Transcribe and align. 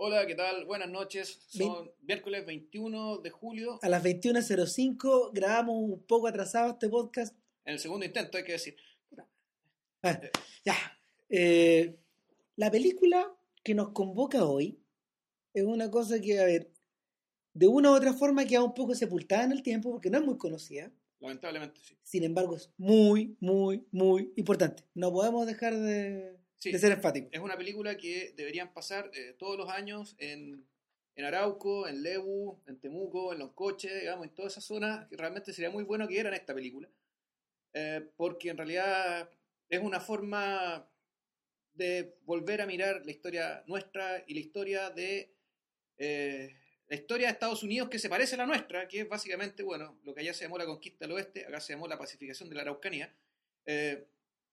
Hola, 0.00 0.28
¿qué 0.28 0.36
tal? 0.36 0.64
Buenas 0.64 0.88
noches. 0.88 1.40
Son 1.48 1.90
miércoles 2.02 2.46
21 2.46 3.18
de 3.18 3.30
julio. 3.30 3.80
A 3.82 3.88
las 3.88 4.04
21.05 4.04 5.32
grabamos 5.32 5.74
un 5.74 6.06
poco 6.06 6.28
atrasado 6.28 6.70
este 6.70 6.88
podcast. 6.88 7.36
En 7.64 7.72
el 7.72 7.80
segundo 7.80 8.06
intento, 8.06 8.38
hay 8.38 8.44
que 8.44 8.52
decir. 8.52 8.76
Ah, 10.04 10.20
ya. 10.64 10.76
Eh, 11.28 11.98
la 12.54 12.70
película 12.70 13.36
que 13.64 13.74
nos 13.74 13.88
convoca 13.88 14.44
hoy 14.44 14.78
es 15.52 15.64
una 15.64 15.90
cosa 15.90 16.20
que, 16.20 16.38
a 16.38 16.44
ver, 16.44 16.70
de 17.52 17.66
una 17.66 17.90
u 17.90 17.94
otra 17.94 18.12
forma 18.12 18.44
queda 18.44 18.62
un 18.62 18.74
poco 18.74 18.94
sepultada 18.94 19.42
en 19.42 19.50
el 19.50 19.64
tiempo 19.64 19.90
porque 19.90 20.10
no 20.10 20.18
es 20.18 20.24
muy 20.24 20.38
conocida. 20.38 20.92
Lamentablemente, 21.18 21.80
sí. 21.82 21.98
Sin 22.04 22.22
embargo, 22.22 22.54
es 22.54 22.70
muy, 22.76 23.36
muy, 23.40 23.84
muy 23.90 24.32
importante. 24.36 24.84
No 24.94 25.12
podemos 25.12 25.44
dejar 25.44 25.76
de, 25.76 26.38
ser 26.58 26.92
enfáticos. 26.92 27.30
Es 27.32 27.40
una 27.40 27.56
película 27.56 27.96
que 27.96 28.32
deberían 28.36 28.72
pasar 28.72 29.10
eh, 29.14 29.34
todos 29.38 29.56
los 29.56 29.70
años 29.70 30.14
en, 30.18 30.66
en, 31.14 31.24
Arauco, 31.24 31.88
en 31.88 32.02
Lebu, 32.02 32.60
en 32.66 32.78
Temuco, 32.78 33.32
en 33.32 33.38
Los 33.38 33.52
Coches, 33.52 34.00
digamos, 34.00 34.26
en 34.26 34.34
toda 34.34 34.48
esa 34.48 34.60
zona. 34.60 35.06
Que 35.08 35.16
realmente 35.16 35.52
sería 35.52 35.70
muy 35.70 35.84
bueno 35.84 36.08
que 36.08 36.18
en 36.18 36.34
esta 36.34 36.54
película. 36.54 36.88
Eh, 37.74 38.08
porque 38.16 38.50
en 38.50 38.56
realidad 38.56 39.30
es 39.68 39.80
una 39.80 40.00
forma 40.00 40.88
de 41.74 42.16
volver 42.22 42.60
a 42.60 42.66
mirar 42.66 43.02
la 43.04 43.10
historia 43.12 43.62
nuestra 43.66 44.24
y 44.26 44.34
la 44.34 44.40
historia 44.40 44.90
de 44.90 45.32
eh, 45.98 46.56
la 46.88 46.96
historia 46.96 47.26
de 47.26 47.32
Estados 47.34 47.62
Unidos 47.62 47.88
que 47.88 47.98
se 47.98 48.08
parece 48.08 48.34
a 48.34 48.38
la 48.38 48.46
nuestra, 48.46 48.88
que 48.88 49.00
es 49.00 49.08
básicamente, 49.08 49.62
bueno, 49.62 49.98
lo 50.04 50.14
que 50.14 50.22
allá 50.22 50.32
se 50.32 50.44
llamó 50.44 50.56
la 50.56 50.64
conquista 50.64 51.04
del 51.04 51.12
oeste, 51.12 51.44
acá 51.46 51.60
se 51.60 51.74
llamó 51.74 51.86
la 51.86 51.98
pacificación 51.98 52.48
de 52.48 52.54
la 52.54 52.62
Araucanía. 52.62 53.14
Eh, 53.66 54.06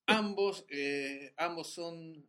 ambos, 0.07 0.65
eh, 0.69 1.33
ambos 1.37 1.67
son, 1.67 2.27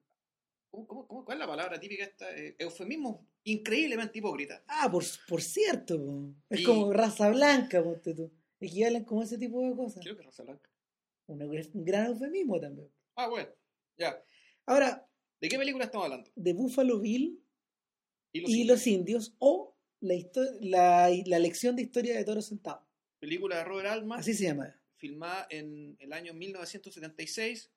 ¿cómo, 0.71 0.87
cómo, 0.87 1.25
cuál 1.25 1.37
es 1.37 1.41
la 1.41 1.47
palabra 1.47 1.81
típica 1.81 2.05
esta? 2.05 2.37
Eh, 2.37 2.57
eufemismo 2.59 3.27
increíblemente 3.45 4.19
hipócrita. 4.19 4.65
Ah, 4.67 4.89
por, 4.91 5.05
por 5.29 5.41
cierto, 5.41 6.35
es 6.51 6.65
como 6.65 6.93
raza 6.93 7.31
blanca, 7.31 7.83
ponte 7.83 8.15
tú. 8.15 8.31
Equivalen 8.61 9.05
como 9.05 9.23
ese 9.23 9.39
tipo 9.39 9.63
de 9.63 9.75
cosas. 9.75 10.03
Creo 10.03 10.17
que 10.17 10.23
raza 10.23 10.43
blanca. 10.43 10.71
un 11.27 11.85
gran 11.85 12.07
eufemismo 12.07 12.61
también. 12.61 12.91
Ah, 13.15 13.29
bueno, 13.29 13.49
ya. 13.97 14.23
Ahora, 14.67 15.09
¿de 15.41 15.49
qué 15.49 15.59
película 15.59 15.85
estamos 15.85 16.07
hablando? 16.07 16.31
De 16.35 16.53
Buffalo 16.53 16.99
Bill 16.99 17.43
y 18.33 18.65
los 18.65 18.87
indios 18.87 19.35
o 19.39 19.77
la, 20.01 21.11
la, 21.25 21.39
lección 21.39 21.77
de 21.77 21.83
historia 21.83 22.17
de 22.17 22.25
Toro 22.25 22.43
Sentado. 22.43 22.87
Película 23.19 23.59
de 23.59 23.65
Robert 23.65 23.89
Altman. 23.89 24.21
Así 24.21 24.35
se 24.35 24.45
llama. 24.45 24.79
Filmada 24.97 25.47
en 25.51 25.97
el 26.01 26.13
año 26.13 26.35
1976 26.35 27.71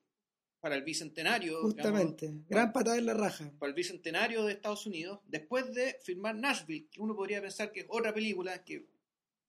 para 0.59 0.75
el 0.75 0.84
bicentenario. 0.84 1.61
Justamente, 1.61 2.34
gran 2.50 2.73
patada 2.73 2.98
en 2.98 3.06
la 3.06 3.14
raja. 3.14 3.52
Para 3.59 3.70
el 3.70 3.76
bicentenario 3.76 4.45
de 4.45 4.53
Estados 4.53 4.86
Unidos, 4.86 5.20
después 5.26 5.73
de 5.73 5.98
filmar 6.03 6.36
Nashville, 6.36 6.88
que 6.92 7.02
uno 7.02 7.16
podría 7.16 7.42
pensar 7.42 7.72
que 7.72 7.81
es 7.81 7.86
otra 7.89 8.14
película 8.14 8.64
que 8.64 8.86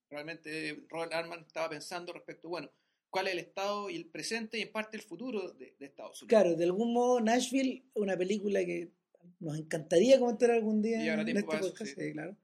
realmente 0.09 0.85
Robert 0.89 1.13
Altman 1.13 1.41
estaba 1.47 1.71
pensando 1.71 2.13
respecto, 2.13 2.49
bueno, 2.49 2.71
cuál 3.11 3.27
es 3.27 3.33
el 3.33 3.41
estado 3.41 3.91
y 3.91 3.97
el 3.97 4.07
presente 4.07 4.59
y 4.59 4.63
en 4.63 4.73
parte 4.73 4.97
el 4.97 5.03
futuro 5.03 5.53
de, 5.53 5.75
de 5.79 5.87
Estados 5.87 6.23
Unidos. 6.23 6.29
Claro, 6.29 6.57
de 6.57 6.65
algún 6.65 6.93
modo 6.93 7.21
Nashville, 7.21 7.85
una 7.95 8.17
película 8.17 8.65
que 8.65 8.93
nos 9.41 9.59
encantaría 9.59 10.19
comentar 10.19 10.51
algún 10.51 10.81
día 10.83 11.15
en 11.15 11.29
este 11.29 11.43
podcast, 11.45 11.99
claro 12.13 12.37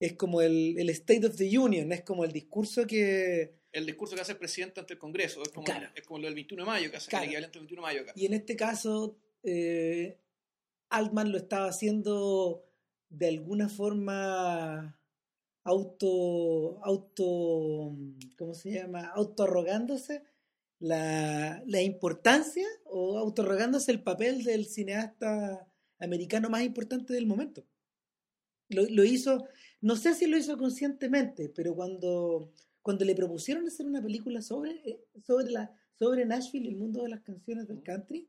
es 0.00 0.14
como 0.14 0.42
el, 0.42 0.78
el, 0.78 0.90
State 0.90 1.26
of 1.26 1.36
the 1.36 1.58
Union, 1.58 1.90
es 1.92 2.02
como 2.02 2.24
el 2.24 2.32
discurso 2.32 2.86
que... 2.86 3.54
El 3.74 3.86
discurso 3.86 4.14
que 4.14 4.22
hace 4.22 4.32
el 4.32 4.38
presidente 4.38 4.80
ante 4.80 4.94
el 4.94 4.98
Congreso, 4.98 5.42
es 5.42 5.48
como, 5.48 5.66
es 5.94 6.06
como 6.06 6.20
lo 6.20 6.26
del 6.26 6.34
21 6.34 6.62
de 6.62 6.66
mayo, 6.66 6.90
que 6.90 6.96
hace 6.96 7.14
el 7.16 7.24
equivalente 7.24 7.58
del 7.58 7.66
21 7.66 7.82
de 7.82 7.86
mayo 7.86 8.02
acá. 8.02 8.12
Y 8.14 8.26
en 8.26 8.34
este 8.34 8.56
caso, 8.56 9.16
eh, 9.42 10.18
Altman 10.90 11.32
lo 11.32 11.38
estaba 11.38 11.68
haciendo 11.68 12.64
de 13.08 13.28
alguna 13.28 13.68
forma 13.68 14.98
auto, 15.64 16.84
auto, 16.84 17.96
¿cómo 18.38 18.54
se 18.54 18.72
llama? 18.72 19.08
Autoarrogándose 19.14 20.22
la, 20.78 21.62
la 21.66 21.82
importancia 21.82 22.66
o 22.84 23.18
autoarrogándose 23.18 23.90
el 23.90 24.02
papel 24.02 24.44
del 24.44 24.66
cineasta 24.66 25.66
americano 25.98 26.48
más 26.48 26.62
importante 26.62 27.12
del 27.12 27.26
momento. 27.26 27.64
Lo, 28.68 28.82
lo 28.88 29.04
hizo 29.04 29.46
no 29.84 29.96
sé 29.96 30.14
si 30.14 30.26
lo 30.26 30.38
hizo 30.38 30.56
conscientemente, 30.56 31.50
pero 31.54 31.74
cuando, 31.74 32.50
cuando 32.84 33.06
le 33.06 33.14
propusieron 33.14 33.66
hacer 33.66 33.86
una 33.86 34.02
película 34.02 34.42
sobre, 34.42 34.72
eh, 34.84 35.00
sobre, 35.22 35.50
la, 35.50 35.74
sobre 35.94 36.26
Nashville 36.26 36.66
y 36.66 36.68
el 36.68 36.76
mundo 36.76 37.02
de 37.02 37.08
las 37.08 37.22
canciones 37.22 37.66
del 37.66 37.82
country, 37.82 38.28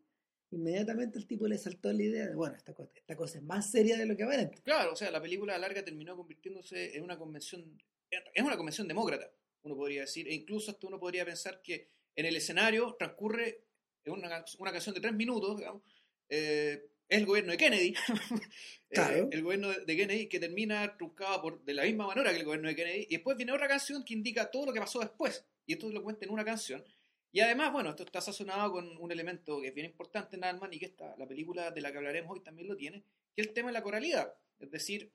inmediatamente 0.51 1.19
el 1.19 1.27
tipo 1.27 1.45
le 1.45 1.57
saltó 1.57 1.91
la 1.91 2.01
idea 2.01 2.27
de, 2.27 2.35
bueno, 2.35 2.55
esta 2.55 2.73
cosa, 2.73 2.89
esta 2.95 3.17
cosa 3.17 3.39
es 3.39 3.43
más 3.43 3.69
seria 3.69 3.97
de 3.97 4.05
lo 4.05 4.15
que 4.15 4.23
aparenta. 4.23 4.57
Claro, 4.63 4.93
o 4.93 4.95
sea, 4.95 5.11
la 5.11 5.21
película 5.21 5.57
larga 5.57 5.83
terminó 5.83 6.15
convirtiéndose 6.15 6.95
en 6.95 7.03
una 7.03 7.17
convención, 7.17 7.77
es 8.09 8.43
una 8.43 8.55
convención 8.55 8.87
demócrata, 8.87 9.29
uno 9.63 9.75
podría 9.75 10.01
decir, 10.01 10.25
e 10.29 10.33
incluso 10.33 10.71
hasta 10.71 10.87
uno 10.87 11.01
podría 11.01 11.25
pensar 11.25 11.61
que 11.61 11.89
en 12.15 12.25
el 12.25 12.37
escenario 12.37 12.95
transcurre 12.97 13.65
una, 14.05 14.45
una 14.57 14.71
canción 14.71 14.95
de 14.95 15.01
tres 15.01 15.13
minutos, 15.13 15.57
digamos, 15.57 15.83
eh, 16.29 16.91
es 17.07 17.19
el 17.19 17.25
gobierno 17.25 17.51
de 17.51 17.57
Kennedy, 17.57 17.93
eh, 18.89 19.27
el 19.31 19.43
gobierno 19.43 19.71
de 19.71 19.95
Kennedy 19.95 20.27
que 20.27 20.39
termina 20.39 20.97
truncado 20.97 21.41
por, 21.41 21.63
de 21.63 21.73
la 21.73 21.83
misma 21.83 22.07
manera 22.07 22.31
que 22.31 22.37
el 22.37 22.45
gobierno 22.45 22.67
de 22.69 22.75
Kennedy, 22.75 23.07
y 23.09 23.15
después 23.15 23.37
viene 23.37 23.51
otra 23.51 23.67
canción 23.67 24.03
que 24.03 24.13
indica 24.13 24.49
todo 24.49 24.67
lo 24.67 24.73
que 24.73 24.79
pasó 24.79 24.99
después, 24.99 25.45
y 25.65 25.73
esto 25.73 25.89
lo 25.89 26.03
cuenta 26.03 26.25
en 26.25 26.31
una 26.31 26.45
canción, 26.45 26.83
y 27.31 27.41
además, 27.41 27.71
bueno, 27.73 27.89
esto 27.89 28.03
está 28.03 28.21
sazonado 28.21 28.71
con 28.71 28.97
un 28.97 29.11
elemento 29.11 29.59
que 29.59 29.67
es 29.67 29.73
bien 29.73 29.87
importante 29.87 30.37
en 30.37 30.45
Alman 30.45 30.73
y 30.73 30.79
que 30.79 30.85
está, 30.85 31.15
la 31.17 31.27
película 31.27 31.71
de 31.71 31.81
la 31.81 31.91
que 31.91 31.97
hablaremos 31.97 32.31
hoy 32.31 32.41
también 32.41 32.67
lo 32.67 32.77
tiene, 32.77 33.03
que 33.35 33.41
es 33.41 33.47
el 33.47 33.53
tema 33.53 33.69
de 33.69 33.73
la 33.73 33.83
coralidad, 33.83 34.33
es 34.59 34.71
decir, 34.71 35.11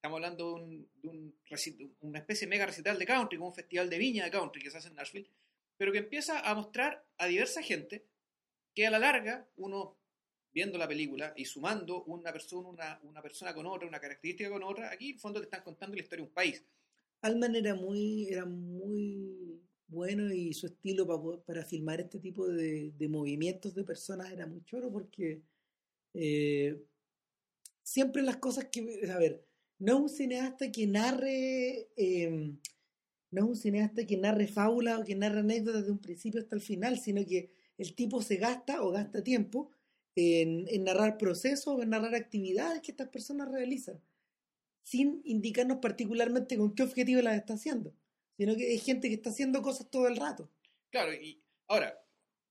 estamos 0.00 0.16
hablando 0.16 0.58
de, 1.02 1.08
un, 1.08 1.34
una 2.00 2.18
especie 2.18 2.46
de 2.46 2.50
mega 2.50 2.64
recital 2.64 2.98
de 2.98 3.04
country, 3.04 3.36
como 3.36 3.50
un 3.50 3.54
festival 3.54 3.90
de 3.90 3.98
viña 3.98 4.24
de 4.24 4.30
country 4.30 4.62
que 4.62 4.70
se 4.70 4.78
hace 4.78 4.88
en 4.88 4.94
Nashville, 4.94 5.28
pero 5.76 5.92
que 5.92 5.98
empieza 5.98 6.40
a 6.40 6.54
mostrar 6.54 7.04
a 7.18 7.26
diversa 7.26 7.62
gente 7.62 8.06
que 8.74 8.86
a 8.86 8.90
la 8.90 8.98
larga 8.98 9.46
uno 9.56 9.99
viendo 10.52 10.78
la 10.78 10.88
película 10.88 11.32
y 11.36 11.44
sumando 11.44 12.04
una 12.04 12.32
persona, 12.32 12.68
una, 12.68 13.00
una, 13.04 13.22
persona 13.22 13.54
con 13.54 13.66
otra, 13.66 13.86
una 13.86 14.00
característica 14.00 14.50
con 14.50 14.62
otra, 14.62 14.90
aquí 14.90 15.10
en 15.10 15.18
fondo 15.18 15.40
te 15.40 15.44
están 15.44 15.62
contando 15.62 15.96
la 15.96 16.02
historia 16.02 16.24
de 16.24 16.28
un 16.28 16.34
país. 16.34 16.64
Alman 17.22 17.54
era 17.54 17.74
muy, 17.74 18.28
era 18.28 18.44
muy 18.46 19.60
bueno 19.86 20.32
y 20.32 20.52
su 20.54 20.66
estilo 20.66 21.06
para, 21.06 21.42
para 21.44 21.64
filmar 21.64 22.00
este 22.00 22.18
tipo 22.18 22.46
de, 22.46 22.92
de, 22.96 23.08
movimientos 23.08 23.74
de 23.74 23.84
personas 23.84 24.30
era 24.30 24.46
muy 24.46 24.64
choro 24.64 24.90
porque 24.90 25.42
eh, 26.14 26.80
siempre 27.82 28.22
las 28.22 28.36
cosas 28.36 28.66
que, 28.66 29.10
a 29.10 29.18
ver, 29.18 29.44
no 29.78 29.94
es 29.94 30.00
un 30.00 30.08
cineasta 30.08 30.70
que 30.70 30.86
narre, 30.86 31.88
em, 31.96 32.58
no 33.30 33.44
es 33.44 33.48
un 33.48 33.56
cineasta 33.56 34.06
que 34.06 34.16
narre 34.16 34.46
fábulas 34.46 35.00
o 35.00 35.04
que 35.04 35.14
narre 35.14 35.40
anécdotas 35.40 35.86
de 35.86 35.92
un 35.92 35.98
principio 35.98 36.40
hasta 36.40 36.54
el 36.54 36.62
final, 36.62 36.98
sino 36.98 37.24
que 37.26 37.52
el 37.78 37.94
tipo 37.94 38.22
se 38.22 38.36
gasta 38.36 38.82
o 38.82 38.90
gasta 38.90 39.24
tiempo 39.24 39.70
en, 40.16 40.84
narrar 40.84 41.18
procesos, 41.18 41.82
en 41.82 41.90
narrar 41.90 42.14
actividades 42.14 42.82
que 42.82 42.90
estas 42.90 43.08
personas 43.08 43.50
realizan, 43.50 44.00
sin 44.82 45.20
indicarnos 45.24 45.78
particularmente 45.78 46.56
con 46.56 46.74
qué 46.74 46.82
objetivo 46.82 47.22
las 47.22 47.36
está 47.36 47.54
haciendo, 47.54 47.94
sino 48.36 48.56
que 48.56 48.68
hay 48.68 48.78
gente 48.78 49.08
que 49.08 49.14
está 49.14 49.30
haciendo 49.30 49.62
cosas 49.62 49.90
todo 49.90 50.08
el 50.08 50.16
rato. 50.16 50.50
Claro, 50.90 51.12
y 51.14 51.40
ahora, 51.68 52.02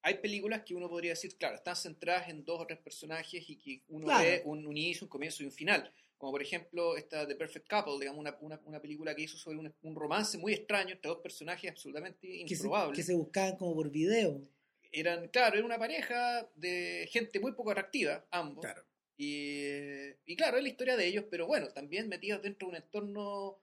hay 0.02 0.16
películas 0.16 0.64
que 0.64 0.75
uno 0.75 0.90
podría 0.90 1.12
decir, 1.12 1.36
claro, 1.38 1.56
están 1.56 1.75
centradas 1.75 2.30
en 2.30 2.46
dos 2.46 2.62
o 2.62 2.66
tres 2.66 2.80
personajes 2.80 3.50
y 3.50 3.58
que 3.58 3.84
uno 3.90 4.08
ve 4.08 4.42
un, 4.46 4.66
inicio, 4.72 5.06
un 5.06 5.09
comienzo 5.09 5.44
y 5.44 5.48
un 5.48 5.52
final. 5.52 5.92
Como 6.18 6.34
por 6.34 6.42
ejemplo 6.42 6.98
esta 6.98 7.25
The 7.25 7.36
Perfect 7.36 7.69
Couple, 7.69 8.00
digamos, 8.00 8.19
una, 8.19 8.59
una, 8.66 8.81
película 8.81 9.16
que 9.16 9.22
hizo 9.24 9.38
sobre 9.38 9.58
un, 9.58 9.96
romance 9.96 10.38
muy 10.38 10.53
extraño 10.53 10.92
entre 10.92 11.09
dos 11.09 11.19
personajes 11.19 11.72
absolutamente 11.72 12.28
improbables. 12.28 12.96
Que 12.96 13.03
se, 13.03 13.12
que 13.12 13.14
se 13.14 13.18
buscaban 13.18 13.56
como 13.56 13.74
por 13.74 13.90
video 13.90 14.42
eran, 14.91 15.27
claro, 15.29 15.57
era 15.57 15.66
una 15.66 15.77
pareja 15.77 16.50
de 16.55 17.07
gente 17.11 17.39
muy 17.39 17.53
poco 17.53 17.72
atractiva, 17.72 18.25
ambos. 18.31 18.66
Y, 19.17 19.66
y, 20.25 20.36
claro, 20.36 20.57
es 20.57 20.63
la 20.63 20.69
historia 20.69 20.95
de 20.95 21.06
ellos, 21.06 21.25
pero 21.30 21.45
bueno, 21.45 21.68
también 21.69 22.07
metidos 22.07 22.41
dentro 22.41 22.68
de 22.68 22.77
un 22.77 22.83
entorno 22.83 23.59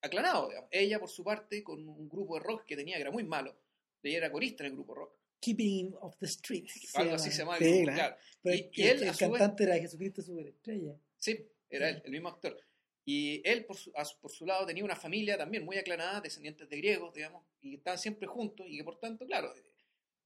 aclanado. 0.00 0.50
Ella, 0.70 0.98
por 0.98 1.10
su 1.10 1.22
parte, 1.22 1.62
con 1.62 1.86
un 1.86 2.08
grupo 2.08 2.38
de 2.38 2.44
rock 2.44 2.64
que 2.64 2.76
tenía, 2.76 2.96
que 2.96 3.02
era 3.02 3.10
muy 3.10 3.24
malo. 3.24 3.56
Ella 4.02 4.18
era 4.18 4.32
corista 4.32 4.64
en 4.64 4.70
el 4.70 4.76
grupo 4.76 4.94
rock. 4.94 5.16
Keeping 5.40 5.94
of 6.00 6.16
the 6.18 6.26
Streets. 6.26 6.94
Algo 6.94 7.14
así 7.14 7.30
se 7.30 7.38
llamaba. 7.38 7.58
claro. 7.58 8.16
y, 8.44 8.82
él, 8.82 9.02
el, 9.02 9.16
cantante 9.16 9.64
era 9.64 9.76
Jesucristo 9.76 10.22
Superestrella. 10.22 10.96
Sí, 11.18 11.46
era 11.68 11.90
él, 11.90 12.02
el 12.04 12.10
mismo 12.10 12.28
actor. 12.28 12.58
Y 13.04 13.40
él, 13.48 13.64
por 13.64 13.76
su, 13.76 13.92
por 14.20 14.32
su 14.32 14.46
lado, 14.46 14.66
tenía 14.66 14.84
una 14.84 14.96
familia 14.96 15.36
también 15.36 15.64
muy 15.64 15.76
aclanada, 15.76 16.20
descendientes 16.20 16.68
de 16.68 16.76
griegos, 16.76 17.14
digamos, 17.14 17.44
y 17.60 17.76
estaban 17.76 17.98
siempre 17.98 18.26
juntos, 18.26 18.66
y 18.68 18.78
que 18.78 18.84
por 18.84 18.98
tanto, 18.98 19.26
claro, 19.26 19.54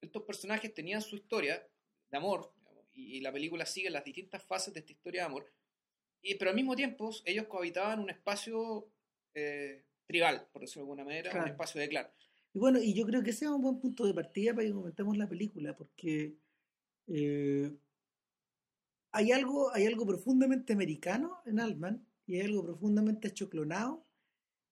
estos 0.01 0.23
personajes 0.23 0.73
tenían 0.73 1.03
su 1.03 1.17
historia 1.17 1.67
de 2.11 2.17
amor 2.17 2.53
y, 2.93 3.21
la 3.21 3.33
película 3.33 3.65
sigue 3.65 3.89
las 3.91 4.05
distintas 4.05 4.43
fases 4.45 4.75
de 4.75 4.81
esta 4.81 4.93
historia 4.93 5.23
de 5.23 5.27
amor, 5.27 5.53
y, 6.23 6.35
pero 6.35 6.51
al 6.51 6.57
mismo 6.57 6.77
tiempo 6.77 7.11
ellos 7.25 7.47
cohabitaban 7.47 8.01
un 8.01 8.11
espacio 8.11 8.91
eh, 9.35 9.85
tribal, 10.07 10.49
por 10.53 10.63
decirlo 10.63 10.83
de 10.83 10.85
alguna 10.85 11.05
manera, 11.05 11.43
un 11.43 11.49
espacio 11.49 11.81
de 11.81 11.89
clan. 11.89 12.09
Y 12.53 12.59
bueno, 12.59 12.81
y 12.81 12.95
yo 12.95 13.07
creo 13.07 13.23
que 13.23 13.31
ese 13.31 13.45
es 13.45 13.51
un 13.51 13.63
buen 13.63 13.79
punto 13.79 14.05
de 14.05 14.13
partida 14.13 14.53
para 14.53 14.67
que 14.67 14.73
comentemos 14.73 15.17
la 15.17 15.29
película, 15.29 15.77
porque 15.77 16.35
eh, 17.07 17.73
hay 19.13 19.33
algo, 19.33 19.73
hay 19.73 19.87
algo 19.87 20.07
profundamente 20.07 20.73
americano 20.73 21.39
en 21.47 21.61
Altman 21.61 22.07
y 22.27 22.37
hay 22.37 22.43
algo 22.43 22.65
profundamente 22.65 23.33
choclonado 23.33 24.05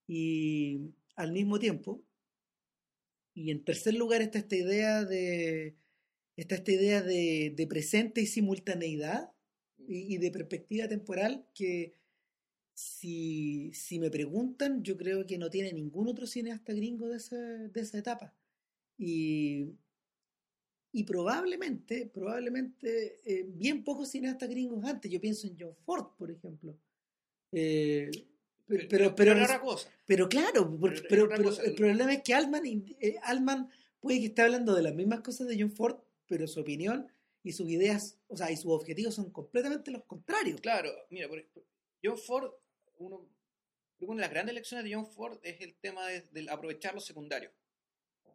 y 0.07 0.93
al 1.17 1.33
mismo 1.33 1.59
tiempo. 1.59 2.03
Y 3.39 3.53
en 3.53 3.63
tercer 3.65 3.95
lugar 3.95 4.21
está 4.21 4.39
esta 4.41 4.57
idea 4.57 5.05
de 5.05 5.77
está 6.35 6.57
esta 6.57 6.73
idea 6.73 7.03
de, 7.03 7.67
presente 7.69 8.21
y 8.21 8.27
simultaneidad 8.27 9.31
y, 9.79 10.15
y, 10.15 10.19
de 10.19 10.33
perspectiva 10.33 10.89
temporal 10.89 11.47
que 11.55 11.95
si, 12.75 13.73
si 13.75 14.01
me 14.01 14.11
preguntan, 14.11 14.83
yo 14.83 14.97
creo 14.97 15.25
que 15.25 15.39
no 15.39 15.51
tiene 15.51 15.73
ningún 15.73 16.09
otro 16.09 16.27
cineasta 16.27 16.73
gringo 16.73 17.09
de 17.09 17.17
esa, 17.19 17.37
de 17.37 17.81
esa 17.81 17.99
etapa. 17.99 18.35
Y, 18.97 19.69
y 20.91 21.05
probablemente, 21.05 22.07
probablemente, 22.07 23.21
eh, 23.25 23.47
bien 23.49 23.85
pocos 23.85 24.09
cineastas 24.11 24.49
gringos 24.49 24.85
antes. 24.85 25.11
Yo 25.13 25.21
pienso 25.21 25.47
en 25.47 25.57
John 25.57 25.77
Ford, 25.85 26.07
por 26.19 26.33
ejemplo. 26.33 26.77
Eh, 27.53 28.11
pero, 28.69 28.89
pero, 28.89 29.15
pero, 29.15 29.35
pero, 29.35 29.61
cosa. 29.61 29.91
pero 30.07 30.29
claro, 30.29 30.77
porque, 30.79 31.03
pero, 31.09 31.29
pero, 31.29 31.63
el 31.63 31.75
problema 31.75 32.13
es 32.13 32.23
que 32.23 32.35
Altman, 32.35 32.63
eh, 33.01 33.17
Altman 33.23 33.71
puede 33.99 34.21
que 34.21 34.27
esté 34.27 34.43
hablando 34.43 34.75
de 34.75 34.83
las 34.83 34.95
mismas 34.95 35.21
cosas 35.21 35.49
de 35.49 35.57
John 35.59 35.73
Ford, 35.73 35.97
pero 36.27 36.47
su 36.47 36.61
opinión 36.61 37.11
y 37.43 37.53
sus 37.53 37.69
ideas, 37.69 38.19
o 38.29 38.37
sea, 38.37 38.51
y 38.51 38.57
sus 38.57 38.73
objetivos 38.73 39.15
son 39.15 39.31
completamente 39.31 39.91
los 39.91 40.05
contrarios. 40.05 40.61
Claro, 40.61 40.91
mira, 41.09 41.29
John 42.05 42.19
Ford, 42.19 42.53
uno, 42.99 43.27
una 44.01 44.17
de 44.17 44.21
las 44.21 44.31
grandes 44.31 44.55
lecciones 44.55 44.85
de 44.85 44.95
John 44.95 45.07
Ford 45.07 45.39
es 45.43 45.61
el 45.63 45.75
tema 45.77 46.07
de, 46.07 46.21
de 46.31 46.51
aprovechar 46.51 46.95
los 46.95 47.07
secundarios. 47.07 47.53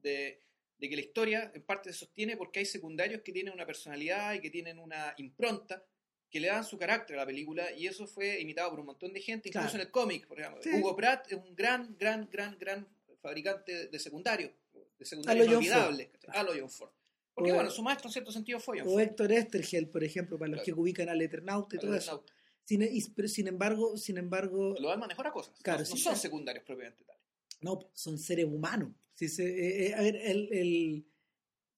De, 0.02 0.42
de 0.80 0.90
que 0.90 0.96
la 0.96 1.02
historia 1.02 1.52
en 1.54 1.62
parte 1.62 1.94
se 1.94 2.00
sostiene 2.00 2.36
porque 2.36 2.60
hay 2.60 2.66
secundarios 2.66 3.22
que 3.22 3.32
tienen 3.32 3.54
una 3.54 3.66
personalidad 3.66 4.34
y 4.34 4.42
que 4.42 4.50
tienen 4.50 4.80
una 4.80 5.14
impronta 5.18 5.86
que 6.34 6.40
le 6.40 6.48
dan 6.48 6.64
su 6.66 6.80
carácter 6.80 7.16
a 7.16 7.20
la 7.20 7.26
película 7.28 7.72
y 7.78 7.86
eso 7.86 8.08
fue 8.08 8.42
imitado 8.42 8.72
por 8.72 8.80
un 8.80 8.88
montón 8.88 9.14
de 9.14 9.22
gente, 9.22 9.50
incluso 9.50 9.68
Claro. 9.70 9.76
en 9.84 9.86
el 9.86 9.92
cómic, 9.92 10.26
por 10.28 10.40
ejemplo. 10.40 10.64
Sí. 10.64 10.72
Hugo 10.74 10.96
Pratt 10.96 11.32
es 11.32 11.38
un 11.38 11.56
gran, 11.56 11.96
gran, 12.00 12.28
gran, 12.32 12.58
gran 12.60 12.88
fabricante 13.22 13.88
de 13.88 14.00
secundarios, 14.00 14.52
de 14.98 15.06
inolvidables, 15.44 16.10
¿cachai? 16.20 16.42
a 16.42 16.44
lo 16.44 16.54
John 16.60 16.72
Ford. 16.72 16.90
Porque 17.36 17.52
O- 17.52 17.56
bueno, 17.56 17.70
su 17.70 17.84
maestro 17.84 18.10
en 18.10 18.14
cierto 18.14 18.32
sentido 18.32 18.60
fue 18.60 18.80
John 18.80 18.88
O 18.88 18.92
Ford. 18.94 19.02
Héctor 19.04 19.32
Estergel, 19.32 19.88
por 19.90 20.04
ejemplo, 20.04 20.40
para 20.40 20.50
los 20.50 20.62
Claro. 20.64 20.76
que 20.76 20.82
ubican 20.82 21.10
al 21.10 21.22
Eternauta 21.22 21.76
y 21.76 21.80
todo 21.80 21.94
eso. 21.96 22.26
Sin, 22.64 22.82
y- 22.82 23.04
pero 23.16 23.28
sin 23.28 23.48
embargo, 23.48 23.96
sin 23.96 24.18
embargo, 24.18 24.74
Lo 24.80 24.90
dan 24.90 25.02
mejor 25.08 25.28
a 25.28 25.32
cosas. 25.32 25.54
Claro, 25.62 25.82
no, 25.82 25.86
sí, 25.86 25.92
no 25.94 25.98
son 26.00 26.16
secundarios 26.16 26.64
propiamente 26.66 27.04
tal. 27.04 27.18
no, 27.62 27.80
son 27.94 28.18
seres 28.18 28.46
humanos. 28.46 28.90
Si 29.14 29.30
se, 29.30 29.44
eh, 29.46 29.88
eh, 29.90 29.94
a 29.94 30.02
ver, 30.02 30.16
el, 30.16 30.50
el 30.52 31.06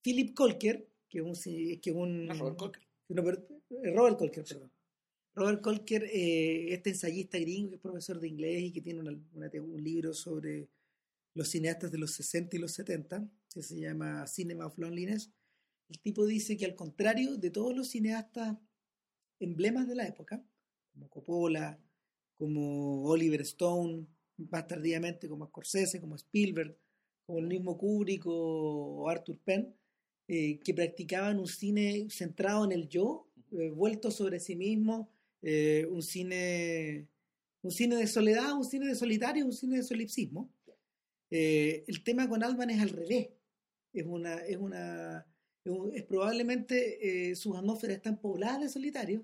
Philip 0.01 0.34
Colker, 0.34 0.88
que 1.10 1.19
es 1.19 1.24
un, 1.25 1.80
que 1.81 1.92
un 1.92 2.25
No, 2.28 2.34
Robert 2.36 2.58
Colker. 2.58 2.81
No, 3.10 3.22
pero- 3.24 3.46
Robert 3.70 4.18
Colker, 4.18 4.44
perdón. 4.44 4.72
Robert 5.34 5.62
Colker, 5.62 6.04
eh, 6.04 6.74
este 6.74 6.92
ensayista 6.92 7.38
gringo 7.38 7.70
que 7.70 7.76
es 7.76 7.82
profesor 7.82 8.20
de 8.20 8.28
inglés 8.28 8.64
y 8.64 8.72
que 8.72 8.82
tiene 8.82 9.02
un 9.02 9.84
libro 9.84 10.14
sobre 10.14 10.70
los 11.34 11.50
cineastas 11.50 11.92
de 11.92 11.98
los 11.98 12.12
60 12.12 12.56
y 12.56 12.60
los 12.60 12.72
70, 12.72 13.30
que 13.54 13.62
se 13.62 13.80
llama 13.80 14.26
Cinema 14.28 14.66
of 14.66 14.78
Loneliness. 14.78 15.32
El 15.90 16.00
tipo 16.00 16.26
dice 16.26 16.56
que 16.56 16.66
al 16.66 16.76
contrario 16.76 17.38
de 17.38 17.52
todos 17.52 17.76
los 17.76 17.90
cineastas 17.90 18.58
emblemas 19.40 19.88
de 19.88 19.96
la 19.96 20.08
época, 20.08 20.44
como 20.94 21.10
Coppola, 21.10 21.80
como 22.38 23.04
Oliver 23.04 23.42
Stone, 23.42 24.08
más 24.38 24.68
tardíamente 24.68 25.28
como 25.28 25.48
Scorsese, 25.48 26.00
como 26.00 26.16
Spielberg, 26.16 26.78
como 27.26 27.40
el 27.40 27.48
mismo 27.48 27.78
Kubrick 27.78 28.24
o 28.26 29.10
Arthur 29.10 29.40
Penn, 29.40 29.76
eh, 30.28 30.60
que 30.60 30.74
practicaban 30.74 31.40
un 31.40 31.48
cine 31.48 32.08
centrado 32.10 32.66
en 32.66 32.72
el 32.72 32.88
yo, 32.88 33.25
eh, 33.52 33.70
vuelto 33.70 34.12
sobre 34.12 34.40
sí 34.40 34.56
mismo, 34.56 35.10
eh, 35.42 35.86
un 35.90 36.02
cine 36.02 37.08
un 37.62 37.72
cine 37.72 37.96
de 37.96 38.06
soledad, 38.06 38.54
un 38.54 38.64
cine 38.64 38.86
de 38.88 38.94
solitario, 38.96 39.44
un 39.44 39.52
cine 39.52 39.78
de 39.78 39.84
solipsismo. 39.84 40.52
Eh, 41.32 41.84
el 41.88 42.04
tema 42.04 42.30
con 42.30 42.44
Alban 42.44 42.70
es 42.70 42.80
al 42.80 42.90
revés. 42.90 43.30
Es 43.92 44.06
una, 44.06 44.36
es 44.36 44.58
una, 44.58 45.26
es, 45.64 45.72
un- 45.72 45.92
es 45.96 46.04
probablemente 46.04 47.32
eh, 47.32 47.36
sus 47.36 47.58
atmósferas 47.58 47.98
están 47.98 48.22
pobladas 48.22 48.62
de 48.62 48.70
solitarios, 48.70 49.24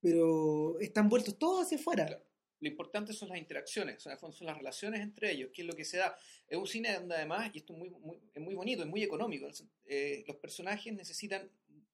pero 0.00 0.78
están 0.80 1.08
vueltos 1.08 1.38
todos 1.38 1.64
hacia 1.66 1.78
afuera. 1.78 2.06
Claro. 2.06 2.24
Lo 2.58 2.68
importante 2.68 3.12
son 3.12 3.28
las 3.28 3.38
interacciones, 3.38 4.02
son 4.02 4.46
las 4.46 4.56
relaciones 4.56 5.00
entre 5.00 5.32
ellos, 5.32 5.50
que 5.52 5.62
es 5.62 5.66
lo 5.68 5.74
que 5.74 5.84
se 5.84 5.98
da. 5.98 6.16
Es 6.48 6.56
un 6.58 6.66
cine 6.66 6.94
donde 6.94 7.14
además, 7.16 7.50
y 7.54 7.58
esto 7.58 7.72
es 7.74 7.78
muy, 7.78 7.90
muy, 7.90 8.18
es 8.34 8.42
muy 8.42 8.54
bonito, 8.54 8.82
es 8.82 8.88
muy 8.88 9.02
económico, 9.02 9.48
eh, 9.84 10.24
los 10.28 10.36
personajes 10.36 10.92
necesitan 10.94 11.48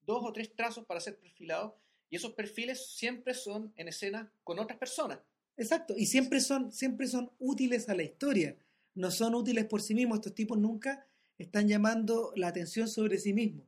dos 0.08 0.24
o 0.24 0.32
tres 0.32 0.54
trazos 0.56 0.86
para 0.86 1.00
ser 1.00 1.18
perfilados 1.18 1.74
y 2.08 2.16
esos 2.16 2.32
perfiles 2.32 2.86
siempre 2.96 3.34
son 3.34 3.72
en 3.76 3.88
escena 3.88 4.32
con 4.42 4.58
otras 4.58 4.78
personas. 4.78 5.18
Exacto, 5.58 5.92
y 5.96 6.06
siempre 6.06 6.40
son, 6.40 6.72
siempre 6.72 7.06
son 7.06 7.30
útiles 7.38 7.88
a 7.90 7.94
la 7.94 8.04
historia, 8.04 8.56
no 8.94 9.10
son 9.10 9.34
útiles 9.34 9.66
por 9.66 9.82
sí 9.82 9.94
mismos. 9.94 10.18
Estos 10.18 10.34
tipos 10.34 10.56
nunca 10.56 11.06
están 11.36 11.68
llamando 11.68 12.32
la 12.36 12.48
atención 12.48 12.88
sobre 12.88 13.18
sí 13.18 13.34
mismos. 13.34 13.66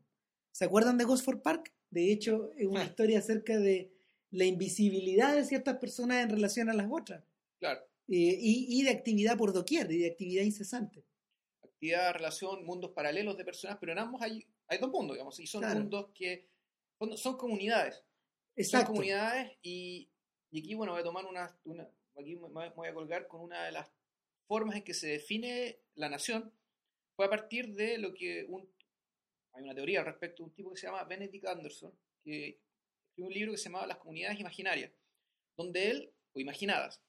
¿Se 0.52 0.64
acuerdan 0.64 0.96
de 0.96 1.04
Gosford 1.04 1.42
Park? 1.42 1.72
De 1.90 2.10
hecho, 2.10 2.50
es 2.56 2.66
una 2.66 2.80
Ah. 2.80 2.84
historia 2.84 3.18
acerca 3.18 3.58
de 3.58 3.90
la 4.30 4.44
invisibilidad 4.46 5.34
de 5.34 5.44
ciertas 5.44 5.76
personas 5.76 6.22
en 6.24 6.30
relación 6.30 6.70
a 6.70 6.72
las 6.74 6.86
otras, 6.90 7.22
Claro, 7.58 7.80
eh, 8.08 8.38
y, 8.40 8.80
y 8.80 8.82
de 8.84 8.90
actividad 8.90 9.36
por 9.36 9.52
doquier, 9.52 9.90
y 9.92 9.98
de 9.98 10.06
actividad 10.10 10.44
incesante. 10.44 11.04
actividad, 11.62 12.12
relación, 12.14 12.64
mundos 12.64 12.90
paralelos 12.92 13.36
de 13.36 13.44
personas, 13.44 13.76
pero 13.80 13.92
en 13.92 13.98
ambos 13.98 14.20
hay, 14.22 14.46
hay 14.70 14.78
dos 14.78 14.90
mundos, 14.90 15.14
digamos, 15.16 15.38
y 15.40 15.46
son 15.46 15.62
Claro. 15.62 15.80
mundos 15.80 16.10
que 16.14 16.48
son, 16.98 17.16
son 17.18 17.36
comunidades. 17.36 17.96
Son 17.96 18.04
Exacto. 18.56 18.86
comunidades 18.92 19.58
y, 19.62 20.08
y 20.50 20.60
aquí, 20.60 20.74
bueno, 20.74 20.92
voy 20.92 21.00
a 21.00 21.04
tomar 21.04 21.26
una, 21.26 21.58
una- 21.64 21.90
aquí 22.16 22.36
me 22.36 22.48
me 22.48 22.68
voy 22.70 22.88
a 22.88 22.94
colgar 22.94 23.26
con 23.26 23.40
una 23.42 23.64
de 23.64 23.72
las 23.72 23.90
formas 24.46 24.76
en 24.76 24.84
que 24.84 24.94
se 24.94 25.08
define 25.08 25.80
la 25.94 26.08
nación, 26.08 26.52
fue 27.16 27.26
a 27.26 27.30
partir 27.30 27.74
de 27.74 27.98
lo 27.98 28.14
que 28.14 28.44
un, 28.48 28.68
hay 29.52 29.62
una 29.64 29.74
teoría 29.74 30.00
al 30.00 30.06
respecto 30.06 30.42
de 30.42 30.48
un 30.50 30.54
tipo 30.54 30.70
que 30.70 30.76
se 30.78 30.86
llama 30.86 31.04
Benedict 31.04 31.46
Anderson, 31.46 31.92
que 32.22 32.60
escribió 33.08 33.26
un 33.26 33.32
libro 33.32 33.52
que 33.52 33.58
se 33.58 33.64
llamaba 33.64 33.86
Las 33.86 33.98
comunidades 33.98 34.38
imaginarias, 34.40 34.92
donde 35.56 35.90
él, 35.90 36.12
o 36.34 36.40
imaginadas, 36.40 37.02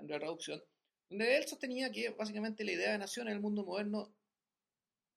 de 0.00 0.12
la 0.12 0.18
traducción, 0.18 0.62
donde 1.10 1.36
él 1.38 1.46
sostenía 1.48 1.90
que 1.90 2.10
básicamente 2.10 2.64
la 2.64 2.72
idea 2.72 2.92
de 2.92 2.98
nación 2.98 3.26
en 3.28 3.34
el 3.34 3.40
mundo 3.40 3.64
moderno 3.64 4.14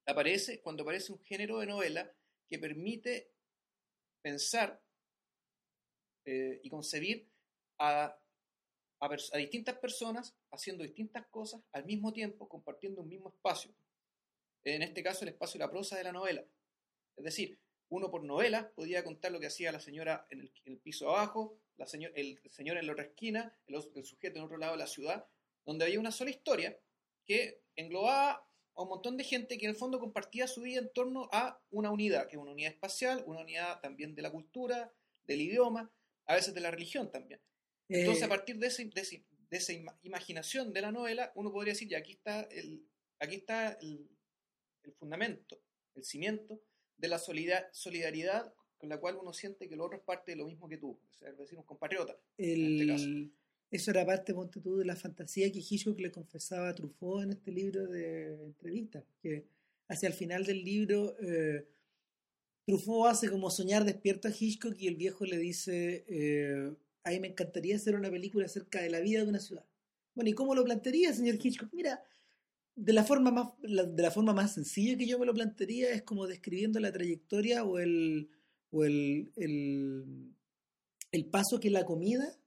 aparece 0.05 0.61
cuando 0.61 0.83
aparece 0.83 1.11
un 1.11 1.19
género 1.19 1.59
de 1.59 1.67
novela 1.67 2.11
que 2.47 2.59
permite 2.59 3.31
pensar 4.21 4.81
eh, 6.25 6.59
y 6.63 6.69
concebir 6.69 7.27
a, 7.79 8.15
a, 8.99 9.37
distintas 9.37 9.77
personas 9.77 10.35
haciendo 10.51 10.83
distintas 10.83 11.25
cosas 11.27 11.61
al 11.71 11.85
mismo 11.85 12.13
tiempo, 12.13 12.47
compartiendo 12.47 13.01
un 13.01 13.09
mismo 13.09 13.29
espacio. 13.29 13.73
En 14.63 14.83
este 14.83 15.01
caso, 15.01 15.23
el 15.23 15.29
espacio 15.29 15.57
de 15.57 15.65
la 15.65 15.71
prosa 15.71 15.97
de 15.97 16.03
la 16.03 16.11
novela. 16.11 16.45
Es 17.15 17.23
decir, 17.23 17.59
uno 17.89 18.11
por 18.11 18.23
novela 18.23 18.71
podía 18.75 19.03
contar 19.03 19.31
lo 19.31 19.39
que 19.39 19.47
hacía 19.47 19.71
la 19.71 19.79
señora 19.79 20.27
en 20.29 20.41
el, 20.41 20.51
en 20.65 20.73
el 20.73 20.79
piso 20.79 21.09
abajo, 21.09 21.57
la 21.77 21.87
señor, 21.87 22.11
el 22.15 22.39
señor 22.51 22.77
en 22.77 22.85
la 22.85 22.93
otra 22.93 23.05
esquina, 23.05 23.57
el, 23.65 23.75
el 23.95 24.05
sujeto 24.05 24.37
en 24.37 24.45
otro 24.45 24.57
lado 24.57 24.73
de 24.73 24.79
la 24.79 24.87
ciudad, 24.87 25.25
donde 25.65 25.85
había 25.85 25.99
una 25.99 26.11
sola 26.11 26.29
historia 26.29 26.77
que 27.25 27.63
englobaba 27.75 28.47
a 28.81 28.83
un 28.83 28.89
montón 28.89 29.17
de 29.17 29.23
gente 29.23 29.57
que 29.57 29.65
en 29.65 29.71
el 29.71 29.77
fondo 29.77 29.99
compartía 29.99 30.47
su 30.47 30.61
vida 30.61 30.79
en 30.79 30.91
torno 30.93 31.29
a 31.31 31.61
una 31.69 31.91
unidad, 31.91 32.27
que 32.27 32.35
es 32.35 32.41
una 32.41 32.51
unidad 32.51 32.71
espacial, 32.73 33.23
una 33.27 33.41
unidad 33.41 33.79
también 33.81 34.13
de 34.15 34.21
la 34.21 34.31
cultura, 34.31 34.93
del 35.23 35.41
idioma, 35.41 35.91
a 36.25 36.35
veces 36.35 36.53
de 36.53 36.61
la 36.61 36.71
religión 36.71 37.11
también. 37.11 37.39
Entonces, 37.89 38.23
Eh, 38.23 38.25
a 38.25 38.29
partir 38.29 38.57
de, 38.57 38.67
ese- 38.67 38.85
de, 38.85 39.01
ese- 39.01 39.25
de 39.49 39.57
esa 39.57 39.73
ima- 39.73 39.97
imaginación 40.03 40.71
de 40.73 40.81
la 40.81 40.91
novela, 40.91 41.31
uno 41.35 41.51
podría 41.51 41.73
decir, 41.73 41.87
ya 41.89 41.97
aquí 41.99 42.13
está 42.13 42.41
el, 42.43 42.85
aquí 43.19 43.35
está 43.35 43.73
el, 43.81 44.09
el 44.83 44.93
fundamento, 44.93 45.61
el 45.95 46.03
cimiento 46.03 46.61
de 46.97 47.07
la 47.07 47.17
solida- 47.19 47.69
solidaridad 47.73 48.53
con 48.77 48.89
la 48.89 48.99
cual 48.99 49.17
uno 49.17 49.31
siente 49.33 49.67
que 49.67 49.75
el 49.75 49.81
otro 49.81 49.97
es 49.97 50.03
parte 50.03 50.31
de 50.31 50.37
lo 50.37 50.45
mismo 50.47 50.67
que 50.67 50.77
tú, 50.77 50.99
es 51.21 51.37
decir, 51.37 51.57
un 51.57 51.65
compatriota. 51.65 52.17
el- 52.37 52.81
en 52.81 52.89
este 52.89 53.31
eso 53.71 53.91
era 53.91 54.05
parte, 54.05 54.33
ponte 54.33 54.59
tú, 54.59 54.77
de 54.77 54.85
la 54.85 54.97
fantasía 54.97 55.49
que 55.49 55.59
Hitchcock 55.59 55.97
le 55.99 56.11
confesaba 56.11 56.69
a 56.69 56.75
Truffaut 56.75 57.23
en 57.23 57.31
este 57.31 57.51
libro 57.51 57.87
de 57.87 58.43
entrevistas, 58.43 59.05
que 59.21 59.45
hacia 59.87 60.07
el 60.07 60.13
final 60.13 60.45
del 60.45 60.63
libro 60.63 61.15
eh, 61.21 61.65
Truffaut 62.65 63.07
hace 63.07 63.29
como 63.29 63.49
soñar 63.49 63.85
despierto 63.85 64.27
a 64.27 64.31
Hitchcock 64.37 64.75
y 64.77 64.87
el 64.87 64.97
viejo 64.97 65.25
le 65.25 65.37
dice, 65.37 66.03
eh, 66.09 66.73
me 67.05 67.27
encantaría 67.27 67.77
hacer 67.77 67.95
una 67.95 68.11
película 68.11 68.45
acerca 68.45 68.81
de 68.81 68.89
la 68.89 68.99
vida 68.99 69.23
de 69.23 69.29
una 69.29 69.39
ciudad. 69.39 69.65
Bueno, 70.15 70.29
¿y 70.29 70.33
cómo 70.33 70.53
lo 70.53 70.65
plantearía, 70.65 71.13
señor 71.13 71.35
Hitchcock? 71.41 71.71
Mira, 71.71 72.03
de 72.75 72.91
la 72.93 73.05
forma 73.05 73.31
más, 73.31 73.47
de 73.61 74.03
la 74.03 74.11
forma 74.11 74.33
más 74.33 74.53
sencilla 74.53 74.97
que 74.97 75.07
yo 75.07 75.17
me 75.17 75.25
lo 75.25 75.33
plantearía 75.33 75.91
es 75.91 76.01
como 76.03 76.27
describiendo 76.27 76.79
la 76.81 76.91
trayectoria 76.91 77.63
o 77.63 77.79
el, 77.79 78.29
o 78.69 78.83
el, 78.83 79.31
el, 79.37 80.33
el 81.13 81.25
paso 81.25 81.61
que 81.61 81.69
la 81.69 81.85
comida 81.85 82.37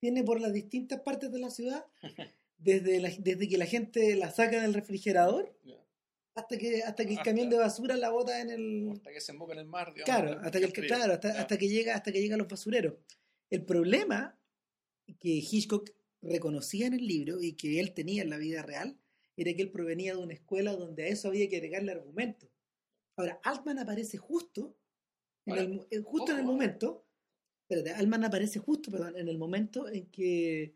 tiene 0.00 0.22
por 0.24 0.40
las 0.40 0.52
distintas 0.52 1.00
partes 1.00 1.30
de 1.32 1.38
la 1.38 1.50
ciudad, 1.50 1.84
desde, 2.58 3.00
la- 3.00 3.10
desde 3.18 3.48
que 3.48 3.58
la 3.58 3.66
gente 3.66 4.14
la 4.16 4.30
saca 4.30 4.60
del 4.62 4.74
refrigerador 4.74 5.54
hasta 6.34 6.56
que, 6.56 6.82
hasta 6.82 7.04
que 7.04 7.12
el 7.14 7.18
camión 7.24 7.50
de 7.50 7.56
basura 7.58 7.96
la 7.96 8.10
bota 8.10 8.40
en 8.40 8.50
el... 8.50 8.90
Hasta 8.92 9.12
que 9.12 9.20
se 9.20 9.32
emboca 9.32 9.54
en 9.54 9.58
el 9.60 9.66
mar, 9.66 9.92
digamos. 9.92 10.04
Claro, 10.04 10.40
hasta 10.44 10.58
que, 10.60 10.64
el- 10.66 10.72
claro, 10.86 11.12
hasta, 11.14 11.40
hasta 11.40 11.58
que 11.58 11.68
llega, 11.68 11.94
hasta 11.94 12.12
que 12.12 12.20
llega 12.20 12.34
a 12.36 12.38
los 12.38 12.48
basureros. 12.48 12.94
El 13.50 13.64
problema 13.64 14.38
que 15.20 15.30
Hitchcock 15.30 15.90
reconocía 16.22 16.86
en 16.86 16.94
el 16.94 17.06
libro 17.06 17.40
y 17.40 17.54
que 17.54 17.80
él 17.80 17.92
tenía 17.94 18.22
en 18.22 18.30
la 18.30 18.36
vida 18.38 18.62
real 18.62 18.98
era 19.36 19.52
que 19.54 19.62
él 19.62 19.70
provenía 19.70 20.14
de 20.14 20.22
una 20.22 20.34
escuela 20.34 20.72
donde 20.72 21.04
a 21.04 21.08
eso 21.08 21.28
había 21.28 21.48
que 21.48 21.56
agregarle 21.56 21.92
argumentos. 21.92 22.48
Ahora, 23.16 23.40
Altman 23.44 23.78
aparece 23.78 24.16
justo 24.18 24.76
en 25.46 25.54
el, 25.58 25.86
eh, 25.90 26.02
justo 26.04 26.32
en 26.32 26.38
el 26.38 26.44
momento. 26.44 27.04
Espérate, 27.68 27.90
Altman 27.90 28.24
aparece 28.24 28.58
justo, 28.58 28.90
perdón, 28.90 29.16
en 29.16 29.28
el 29.28 29.36
momento 29.36 29.88
en 29.88 30.06
que 30.10 30.74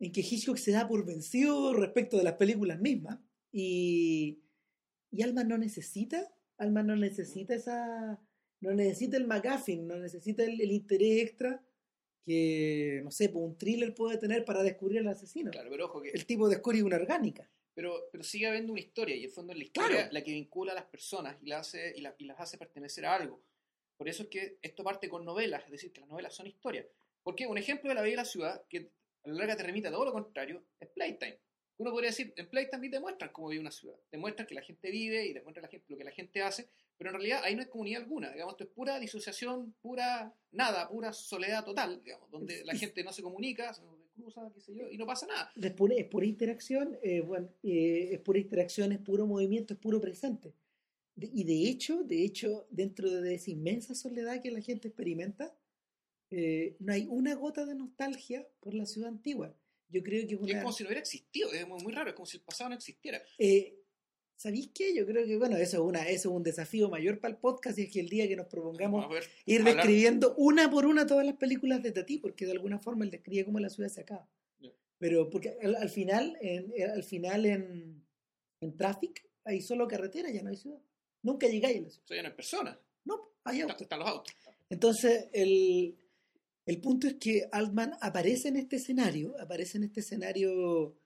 en 0.00 0.12
que 0.12 0.20
Hitchcock 0.20 0.56
se 0.58 0.72
da 0.72 0.86
por 0.86 1.06
vencido 1.06 1.72
respecto 1.72 2.18
de 2.18 2.24
las 2.24 2.34
películas 2.34 2.78
mismas 2.80 3.18
y 3.52 4.40
y 5.10 5.22
Altman 5.22 5.46
no 5.48 5.56
necesita, 5.56 6.34
Altman 6.58 6.88
no 6.88 6.96
necesita 6.96 7.54
esa, 7.54 8.20
no 8.60 8.74
necesita 8.74 9.16
el 9.16 9.26
McGuffin, 9.28 9.86
no 9.86 9.96
necesita 9.96 10.42
el, 10.44 10.60
el 10.60 10.72
interés 10.72 11.22
extra 11.22 11.64
que, 12.26 13.00
no 13.04 13.10
sé, 13.12 13.28
pues, 13.28 13.44
un 13.44 13.56
thriller 13.56 13.94
puede 13.94 14.18
tener 14.18 14.44
para 14.44 14.62
descubrir 14.64 14.98
al 15.00 15.08
asesino. 15.08 15.50
Claro, 15.52 15.70
pero 15.70 15.84
ojo 15.86 16.02
que. 16.02 16.10
El 16.10 16.26
tipo 16.26 16.48
descubre 16.48 16.82
una 16.82 16.96
orgánica. 16.96 17.48
Pero, 17.74 18.08
pero 18.10 18.24
sigue 18.24 18.46
habiendo 18.48 18.72
una 18.72 18.80
historia, 18.80 19.14
y 19.14 19.20
en 19.20 19.24
el 19.26 19.30
fondo 19.30 19.52
es 19.52 19.58
la 19.58 19.64
historia 19.64 19.88
Claro. 19.96 20.12
la 20.12 20.24
que 20.24 20.32
vincula 20.32 20.72
a 20.72 20.74
las 20.76 20.86
personas 20.86 21.36
y, 21.42 21.46
la 21.46 21.58
hace, 21.60 21.92
y, 21.96 22.00
la- 22.00 22.14
y 22.18 22.24
las 22.24 22.40
hace 22.40 22.58
pertenecer 22.58 23.04
a 23.06 23.14
algo. 23.14 23.40
Por 23.96 24.08
eso 24.08 24.24
es 24.24 24.28
que 24.28 24.58
esto 24.62 24.82
parte 24.82 25.08
con 25.08 25.24
novelas, 25.24 25.64
es 25.64 25.70
decir, 25.70 25.92
que 25.92 26.00
las 26.00 26.08
novelas 26.08 26.34
son 26.34 26.46
historias. 26.46 26.86
Porque 27.22 27.46
un 27.46 27.58
ejemplo 27.58 27.88
de 27.88 27.94
la 27.94 28.02
vida 28.02 28.12
y 28.12 28.16
la 28.16 28.24
ciudad, 28.24 28.62
que 28.68 28.90
a 29.24 29.28
la 29.28 29.34
larga 29.34 29.56
te 29.56 29.62
remite 29.62 29.88
a 29.88 29.92
todo 29.92 30.04
lo 30.04 30.12
contrario, 30.12 30.64
es 30.80 30.88
Playtime. 30.88 31.38
Uno 31.76 31.90
podría 31.90 32.10
decir, 32.10 32.32
en 32.36 32.48
Playtime 32.48 32.88
te 32.88 33.00
muestran 33.00 33.32
cómo 33.32 33.48
vive 33.48 33.60
una 33.60 33.70
ciudad, 33.70 33.96
te 34.10 34.16
muestran 34.16 34.46
que 34.46 34.54
la 34.54 34.62
gente 34.62 34.90
vive 34.90 35.26
y 35.26 35.34
te 35.34 35.42
muestran 35.42 35.62
la 35.62 35.68
gente, 35.68 35.86
lo 35.88 35.96
que 35.96 36.04
la 36.04 36.12
gente 36.12 36.40
hace, 36.40 36.68
pero 36.96 37.10
en 37.10 37.14
realidad 37.14 37.40
ahí 37.42 37.56
no 37.56 37.62
hay 37.62 37.68
comunidad 37.68 38.02
alguna, 38.02 38.30
digamos, 38.30 38.54
esto 38.54 38.64
es 38.64 38.70
pura 38.70 39.00
disociación, 39.00 39.74
pura 39.82 40.32
nada, 40.52 40.88
pura 40.88 41.12
soledad 41.12 41.64
total, 41.64 42.00
digamos, 42.04 42.30
donde 42.30 42.64
la 42.64 42.74
gente 42.74 43.02
no 43.02 43.12
se 43.12 43.22
comunica, 43.22 43.74
se 43.74 43.82
cruza, 44.14 44.48
qué 44.54 44.60
sé 44.60 44.74
yo, 44.74 44.88
y 44.88 44.96
no 44.96 45.06
pasa 45.06 45.26
nada. 45.26 45.52
Es 45.60 45.72
pura, 45.72 45.96
es 45.96 46.04
pura 46.04 46.26
interacción, 46.26 46.96
eh, 47.02 47.20
bueno, 47.20 47.48
eh, 47.64 48.10
es 48.12 48.20
pura 48.20 48.38
interacción, 48.38 48.92
es 48.92 49.00
puro 49.00 49.26
movimiento, 49.26 49.74
es 49.74 49.80
puro 49.80 50.00
presente. 50.00 50.52
De- 51.16 51.30
y 51.32 51.44
de 51.44 51.68
hecho, 51.68 52.02
de 52.02 52.24
hecho, 52.24 52.66
dentro 52.70 53.10
de 53.10 53.34
esa 53.34 53.50
inmensa 53.50 53.94
soledad 53.94 54.40
que 54.42 54.50
la 54.50 54.60
gente 54.60 54.88
experimenta, 54.88 55.56
eh, 56.30 56.76
no 56.80 56.92
hay 56.92 57.06
una 57.08 57.34
gota 57.34 57.64
de 57.66 57.74
nostalgia 57.74 58.46
por 58.60 58.74
la 58.74 58.86
ciudad 58.86 59.08
antigua. 59.08 59.56
Yo 59.88 60.02
creo 60.02 60.26
que 60.26 60.34
es 60.34 60.40
como 60.62 60.72
si 60.72 60.82
no 60.82 60.88
hubiera 60.88 61.00
existido, 61.00 61.52
es 61.52 61.68
muy, 61.68 61.80
muy 61.82 61.92
raro, 61.92 62.10
es 62.10 62.16
como 62.16 62.26
si 62.26 62.38
el 62.38 62.42
pasado 62.42 62.70
no 62.70 62.76
existiera. 62.76 63.22
Eh, 63.38 63.78
¿Sabéis 64.36 64.70
qué? 64.74 64.92
Yo 64.92 65.06
creo 65.06 65.24
que, 65.24 65.36
bueno, 65.36 65.56
eso 65.56 65.76
es, 65.76 65.82
una, 65.88 66.08
eso 66.08 66.30
es 66.30 66.34
un 66.34 66.42
desafío 66.42 66.88
mayor 66.88 67.20
para 67.20 67.32
el 67.32 67.38
podcast 67.40 67.78
y 67.78 67.82
es 67.82 67.92
que 67.92 68.00
el 68.00 68.08
día 68.08 68.26
que 68.26 68.34
nos 68.34 68.46
propongamos 68.48 69.08
ver, 69.08 69.22
ir 69.46 69.60
hablar- 69.60 69.76
describiendo 69.76 70.34
una 70.36 70.68
por 70.68 70.86
una 70.86 71.06
todas 71.06 71.24
las 71.24 71.36
películas 71.36 71.82
de 71.84 71.92
Tati, 71.92 72.18
porque 72.18 72.44
de 72.44 72.50
alguna 72.52 72.80
forma 72.80 73.04
él 73.04 73.12
describe 73.12 73.44
cómo 73.44 73.60
la 73.60 73.70
ciudad 73.70 73.88
se 73.88 74.00
acaba. 74.00 74.28
Pero 74.98 75.30
porque 75.30 75.56
al, 75.62 75.76
al 75.76 75.88
final, 75.90 76.36
en, 76.40 76.72
al 76.90 77.04
final 77.04 77.46
en, 77.46 78.04
en 78.60 78.76
Traffic 78.76 79.24
hay 79.44 79.60
solo 79.60 79.86
carretera, 79.86 80.30
ya 80.30 80.42
no 80.42 80.50
hay 80.50 80.56
ciudad. 80.56 80.80
Nunca 81.24 81.48
llegáis 81.48 81.78
a 81.78 81.80
la 81.82 81.90
ciudad. 81.90 82.04
O 82.04 82.06
sea, 82.06 82.16
ya 82.16 82.22
no 82.22 82.28
es 82.28 82.34
persona, 82.34 82.80
No, 83.04 83.32
hay 83.42 83.60
autos. 83.62 83.82
están 83.82 83.98
los 83.98 84.08
autos. 84.08 84.34
Entonces, 84.70 85.26
el, 85.32 85.98
el 86.66 86.80
punto 86.80 87.06
es 87.08 87.14
que 87.14 87.48
Altman 87.50 87.94
aparece 88.00 88.48
en 88.48 88.56
este 88.56 88.76
escenario, 88.76 89.34
aparece 89.40 89.78
en 89.78 89.84
este 89.84 90.00
escenario 90.00 90.96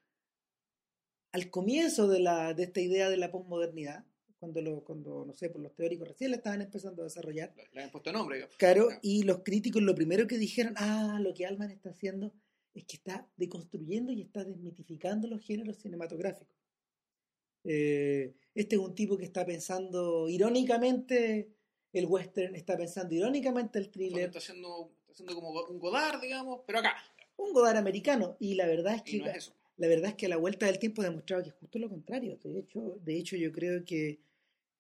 al 1.33 1.51
comienzo 1.51 2.09
de, 2.09 2.21
la, 2.21 2.53
de 2.55 2.65
esta 2.65 2.81
idea 2.81 3.09
de 3.11 3.17
la 3.17 3.31
posmodernidad, 3.31 4.05
cuando, 4.39 4.63
lo, 4.63 4.85
cuando, 4.85 5.25
no 5.25 5.35
sé, 5.35 5.51
por 5.51 5.61
los 5.61 5.75
teóricos 5.75 6.09
recién 6.09 6.31
la 6.31 6.37
estaban 6.37 6.63
empezando 6.63 7.03
a 7.03 7.07
desarrollar. 7.07 7.53
Le, 7.73 7.83
han 7.83 7.91
puesto 7.91 8.13
nombre, 8.13 8.37
digamos. 8.37 8.57
Claro, 8.57 8.89
y 9.03 9.23
los 9.23 9.43
críticos 9.43 9.83
lo 9.83 9.95
primero 9.95 10.27
que 10.27 10.39
dijeron, 10.39 10.75
ah, 10.77 11.19
lo 11.21 11.35
que 11.35 11.45
Altman 11.47 11.71
está 11.71 11.91
haciendo 11.91 12.33
es 12.75 12.85
que 12.85 12.97
está 12.97 13.29
deconstruyendo 13.37 14.13
y 14.13 14.23
está 14.23 14.45
desmitificando 14.45 15.27
los 15.27 15.43
géneros 15.43 15.79
cinematográficos. 15.79 16.55
Eh, 17.65 18.35
este 18.55 18.77
es 18.77 18.81
un 18.81 18.95
tipo 18.95 19.17
que 19.17 19.25
está 19.25 19.45
pensando 19.45 20.29
irónicamente 20.29 21.51
el 21.93 22.07
western, 22.07 22.55
está 22.55 22.77
pensando 22.77 23.15
irónicamente 23.15 23.79
el 23.79 23.91
thriller, 23.91 24.27
Está 24.27 24.39
haciendo, 24.39 24.93
está 25.01 25.13
haciendo 25.13 25.35
como 25.35 25.51
un 25.63 25.79
Godard, 25.79 26.21
digamos, 26.21 26.61
pero 26.67 26.81
acá. 26.81 26.97
un 27.37 27.53
Godard 27.53 27.77
americano, 27.77 28.37
y 28.41 28.55
la 28.55 28.67
verdad 28.67 28.95
es 28.95 29.03
que 29.03 29.19
no 29.19 29.27
es 29.27 29.37
eso. 29.37 29.55
la 29.77 29.89
verdad 29.89 30.11
es 30.11 30.15
que 30.17 30.27
a 30.27 30.31
la 30.31 30.37
vuelta 30.37 30.67
del 30.67 30.79
tiempo 30.79 31.03
ha 31.03 31.07
demostrado 31.07 31.43
que 31.43 31.51
es 31.51 31.55
justo 31.55 31.79
lo 31.79 31.89
contrario. 31.89 32.39
De 32.43 32.59
hecho, 32.59 32.99
de 33.03 33.17
hecho 33.17 33.37
yo 33.37 33.53
creo 33.53 33.85
que 33.85 34.21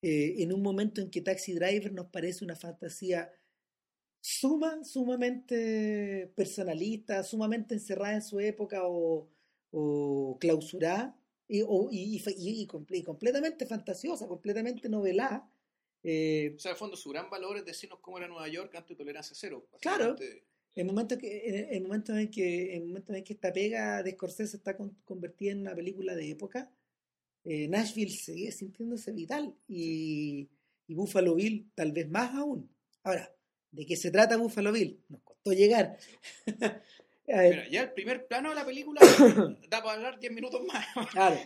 eh, 0.02 0.34
en 0.38 0.52
un 0.52 0.62
momento 0.62 1.00
en 1.00 1.10
que 1.10 1.20
Taxi 1.20 1.54
Driver 1.54 1.92
nos 1.92 2.06
parece 2.06 2.44
una 2.44 2.56
fantasía 2.56 3.32
suma, 4.20 4.84
sumamente 4.84 6.32
personalista, 6.36 7.22
sumamente 7.22 7.74
encerrada 7.74 8.14
en 8.14 8.22
su 8.22 8.38
época 8.40 8.82
o, 8.86 9.28
o 9.70 10.36
clausurada 10.40 11.16
y, 11.48 11.62
o- 11.66 11.88
y- 11.90 12.16
y 12.16 12.22
y- 12.36 12.62
y 12.62 12.66
comple- 12.66 12.98
y 12.98 13.02
completamente 13.02 13.66
fantasiosa, 13.66 14.26
completamente 14.28 14.88
novelada. 14.88 15.50
eh, 16.02 16.52
O 16.56 16.58
sea, 16.60 16.72
al 16.72 16.76
fondo, 16.76 16.96
su 16.96 17.10
gran 17.10 17.28
valor 17.30 17.56
es 17.58 17.64
decirnos 17.64 17.98
cómo 18.00 18.18
era 18.18 18.28
Nueva 18.28 18.46
York 18.48 18.72
antes 18.76 18.90
de 18.90 18.94
tolerancia 18.96 19.34
cero. 19.38 19.66
Claro. 19.80 20.14
El 20.74 20.84
momento 20.84 21.18
que 21.18 21.48
en 21.48 21.74
el 21.74 21.82
momento 21.82 22.16
en 22.16 22.30
que 22.30 22.76
el 22.76 22.84
momento 22.84 23.12
en 23.12 23.24
que 23.24 23.32
esta 23.32 23.52
pega 23.52 24.02
de 24.02 24.12
Scorsese 24.12 24.58
está 24.58 24.76
con- 24.76 24.94
convertida 25.04 25.50
en 25.52 25.60
una 25.62 25.74
película 25.74 26.14
de 26.14 26.30
época 26.30 26.70
eh, 27.44 27.66
Nashville 27.66 28.10
sigue 28.12 28.52
sintiéndose 28.52 29.10
vital 29.12 29.56
y, 29.66 30.48
y 30.86 30.94
Buffalo 30.94 31.34
Bill 31.34 31.70
tal 31.74 31.90
vez 31.92 32.08
más 32.08 32.32
aún 32.34 32.70
ahora 33.02 33.34
¿de 33.72 33.86
qué 33.86 33.96
se 33.96 34.10
trata 34.12 34.36
Buffalo 34.36 34.70
Bill? 34.70 35.00
nos 35.08 35.22
costó 35.22 35.52
llegar 35.52 35.96
Mira, 37.28 37.68
ya 37.68 37.82
el 37.82 37.92
primer 37.92 38.26
plano 38.26 38.48
de 38.50 38.54
la 38.54 38.64
película 38.64 39.00
da 39.68 39.82
para 39.82 39.92
hablar 39.92 40.18
10 40.18 40.32
minutos 40.32 40.62
más. 40.64 40.86
claro 41.12 41.36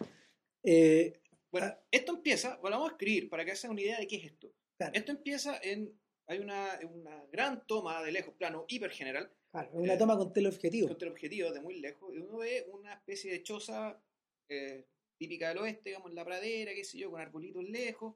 Eh, 0.65 1.13
Bueno, 1.51 1.67
Ah. 1.69 1.79
esto 1.91 2.13
empieza, 2.15 2.57
bueno, 2.59 2.77
vamos 2.79 2.91
a 2.91 2.93
escribir 2.95 3.29
para 3.29 3.45
que 3.45 3.53
hagan 3.53 3.73
una 3.73 3.81
idea 3.81 3.99
de 3.99 4.07
qué 4.07 4.17
es 4.17 4.25
esto. 4.25 4.53
claro, 4.79 4.93
Esto 4.95 5.13
empieza 5.13 5.59
en. 5.63 5.93
Hay 6.29 6.39
una, 6.39 6.79
una 6.89 7.25
gran 7.33 7.67
toma 7.67 8.01
de 8.03 8.13
lejos, 8.13 8.33
plano 8.35 8.65
hiper 8.69 8.91
general, 8.93 9.31
claro, 9.51 9.71
una 9.73 9.95
eh, 9.95 9.99
toma 9.99 10.17
con 10.17 10.33
teleobjetivo 10.33 10.89
con 10.89 10.97
teleobjetivo 10.97 11.51
de 11.51 11.61
muy 11.61 11.81
lejos, 11.81 12.15
y 12.15 12.19
uno 12.19 12.39
ve 12.39 12.65
una 12.69 12.95
especie 12.95 13.33
de 13.33 13.43
choza 13.43 14.01
eh, 14.49 14.87
típica 15.19 15.49
del 15.49 15.59
oeste, 15.59 15.91
digamos, 15.91 16.11
en 16.11 16.15
la 16.17 16.25
pradera, 16.25 16.73
qué 16.75 16.85
sé 16.85 16.97
yo, 16.97 17.11
con 17.11 17.21
arbolitos 17.21 17.65
lejos. 17.65 18.15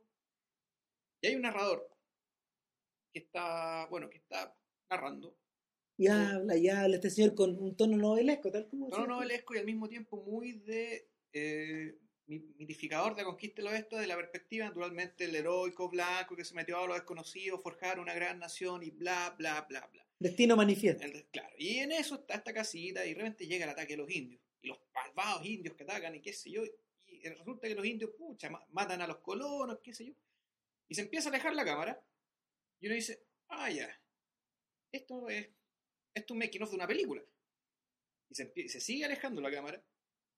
Y 1.20 1.26
hay 1.26 1.34
un 1.34 1.42
narrador 1.42 1.90
que 3.12 3.18
está, 3.18 3.86
bueno, 3.90 4.08
que 4.08 4.18
está 4.18 4.56
narrando. 4.88 5.36
Y 5.98 6.08
habla 6.08 6.56
y 6.56 6.68
habla 6.68 6.96
este 6.96 7.10
señor 7.10 7.34
con 7.34 7.56
un 7.58 7.76
tono 7.76 7.96
novelesco 7.96 8.50
tal 8.50 8.68
como 8.68 8.88
Tono 8.88 9.06
novelesco 9.06 9.54
y 9.54 9.58
al 9.58 9.64
mismo 9.64 9.88
tiempo 9.88 10.22
muy 10.22 10.52
de 10.52 11.08
eh, 11.32 11.98
mi- 12.26 12.40
mitificador 12.58 13.14
de 13.14 13.24
conquista 13.24 13.62
del 13.62 13.72
oeste, 13.72 13.96
de 13.96 14.06
la 14.06 14.16
perspectiva, 14.16 14.66
naturalmente, 14.66 15.24
el 15.24 15.34
heroico 15.36 15.88
blanco 15.88 16.34
que 16.36 16.44
se 16.44 16.54
metió 16.54 16.78
a 16.78 16.86
lo 16.86 16.94
desconocido, 16.94 17.60
forjar 17.60 18.00
una 18.00 18.14
gran 18.14 18.38
nación 18.38 18.82
y 18.82 18.90
bla, 18.90 19.34
bla, 19.38 19.64
bla, 19.68 19.88
bla. 19.92 20.06
destino 20.18 20.56
manifiesto 20.56 21.04
El- 21.04 21.26
claro, 21.26 21.54
y 21.58 21.76
en 21.78 21.92
eso 21.92 22.16
está 22.16 22.34
esta 22.34 22.52
casita 22.52 23.04
y 23.06 23.10
de 23.10 23.14
repente 23.20 23.46
llega 23.46 23.64
el 23.64 23.70
ataque 23.70 23.92
de 23.94 23.98
los 23.98 24.10
indios. 24.10 24.42
Y 24.62 24.68
los 24.68 24.78
malvados 24.94 25.46
indios 25.46 25.74
que 25.76 25.84
atacan 25.84 26.14
y 26.16 26.20
qué 26.20 26.32
sé 26.32 26.50
yo. 26.50 26.62
Y 27.06 27.20
resulta 27.28 27.68
que 27.68 27.74
los 27.74 27.86
indios, 27.86 28.10
pucha, 28.18 28.50
ma- 28.50 28.66
matan 28.70 29.00
a 29.02 29.06
los 29.06 29.18
colonos, 29.18 29.78
qué 29.82 29.94
sé 29.94 30.06
yo. 30.06 30.14
Y 30.88 30.94
se 30.94 31.02
empieza 31.02 31.28
a 31.28 31.32
alejar 31.32 31.54
la 31.54 31.64
cámara. 31.64 32.02
Y 32.80 32.86
uno 32.86 32.94
dice, 32.96 33.22
ah, 33.48 33.70
ya. 33.70 33.88
Esto 34.90 35.28
es, 35.28 35.48
esto 36.16 36.32
es 36.32 36.36
un 36.36 36.38
making 36.38 36.62
of 36.62 36.70
de 36.70 36.76
una 36.76 36.86
película. 36.86 37.22
Y 38.30 38.34
se, 38.34 38.52
empie- 38.52 38.68
se 38.68 38.80
sigue 38.80 39.04
alejando 39.04 39.40
la 39.40 39.50
cámara. 39.50 39.82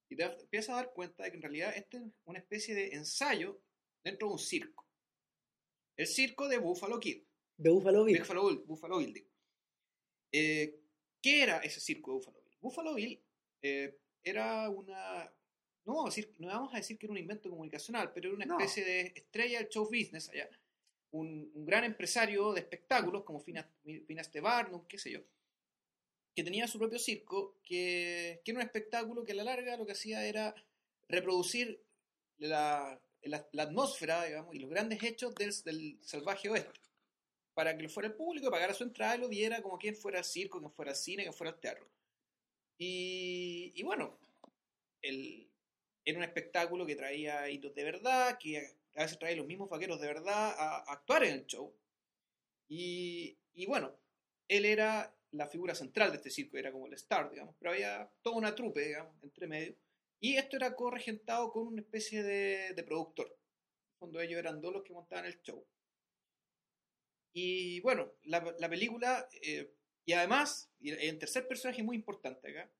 Y 0.09 0.15
te 0.15 0.23
empiezas 0.23 0.69
a 0.69 0.75
dar 0.75 0.93
cuenta 0.93 1.23
de 1.23 1.29
que 1.31 1.37
en 1.37 1.41
realidad 1.43 1.75
esto 1.75 1.97
es 1.97 2.03
una 2.25 2.39
especie 2.39 2.73
de 2.75 2.89
ensayo 2.95 3.61
dentro 4.03 4.27
de 4.27 4.33
un 4.33 4.39
circo. 4.39 4.85
El 5.97 6.07
circo 6.07 6.47
de 6.47 6.57
Buffalo 6.57 6.99
Kid. 6.99 7.23
de 7.57 7.69
Buffalo 7.69 8.03
Bill 8.05 8.19
Buffalo 8.19 8.47
Bill, 8.47 8.63
Buffalo 8.65 8.97
Bill, 8.99 9.13
digo. 9.13 9.29
Eh, 10.31 10.79
¿Qué 11.21 11.43
era 11.43 11.57
ese 11.59 11.79
circo 11.79 12.11
de 12.11 12.17
Buffalo 12.17 12.41
Bill? 12.41 12.57
Buffalo 12.61 12.93
Bill 12.95 13.23
eh, 13.61 13.97
era 14.23 14.69
una. 14.69 15.31
No 15.85 15.95
vamos, 15.95 16.13
a 16.13 16.15
decir, 16.15 16.35
no 16.39 16.47
vamos 16.47 16.73
a 16.73 16.77
decir 16.77 16.97
que 16.97 17.05
era 17.05 17.11
un 17.13 17.17
invento 17.17 17.49
comunicacional, 17.49 18.11
pero 18.13 18.27
era 18.29 18.35
una 18.35 18.45
No. 18.45 18.57
especie 18.59 18.83
de 18.85 19.11
estrella 19.15 19.59
del 19.59 19.69
show 19.69 19.85
business 19.85 20.29
allá. 20.29 20.49
Un, 21.11 21.51
un 21.55 21.65
gran 21.65 21.83
empresario 21.83 22.53
de 22.53 22.59
espectáculos 22.61 23.23
como 23.23 23.39
Finas, 23.39 23.65
Finas 24.05 24.31
de 24.31 24.41
Barnum, 24.41 24.85
qué 24.87 24.99
sé 24.99 25.11
yo, 25.11 25.21
que 26.39 26.43
tenía 26.45 26.67
su 26.67 26.79
propio 26.79 26.99
circo, 26.99 27.57
que, 27.63 28.39
que 28.45 28.51
era 28.51 28.61
un 28.61 28.65
espectáculo 28.65 29.25
que 29.25 29.33
a 29.33 29.35
la 29.35 29.43
larga 29.43 29.75
lo 29.75 29.85
que 29.85 29.91
hacía 29.91 30.25
era 30.25 30.55
reproducir 31.09 31.83
la, 32.37 32.97
la, 33.23 33.63
atmósfera, 33.63 34.23
digamos, 34.23 34.55
y 34.55 34.59
los 34.59 34.69
grandes 34.69 35.03
hechos 35.03 35.35
del, 35.35 35.51
del 35.65 35.99
salvaje 36.01 36.47
oeste 36.47 36.79
para 37.53 37.75
que 37.75 37.83
lo 37.83 37.89
fuera 37.89 38.07
el 38.07 38.15
público, 38.15 38.49
pagara 38.49 38.73
su 38.73 38.85
entrada 38.85 39.17
y 39.17 39.19
lo 39.19 39.27
viera 39.27 39.61
como 39.61 39.77
quien 39.77 39.97
fuera 39.97 40.23
circo, 40.23 40.59
quien 40.59 40.71
fuera 40.71 40.95
cine, 40.95 41.23
quien 41.23 41.33
fuera 41.33 41.59
teatro. 41.59 41.85
Y, 42.77 43.73
y 43.75 43.83
bueno, 43.83 44.17
el, 45.01 45.51
era 46.05 46.19
un 46.19 46.23
espectáculo 46.23 46.85
que 46.85 46.95
traía 46.95 47.49
hitos 47.49 47.75
de 47.75 47.83
verdad, 47.83 48.37
que 48.37 48.77
a 48.95 49.03
veces 49.03 49.19
traía 49.19 49.35
los 49.35 49.45
mismos 49.45 49.69
vaqueros 49.69 49.99
de 49.99 50.07
verdad 50.07 50.55
a, 50.57 50.77
a 50.77 50.93
actuar 50.93 51.25
en 51.25 51.33
el 51.33 51.45
show. 51.47 51.75
Y, 52.69 53.37
y 53.55 53.65
bueno, 53.65 53.93
él 54.47 54.63
era 54.63 55.13
la 55.31 55.47
figura 55.47 55.75
central 55.75 56.11
de 56.11 56.17
este 56.17 56.29
circo, 56.29 56.57
era 56.57 56.71
como 56.71 56.87
el 56.87 56.93
star, 56.93 57.29
digamos, 57.29 57.55
pero 57.59 57.71
había 57.71 58.11
toda 58.21 58.37
una 58.37 58.55
trupe, 58.55 58.81
digamos, 58.81 59.15
entre 59.23 59.47
medio. 59.47 59.75
Y 60.19 60.35
esto 60.35 60.57
era 60.57 60.75
corregentado 60.75 61.51
con 61.51 61.67
una 61.67 61.81
especie 61.81 62.23
de, 62.23 62.73
de 62.73 62.83
productor. 62.83 63.37
Fondo 63.99 64.19
ellos 64.19 64.39
eran 64.39 64.61
dos 64.61 64.73
los 64.73 64.83
que 64.83 64.93
montaban 64.93 65.25
el 65.25 65.41
show. 65.41 65.65
Y 67.33 67.79
bueno, 67.81 68.11
la, 68.23 68.55
la 68.57 68.69
película, 68.69 69.29
eh, 69.41 69.73
y 70.05 70.13
además, 70.13 70.71
y 70.79 70.91
el 70.91 71.19
tercer 71.19 71.47
personaje 71.47 71.83
muy 71.83 71.95
importante 71.95 72.49
acá, 72.49 72.71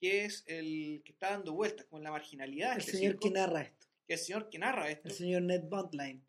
que 0.00 0.24
es 0.24 0.44
el 0.46 1.02
que 1.04 1.12
está 1.12 1.30
dando 1.30 1.52
vueltas 1.52 1.86
con 1.86 2.02
la 2.02 2.10
marginalidad. 2.10 2.72
El 2.74 2.78
este 2.78 2.92
señor 2.92 3.12
circo, 3.14 3.28
que 3.28 3.34
narra 3.34 3.62
esto. 3.62 3.86
que 4.06 4.14
el 4.14 4.20
señor 4.20 4.48
que 4.48 4.58
narra 4.58 4.90
esto 4.90 5.08
El 5.08 5.14
señor 5.14 5.42
Ned 5.42 5.64
Buntline. 5.64 6.24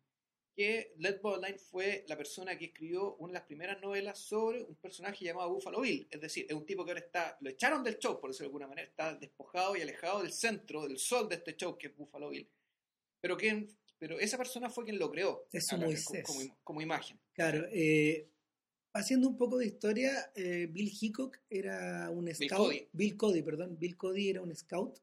Que 0.60 0.92
Led 0.98 1.22
Bodine 1.22 1.56
fue 1.58 2.04
la 2.06 2.18
persona 2.18 2.58
que 2.58 2.66
escribió 2.66 3.14
una 3.16 3.32
de 3.32 3.38
las 3.38 3.46
primeras 3.46 3.80
novelas 3.80 4.18
sobre 4.18 4.62
un 4.62 4.74
personaje 4.74 5.24
llamado 5.24 5.54
Buffalo 5.54 5.80
Bill. 5.80 6.06
Es 6.10 6.20
decir, 6.20 6.44
es 6.46 6.54
un 6.54 6.66
tipo 6.66 6.84
que 6.84 6.90
ahora 6.90 7.00
está, 7.00 7.38
lo 7.40 7.48
echaron 7.48 7.82
del 7.82 7.98
show, 7.98 8.20
por 8.20 8.28
decirlo 8.28 8.48
de 8.48 8.50
alguna 8.50 8.66
manera, 8.66 8.86
está 8.86 9.14
despojado 9.14 9.74
y 9.74 9.80
alejado 9.80 10.20
del 10.22 10.32
centro, 10.32 10.86
del 10.86 10.98
sol 10.98 11.30
de 11.30 11.36
este 11.36 11.56
show 11.56 11.78
que 11.78 11.86
es 11.86 11.96
Buffalo 11.96 12.28
Bill. 12.28 12.46
Pero, 13.22 13.38
que, 13.38 13.68
pero 13.98 14.20
esa 14.20 14.36
persona 14.36 14.68
fue 14.68 14.84
quien 14.84 14.98
lo 14.98 15.10
creó 15.10 15.46
Es 15.50 15.72
acá, 15.72 15.82
Moisés. 15.82 16.24
como, 16.26 16.40
como- 16.40 16.58
como 16.62 16.82
imagen. 16.82 17.18
Claro, 17.32 17.66
eh, 17.72 18.28
haciendo 18.92 19.28
un 19.28 19.38
poco 19.38 19.56
de 19.56 19.66
historia, 19.66 20.30
eh, 20.34 20.66
Bill 20.70 20.92
Hickok 21.00 21.38
era 21.48 22.10
un 22.10 22.28
scout. 22.34 22.50
Cody. 22.50 22.86
Bill 22.92 23.16
Cody, 23.16 23.40
perdón. 23.42 23.78
Bill 23.78 23.96
Cody 23.96 24.28
era 24.28 24.42
un 24.42 24.54
scout 24.54 24.98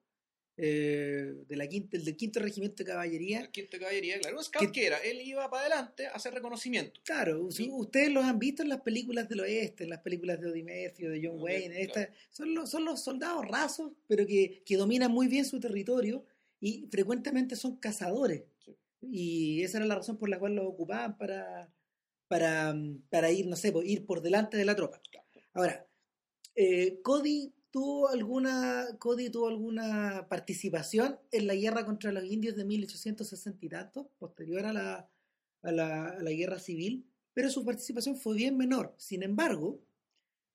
eh, 0.60 1.34
de 1.48 1.56
la 1.56 1.68
quinta, 1.68 1.98
del 2.00 2.16
quinto 2.18 2.40
regimiento 2.40 2.84
de 2.84 2.90
caballería. 2.90 3.42
El 3.42 3.52
quinto 3.52 3.78
caballería, 3.78 4.20
claro, 4.20 4.38
un 4.38 4.44
scout 4.44 4.72
Que- 4.72 4.88
era, 4.88 4.98
él 5.00 5.22
iba 5.22 5.48
para 5.52 5.62
adelante 5.68 6.08
a 6.08 6.12
hacer 6.14 6.34
reconocimiento. 6.34 7.00
Claro, 7.04 7.50
Sí. 7.52 7.70
ustedes 7.72 8.12
los 8.12 8.24
han 8.26 8.40
visto 8.40 8.64
en 8.64 8.70
las 8.70 8.82
películas 8.82 9.30
del 9.30 9.42
oeste, 9.42 9.84
en 9.84 9.92
las 9.92 10.00
películas 10.02 10.42
de 10.42 10.50
Eddie 10.50 10.64
Murphy 10.64 11.06
o 11.06 11.10
de 11.12 11.28
John 11.28 11.40
Wayne. 11.42 11.82
esta- 11.82 12.06
claro. 12.08 12.14
son, 12.32 12.56
los, 12.56 12.70
son 12.72 12.86
los 12.86 13.04
soldados 13.04 13.48
rasos, 13.48 13.92
pero 14.08 14.26
que, 14.26 14.64
que 14.66 14.78
dominan 14.78 15.12
muy 15.12 15.28
bien 15.28 15.46
su 15.46 15.60
territorio 15.60 16.26
y 16.60 16.88
frecuentemente 16.92 17.56
son 17.56 17.78
cazadores. 17.78 18.44
Sí. 18.66 18.76
Y 19.02 19.62
esa 19.64 19.78
era 19.78 19.86
la 19.86 19.96
razón 19.96 20.18
por 20.18 20.28
la 20.28 20.40
cual 20.40 20.56
los 20.56 20.66
ocupaban 20.66 21.18
para, 21.20 21.72
para, 22.28 22.76
para 23.10 23.32
ir, 23.32 23.46
no 23.46 23.56
sé, 23.56 23.72
ir 23.86 24.06
por 24.08 24.22
delante 24.22 24.58
de 24.58 24.66
la 24.66 24.76
tropa. 24.76 25.00
Ahora, 25.54 25.88
eh, 26.56 27.00
Cody 27.04 27.54
tuvo 27.72 28.10
alguna 28.10 28.88
Cody 29.00 29.30
tuvo 29.30 29.48
alguna 29.48 30.28
participación 30.30 31.20
en 31.32 31.48
la 31.48 31.56
guerra 31.56 31.86
contra 31.86 32.12
los 32.12 32.24
indios 32.26 32.56
de 32.56 32.66
1860 32.66 33.66
y 33.66 33.70
tanto, 33.70 34.12
posterior 34.18 34.66
a 34.66 34.74
la, 34.74 35.10
a 35.62 35.72
la, 35.72 36.06
a 36.10 36.24
la 36.24 36.32
guerra 36.32 36.60
civil, 36.60 37.06
pero 37.34 37.50
su 37.50 37.64
participación 37.66 38.16
fue 38.18 38.36
bien 38.36 38.58
menor. 38.58 38.96
Sin 38.98 39.24
embargo, 39.24 39.82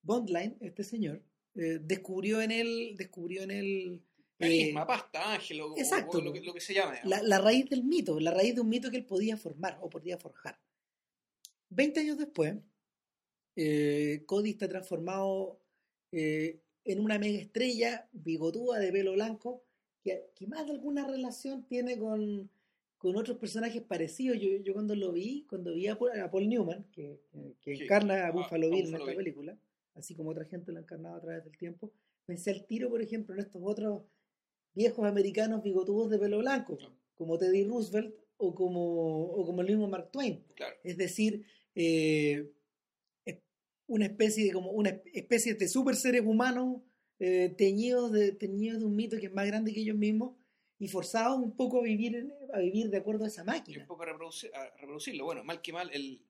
Bondline, 0.02 0.56
este 0.60 0.84
señor, 0.84 1.22
eh, 1.54 1.78
descubrió 1.82 2.40
en 2.40 2.50
él, 2.50 2.94
descubrió 2.96 3.42
en 3.42 3.50
él 3.50 4.02
eh, 4.38 4.48
Carisma, 4.48 4.86
pasta, 4.86 5.34
ángel, 5.34 5.60
o, 5.60 5.76
exacto. 5.76 6.18
o 6.18 6.20
lo, 6.20 6.32
que, 6.32 6.40
lo 6.40 6.52
que 6.52 6.60
se 6.60 6.74
llama. 6.74 6.92
digamos. 6.92 7.10
la, 7.10 7.22
la 7.22 7.38
raíz 7.38 7.68
del 7.68 7.84
mito, 7.84 8.18
la 8.18 8.32
raíz 8.32 8.54
de 8.54 8.60
un 8.60 8.68
mito 8.68 8.90
que 8.90 8.96
él 8.96 9.04
podía 9.04 9.36
formar 9.36 9.78
o 9.80 9.88
podía 9.88 10.18
forjar. 10.18 10.58
Veinte 11.68 12.00
años 12.00 12.18
después, 12.18 12.56
eh, 13.56 14.24
Cody 14.26 14.50
está 14.50 14.68
transformado 14.68 15.60
eh, 16.10 16.60
en 16.84 17.00
una 17.00 17.18
mega 17.18 17.38
estrella 17.38 18.08
bigotuda 18.12 18.78
de 18.78 18.90
pelo 18.92 19.12
blanco 19.12 19.62
que, 20.02 20.26
que 20.34 20.46
más 20.46 20.66
de 20.66 20.72
alguna 20.72 21.06
relación 21.06 21.64
tiene 21.66 21.96
con, 21.98 22.50
con 22.98 23.16
otros 23.16 23.38
personajes 23.38 23.82
parecidos. 23.82 24.38
Yo, 24.40 24.48
yo 24.62 24.72
cuando 24.72 24.94
lo 24.96 25.12
vi, 25.12 25.44
cuando 25.48 25.72
vi 25.74 25.86
a 25.86 25.96
Paul, 25.98 26.18
a 26.20 26.30
Paul 26.30 26.48
Newman, 26.48 26.84
que, 26.92 27.20
que- 27.60 27.76
Sí, 27.76 27.84
encarna 27.84 28.24
a 28.24 28.28
a- 28.28 28.30
Buffalo 28.32 28.68
Bill 28.70 28.86
en 28.88 28.94
esta 28.94 29.06
Bill. 29.06 29.16
película, 29.16 29.56
así 29.94 30.14
como 30.14 30.30
otra 30.30 30.44
gente 30.44 30.72
lo 30.72 30.78
ha 30.78 30.82
encarnado 30.82 31.16
a 31.16 31.20
través 31.20 31.44
del 31.44 31.56
tiempo, 31.56 31.92
pensé 32.26 32.50
al 32.50 32.64
tiro, 32.66 32.88
por 32.90 33.00
ejemplo, 33.00 33.34
en 33.34 33.40
estos 33.40 33.62
otros 33.64 34.02
viejos 34.74 35.04
americanos 35.06 35.62
bigotudos 35.62 36.10
de 36.10 36.18
pelo 36.18 36.38
blanco, 36.38 36.76
Claro. 36.78 36.94
como 37.14 37.38
Teddy 37.38 37.64
Roosevelt 37.64 38.14
o 38.38 38.54
como, 38.54 39.26
o 39.26 39.46
como 39.46 39.60
el 39.60 39.68
mismo 39.68 39.86
Mark 39.86 40.10
Twain. 40.10 40.42
Claro. 40.56 40.74
Es 40.82 40.96
decir, 40.96 41.44
eh, 41.76 42.50
una 43.92 44.06
especie 44.06 44.44
de 44.46 44.52
como 44.52 44.70
una 44.70 45.00
especie 45.12 45.54
de 45.54 45.68
super 45.68 45.94
seres 45.96 46.22
humanos 46.22 46.82
eh, 47.18 47.54
teñidos 47.56 48.10
de 48.12 48.32
teñidos 48.32 48.80
de 48.80 48.86
un 48.86 48.96
mito 48.96 49.16
que 49.18 49.26
es 49.26 49.32
más 49.32 49.46
grande 49.46 49.72
que 49.72 49.80
ellos 49.80 49.96
mismos 49.96 50.36
y 50.78 50.88
forzados 50.88 51.38
un 51.38 51.54
poco 51.56 51.78
a 51.80 51.82
vivir 51.82 52.32
a 52.52 52.58
vivir 52.58 52.90
de 52.90 52.96
acuerdo 52.98 53.24
a 53.24 53.28
esa 53.28 53.42
y 53.42 53.46
máquina. 53.46 53.80
un 53.82 53.86
poco 53.86 54.02
a, 54.02 54.06
reproducir- 54.06 54.50
a 54.54 54.74
reproducirlo. 54.78 55.24
Bueno, 55.24 55.44
mal 55.44 55.62
que 55.62 55.72
mal, 55.72 55.88
el, 55.92 56.20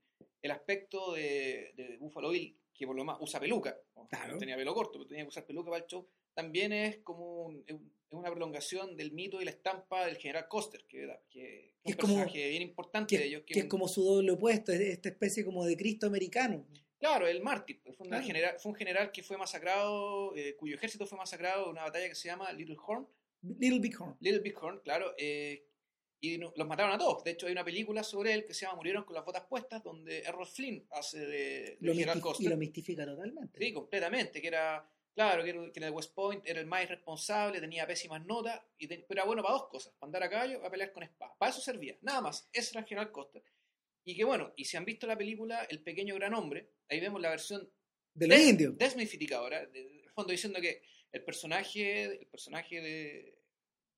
el 0.43 0.51
aspecto 0.51 1.13
de, 1.15 1.73
de 1.77 1.97
Buffalo 1.99 2.31
Bill, 2.31 2.57
que 2.75 2.87
por 2.87 2.95
lo 2.97 3.05
más 3.05 3.17
usa 3.21 3.41
peluca, 3.41 3.79
Claro. 4.11 4.35
no 4.35 4.39
tenía 4.39 4.57
pelo 4.57 4.75
corto, 4.75 4.93
pero 4.99 5.07
tenía 5.07 5.25
que 5.25 5.29
usar 5.29 5.47
peluca 5.47 5.71
para 5.71 5.83
el 5.85 5.89
show, 5.89 6.07
también 6.35 6.73
es 6.73 6.99
como 6.99 7.45
un- 7.47 7.65
es 7.67 7.75
un- 7.75 7.93
es 8.11 8.19
una 8.19 8.31
prolongación 8.31 8.95
del 8.95 9.13
mito 9.13 9.41
y 9.41 9.47
la 9.47 9.53
estampa 9.53 10.05
del 10.05 10.17
general 10.19 10.47
Coster, 10.49 10.85
que, 10.87 11.03
era- 11.05 11.19
que 11.31 11.69
es 11.69 11.75
un 11.85 11.91
Es 11.93 11.97
como- 11.97 12.15
personaje 12.15 12.49
bien 12.51 12.63
importante 12.63 13.17
Que, 13.17 13.23
de 13.23 13.29
ellos. 13.29 13.43
que 13.47 13.55
es 13.59 13.63
un- 13.65 13.69
como 13.71 13.89
su 13.89 14.03
doble 14.05 14.33
opuesto, 14.33 14.71
es 14.73 14.81
esta 14.81 15.09
especie 15.09 15.45
como 15.47 15.65
de 15.65 15.77
Cristo 15.79 16.07
americano. 16.07 16.67
Claro, 17.03 17.27
el 17.27 17.43
mártir. 17.43 17.83
pues, 17.83 17.97
Fue, 17.97 18.07
Claro. 18.07 18.25
general, 18.25 18.55
fue 18.61 18.71
un 18.71 18.77
general 18.77 19.11
que 19.11 19.25
fue 19.25 19.37
masacrado, 19.37 20.37
eh, 20.37 20.55
cuyo 20.55 20.77
ejército 20.77 21.05
fue 21.05 21.19
masacrado 21.19 21.65
en 21.65 21.71
una 21.71 21.83
batalla 21.83 22.09
que 22.09 22.15
se 22.15 22.29
llama 22.29 22.53
Little 22.53 22.77
Horn. 22.87 23.09
Little 23.43 23.81
Big 23.81 24.01
Horn. 24.01 24.17
Little 24.21 24.39
Bighorn, 24.41 24.79
claro, 24.85 25.13
eh, 25.19 25.67
y 26.21 26.39
no- 26.39 26.53
los 26.55 26.69
mataron 26.69 26.93
a 26.93 26.99
todos. 26.99 27.25
De 27.25 27.33
hecho, 27.33 27.47
hay 27.47 27.53
una 27.53 27.65
película 27.65 28.05
sobre 28.05 28.33
él 28.35 28.45
que 28.45 28.55
se 28.55 28.65
llama 28.67 28.77
Murieron 28.77 29.03
con 29.03 29.15
las 29.17 29.25
botas 29.25 29.45
puestas, 29.47 29.83
donde 29.83 30.21
Errol 30.21 30.47
Flynn 30.47 30.87
hace 30.93 31.19
de, 31.27 31.77
de 31.81 31.93
General 31.93 32.21
mistif- 32.23 32.37
y 32.39 32.47
lo 32.49 32.57
mistifica 32.57 33.05
totalmente. 33.05 33.59
Sí, 33.59 33.73
completamente, 33.73 34.41
que 34.41 34.47
era, 34.47 34.89
claro, 35.13 35.43
que, 35.43 35.51
era- 35.51 35.73
que 35.73 35.81
en 35.81 35.85
el 35.87 35.91
West 35.91 36.15
Point 36.15 36.47
era 36.47 36.61
el 36.61 36.67
más 36.67 36.85
irresponsable, 36.85 37.61
tenía 37.61 37.85
pésimas 37.85 38.25
notas, 38.25 38.63
y 38.79 38.87
te- 38.87 38.99
pero 39.09 39.19
era 39.23 39.25
bueno 39.27 39.43
para 39.43 39.55
dos 39.55 39.67
cosas, 39.69 39.93
para 39.99 40.07
andar 40.07 40.23
a 40.23 40.31
caballo, 40.31 40.59
para 40.59 40.71
pelear 40.71 40.93
con 40.93 41.03
espada. 41.03 41.35
Para 41.37 41.51
eso 41.51 41.61
servía, 41.61 41.99
nada 42.03 42.21
más. 42.21 42.49
Ese 42.53 42.71
era 42.71 42.81
el 42.83 42.87
General 42.87 43.11
Coster. 43.11 43.43
Y 44.05 44.17
que 44.17 44.25
bueno, 44.25 44.53
y 44.57 44.65
si 44.65 44.77
han 44.77 44.85
visto 44.85 45.07
la 45.07 45.17
película 45.17 45.65
El 45.65 45.81
Pequeño 45.83 46.15
Gran 46.17 46.35
Hombre, 46.35 46.69
ahí 46.89 46.99
vemos 47.01 47.21
la 47.21 47.31
versión 47.31 47.71
de 48.15 48.27
los 48.29 48.37
des- 48.39 48.49
indios. 48.49 48.77
desmitificadora, 48.79 49.65
de- 49.67 49.83
de- 49.85 50.09
fondo 50.15 50.31
diciendo 50.33 50.61
que 50.61 50.83
el 51.13 51.25
personaje, 51.25 52.05
el 52.21 52.27
personaje 52.27 52.81
de, 52.81 53.39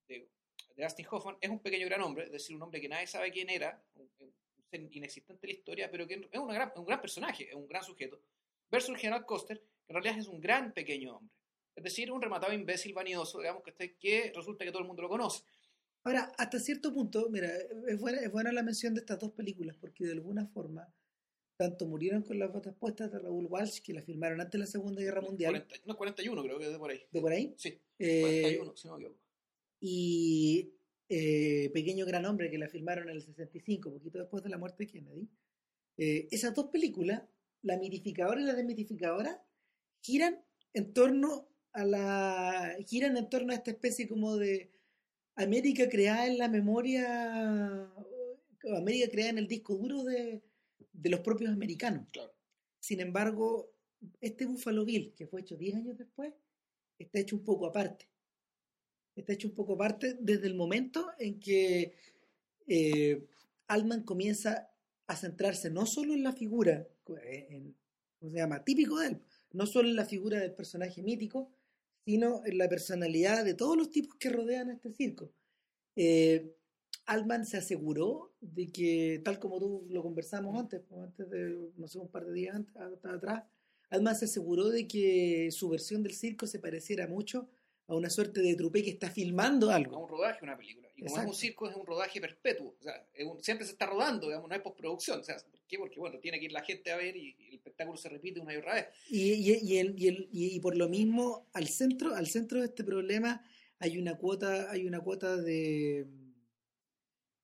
de, 0.09 0.29
de 0.77 0.83
Dustin 0.85 1.07
Hoffman 1.11 1.37
es 1.41 1.51
un 1.51 1.59
pequeño 1.61 1.87
gran 1.87 2.03
hombre, 2.03 2.25
es 2.25 2.31
decir, 2.33 2.55
un 2.55 2.63
hombre 2.63 2.81
que 2.81 2.89
nadie 2.89 3.07
sabe 3.07 3.33
quién 3.33 3.51
era, 3.51 3.83
un, 3.95 4.09
un 4.21 4.35
ser 4.71 4.81
inexistente 4.93 5.47
en 5.47 5.53
la 5.53 5.59
historia, 5.59 5.91
pero 5.91 6.07
que 6.07 6.15
es 6.31 6.39
una 6.39 6.55
gran- 6.55 6.73
un 6.77 6.85
gran 6.85 7.01
personaje, 7.01 7.49
es 7.49 7.55
un 7.55 7.67
gran 7.67 7.83
sujeto, 7.83 8.21
versus 8.71 8.91
el 8.91 8.97
general 8.99 9.25
Coster, 9.27 9.59
que 9.59 9.93
en 9.93 9.95
realidad 9.95 10.19
es 10.19 10.29
un 10.29 10.41
gran 10.41 10.73
pequeño 10.73 11.17
hombre. 11.17 11.35
Es 11.75 11.83
decir, 11.83 12.13
un 12.13 12.23
rematado 12.23 12.53
imbécil 12.53 12.93
vanidoso, 12.93 13.39
digamos 13.41 13.63
que, 13.65 13.71
este- 13.71 13.97
que 13.97 14.33
resulta 14.35 14.65
que 14.65 14.71
todo 14.71 14.83
el 14.83 14.87
mundo 14.87 15.03
lo 15.03 15.09
conoce. 15.09 15.43
Ahora, 16.05 16.33
hasta 16.37 16.61
cierto 16.61 16.93
punto, 16.93 17.29
mira, 17.31 17.49
es 17.89 17.99
buena, 17.99 18.21
es 18.21 18.31
buena 18.31 18.53
la 18.53 18.63
mención 18.63 18.95
de 18.95 19.01
estas 19.01 19.19
dos 19.19 19.33
películas, 19.33 19.77
porque 19.81 20.05
de 20.05 20.13
alguna 20.13 20.47
forma, 20.47 20.93
tanto 21.57 21.87
murieron 21.87 22.23
con 22.23 22.39
las 22.39 22.53
botas 22.53 22.75
puestas 22.77 23.11
de 23.11 23.19
Raúl 23.19 23.47
Walsh, 23.47 23.81
que 23.81 23.95
la 23.95 24.03
filmaron 24.03 24.41
antes 24.41 24.53
de 24.53 24.59
la 24.59 24.67
Segunda 24.67 25.01
Guerra 25.03 25.23
Mundial, 25.23 25.53
40 25.53 25.77
no, 25.87 25.97
41 25.97 26.43
creo 26.43 26.59
que 26.59 26.67
es 26.67 26.73
de 26.73 26.79
por 26.79 26.91
ahí. 26.91 27.01
de 27.11 27.21
por 27.21 27.33
ahí, 27.33 27.55
Sí, 27.57 27.81
eh, 27.99 28.21
41, 28.21 28.77
si 28.77 28.89
no 28.89 28.95
me 28.95 29.01
equivoco. 29.05 29.21
y 29.81 30.75
eh, 31.09 31.71
Pequeño 31.73 32.05
Gran 32.07 32.27
Hombre, 32.27 32.51
que 32.51 32.59
la 32.59 32.69
filmaron 32.69 33.09
en 33.09 33.17
el 33.17 33.23
65, 33.23 33.93
poquito 33.93 34.19
después 34.19 34.43
de 34.43 34.51
la 34.51 34.59
muerte 34.59 34.85
de 34.85 34.91
Kennedy. 34.91 35.29
Eh, 35.97 36.29
esas 36.31 36.55
dos 36.55 36.71
películas, 36.71 37.23
la 37.63 37.79
mitificadora 37.79 38.41
y 38.41 38.45
la 38.45 38.55
desmitificadora, 38.55 39.43
giran 40.03 40.45
en 40.73 40.93
torno 40.93 41.49
a 41.73 41.85
la 41.85 42.77
giran 42.87 43.17
en 43.17 43.29
torno 43.31 43.53
a 43.53 43.57
esta 43.57 43.71
especie 43.71 44.09
como 44.09 44.37
de 44.37 44.73
América 45.37 45.89
creada 45.89 46.27
en 46.27 46.39
la 46.39 46.49
memoria 46.49 47.91
América 48.77 49.11
creada 49.11 49.31
en 49.31 49.39
el 49.39 49.49
disco 49.49 49.77
duro 49.77 50.05
de, 50.05 50.43
de 50.93 51.11
los 51.11 51.21
propios 51.21 51.53
americanos. 51.53 52.07
Claro. 52.11 52.33
Sin 52.81 53.01
embargo, 53.01 53.73
este 54.21 54.47
Buffalo 54.47 54.85
Bill, 54.85 55.13
que 55.15 55.27
fue 55.27 55.41
hecho 55.41 55.57
10 55.57 55.77
años 55.77 55.99
después, 55.99 56.33
está 56.99 57.19
hecho 57.19 57.37
un 57.37 57.45
poco 57.45 57.67
aparte. 57.67 58.09
Está 59.15 59.33
hecho 59.33 59.49
un 59.49 59.55
poco 59.55 59.75
aparte 59.75 60.17
desde 60.21 60.47
el 60.47 60.55
momento 60.55 61.13
en 61.19 61.39
que 61.39 61.95
eh, 62.67 63.27
Altman 63.69 64.03
comienza 64.03 64.71
a 65.07 65.17
centrarse 65.17 65.71
no 65.71 65.87
solo 65.87 66.15
en 66.15 66.23
la 66.23 66.33
figura, 66.33 66.87
en, 67.23 67.77
¿cómo 68.19 68.33
se 68.33 68.39
llama? 68.39 68.65
Típico 68.65 68.99
de 68.99 69.09
él, 69.09 69.21
no 69.53 69.67
solo 69.67 69.89
en 69.89 69.97
la 69.97 70.07
figura 70.07 70.41
del 70.41 70.55
personaje 70.55 71.03
mítico, 71.03 71.51
sino 72.05 72.43
en 72.45 72.59
la 72.59 72.69
personalidad 72.69 73.45
de 73.45 73.55
todos 73.55 73.77
los 73.77 73.91
tipos 73.91 74.17
que 74.19 74.29
rodean 74.31 74.71
este 74.71 74.93
circo. 74.93 75.31
Eh, 75.97 76.55
Altman 77.07 77.45
se 77.45 77.59
aseguró 77.59 78.33
de 78.41 78.67
que, 78.69 79.21
tal 79.25 79.39
como 79.39 79.59
tú 79.59 79.87
lo 79.91 80.03
conversamos 80.03 80.59
antes, 80.59 80.81
pues, 80.89 81.03
antes 81.03 81.29
de, 81.31 81.71
no 81.77 81.87
sé, 81.89 81.99
un 81.99 82.09
par 82.09 82.25
de 82.27 82.33
días 82.33 82.57
antes, 82.57 82.75
atrás, 83.05 83.45
Altman 83.91 84.17
se 84.17 84.25
aseguró 84.25 84.71
de 84.71 84.89
que 84.89 85.51
su 85.51 85.69
versión 85.69 86.03
del 86.03 86.15
circo 86.15 86.47
se 86.47 86.59
pareciera 86.59 87.07
mucho 87.07 87.49
a 87.87 87.95
una 87.95 88.09
suerte 88.09 88.41
de 88.41 88.55
trupe 88.55 88.83
que 88.83 88.91
está 88.91 89.11
filmando 89.11 89.71
a 89.71 89.75
algo. 89.77 89.99
un 90.03 90.09
rodaje, 90.09 90.41
una 90.43 90.57
película. 90.57 90.89
Y 90.97 91.01
como 91.03 91.07
es 91.07 91.13
Exacto. 91.13 91.31
un 91.31 91.37
circo, 91.37 91.69
es 91.71 91.77
un 91.77 91.85
rodaje 91.87 92.21
perpetuo. 92.21 92.75
O 92.81 92.83
sea, 92.83 93.07
es 93.13 93.27
un- 93.27 93.43
siempre 93.43 93.67
se 93.67 93.73
está 93.73 93.85
rodando, 93.87 94.27
digamos, 94.29 94.49
no 94.49 94.55
hay 94.55 94.61
postproducción. 94.63 95.21
O 95.21 95.23
sea, 95.25 95.37
¿por 95.37 95.54
qué? 95.67 95.79
Porque, 95.79 95.99
bueno, 96.01 96.19
tiene 96.21 96.39
que 96.39 96.47
ir 96.47 96.53
la 96.53 96.63
gente 96.63 96.91
a 96.91 96.97
ver 96.97 97.17
y, 97.17 97.37
y 97.39 97.49
el 97.49 97.55
espectáculo 97.55 97.97
se 97.97 98.09
repite 98.09 98.41
una 98.41 98.55
y 98.55 98.57
otra 98.57 98.75
vez. 98.75 98.87
Y, 99.11 99.33
y, 99.33 99.51
el- 99.79 99.95
y, 100.01 100.09
el- 100.09 100.29
y- 100.33 100.61
por 100.61 100.77
lo 100.77 100.89
mismo, 100.89 101.49
al 101.53 101.69
centro, 101.69 102.15
al 102.15 102.27
centro 102.27 102.61
de 102.61 102.67
este 102.67 102.85
problema 102.85 103.45
hay 103.79 103.99
una 103.99 104.17
cuota, 104.17 104.71
hay 104.71 104.87
una 104.87 105.01
cuota 105.01 105.37
de, 105.37 106.07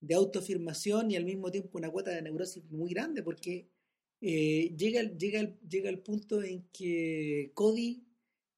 de 0.00 0.14
autoafirmación 0.14 1.10
y 1.10 1.16
al 1.16 1.24
mismo 1.24 1.50
tiempo 1.50 1.76
una 1.78 1.90
cuota 1.90 2.10
de 2.10 2.22
neurosis 2.22 2.64
muy 2.70 2.90
grande, 2.94 3.22
porque 3.22 3.68
eh, 4.22 4.74
llega, 4.76 5.00
el- 5.00 5.16
llega, 5.18 5.54
llega 5.68 5.90
el 5.90 5.98
punto 6.00 6.42
en 6.42 6.68
que 6.72 7.50
Cody 7.54 8.04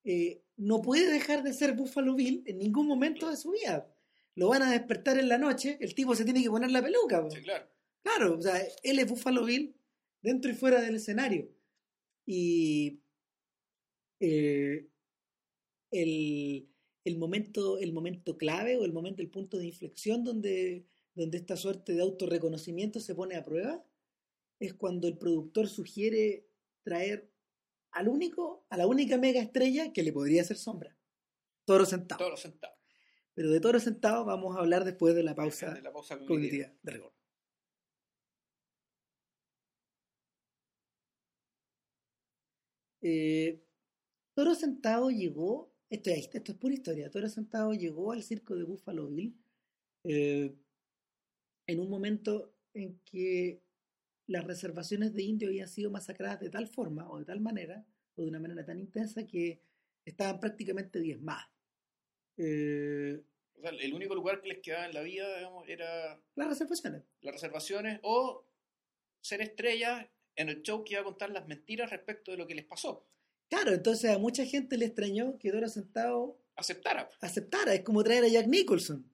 eh, 0.04 0.42
no 0.56 0.82
puede 0.82 1.10
dejar 1.12 1.42
de 1.42 1.52
ser 1.52 1.72
Buffalo 1.74 2.14
Bill 2.14 2.42
en 2.46 2.58
ningún 2.58 2.86
momento 2.86 3.28
de 3.30 3.36
su 3.36 3.50
vida. 3.52 3.88
Lo 4.34 4.48
van 4.48 4.62
a 4.62 4.70
despertar 4.72 5.18
en 5.18 5.28
la 5.28 5.38
noche, 5.38 5.76
el 5.80 5.94
tipo 5.94 6.14
se 6.14 6.24
tiene 6.24 6.42
que 6.42 6.50
poner 6.50 6.70
la 6.70 6.82
peluca. 6.82 7.28
Sí, 7.30 7.40
claro. 7.42 7.66
Claro, 8.02 8.36
o 8.38 8.42
sea, 8.42 8.60
él 8.82 8.98
es 8.98 9.08
Buffalo 9.08 9.44
Bill 9.44 9.74
dentro 10.22 10.50
y 10.50 10.54
fuera 10.54 10.80
del 10.80 10.96
escenario. 10.96 11.48
Y 12.26 13.00
eh, 14.20 14.88
el, 15.90 16.68
el 17.04 17.18
momento, 17.18 17.78
el 17.78 17.92
momento 17.92 18.36
clave 18.36 18.76
o 18.76 18.84
el 18.84 18.92
momento, 18.92 19.22
el 19.22 19.30
punto 19.30 19.58
de 19.58 19.66
inflexión 19.66 20.24
donde, 20.24 20.86
donde 21.14 21.38
esta 21.38 21.56
suerte 21.56 21.92
de 21.92 22.02
autorreconocimiento 22.02 23.00
se 23.00 23.14
pone 23.14 23.36
a 23.36 23.44
prueba 23.44 23.84
es 24.58 24.74
cuando 24.74 25.08
el 25.08 25.18
productor 25.18 25.68
sugiere 25.68 26.46
traer 26.84 27.30
al 27.90 28.08
único, 28.08 28.64
a 28.70 28.76
la 28.76 28.86
única 28.86 29.18
mega 29.18 29.40
estrella 29.40 29.92
que 29.92 30.02
le 30.02 30.12
podría 30.12 30.42
hacer 30.42 30.56
sombra. 30.56 30.96
Toro 31.64 31.84
sentado. 31.84 32.18
Todos 32.18 32.30
los 32.30 32.40
centavos. 32.40 32.78
Pero 33.34 33.50
de 33.50 33.60
Toro 33.60 33.80
sentado 33.80 34.24
vamos 34.24 34.56
a 34.56 34.60
hablar 34.60 34.84
después 34.84 35.14
de 35.14 35.22
la 35.22 35.34
pausa 35.34 35.72
De 35.72 35.82
la 35.82 35.92
pausa 35.92 36.18
cognitiva. 36.18 36.68
cognitiva 36.68 36.72
de 36.82 36.92
rigor. 36.92 37.12
Eh, 43.02 43.60
Toro 44.34 44.54
Sentado 44.54 45.10
llegó, 45.10 45.70
esto, 45.90 46.10
es- 46.10 46.30
esto 46.32 46.52
es 46.52 46.58
pura 46.58 46.74
historia, 46.74 47.10
Toro 47.10 47.28
Sentado 47.28 47.72
llegó 47.74 48.12
al 48.12 48.22
circo 48.22 48.54
de 48.54 48.62
Buffalo 48.64 49.08
Bill 49.08 49.36
eh, 50.04 50.54
en 51.66 51.80
un 51.80 51.90
momento 51.90 52.54
en 52.74 52.98
que 53.04 53.60
las 54.26 54.44
reservaciones 54.44 55.12
de 55.14 55.22
indios 55.22 55.48
habían 55.50 55.68
sido 55.68 55.90
masacradas 55.90 56.40
de 56.40 56.50
tal 56.50 56.66
forma 56.68 57.10
o 57.10 57.18
de 57.18 57.24
tal 57.24 57.40
manera 57.40 57.84
o 58.14 58.22
de 58.22 58.28
una 58.28 58.40
manera 58.40 58.64
tan 58.64 58.78
intensa 58.78 59.26
que 59.26 59.60
estaban 60.04 60.40
prácticamente 60.40 61.00
diezmadas. 61.00 61.46
Eh, 62.36 63.20
O 63.56 63.60
sea, 63.60 63.70
el 63.70 63.92
único 63.94 64.14
lugar 64.14 64.40
que 64.40 64.48
les 64.48 64.58
quedaba 64.60 64.86
en 64.86 64.94
la 64.94 65.02
vida, 65.02 65.36
digamos, 65.36 65.68
era 65.68 66.20
las 66.34 66.48
reservaciones. 66.48 67.02
las 67.20 67.34
reservaciones 67.34 68.00
o 68.02 68.44
ser 69.20 69.40
estrellas 69.42 70.06
en 70.36 70.48
el 70.48 70.62
show 70.62 70.82
que 70.84 70.92
iba 70.94 71.00
a 71.02 71.04
contar 71.04 71.30
las 71.30 71.46
mentiras 71.46 71.90
respecto 71.90 72.30
de 72.30 72.36
lo 72.38 72.46
que 72.46 72.54
les 72.54 72.64
pasó. 72.64 73.06
Claro, 73.48 73.72
entonces 73.72 74.10
a 74.10 74.18
mucha 74.18 74.44
gente 74.46 74.76
le 74.78 74.86
extrañó 74.86 75.38
que 75.38 75.50
Toro 75.50 75.68
Sentado 75.68 76.38
Aceptara. 76.56 77.08
aceptara. 77.20 77.74
Es 77.74 77.82
como 77.82 78.02
traer 78.02 78.24
a 78.24 78.28
Jack 78.28 78.46
Nicholson 78.46 79.04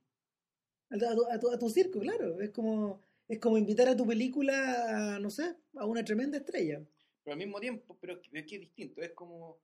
a, 0.90 0.94
a 0.94 0.98
tu, 1.14 1.26
a 1.30 1.38
tu- 1.40 1.50
a 1.52 1.58
tu 1.58 1.68
circo, 1.70 2.00
claro. 2.00 2.40
Es 2.40 2.50
como, 2.50 3.02
es 3.28 3.38
como 3.40 3.58
invitar 3.58 3.88
a 3.88 3.96
tu 3.96 4.06
película 4.06 5.14
a, 5.14 5.18
no 5.18 5.30
sé, 5.30 5.56
a 5.76 5.84
una 5.86 6.04
tremenda 6.04 6.38
estrella. 6.38 6.80
Pero 7.24 7.32
al 7.32 7.38
mismo 7.38 7.60
tiempo, 7.60 7.96
pero 8.00 8.14
es 8.14 8.20
que, 8.20 8.38
es 8.38 8.46
que 8.46 8.54
es 8.56 8.60
distinto. 8.62 9.02
Es 9.02 9.10
como, 9.12 9.58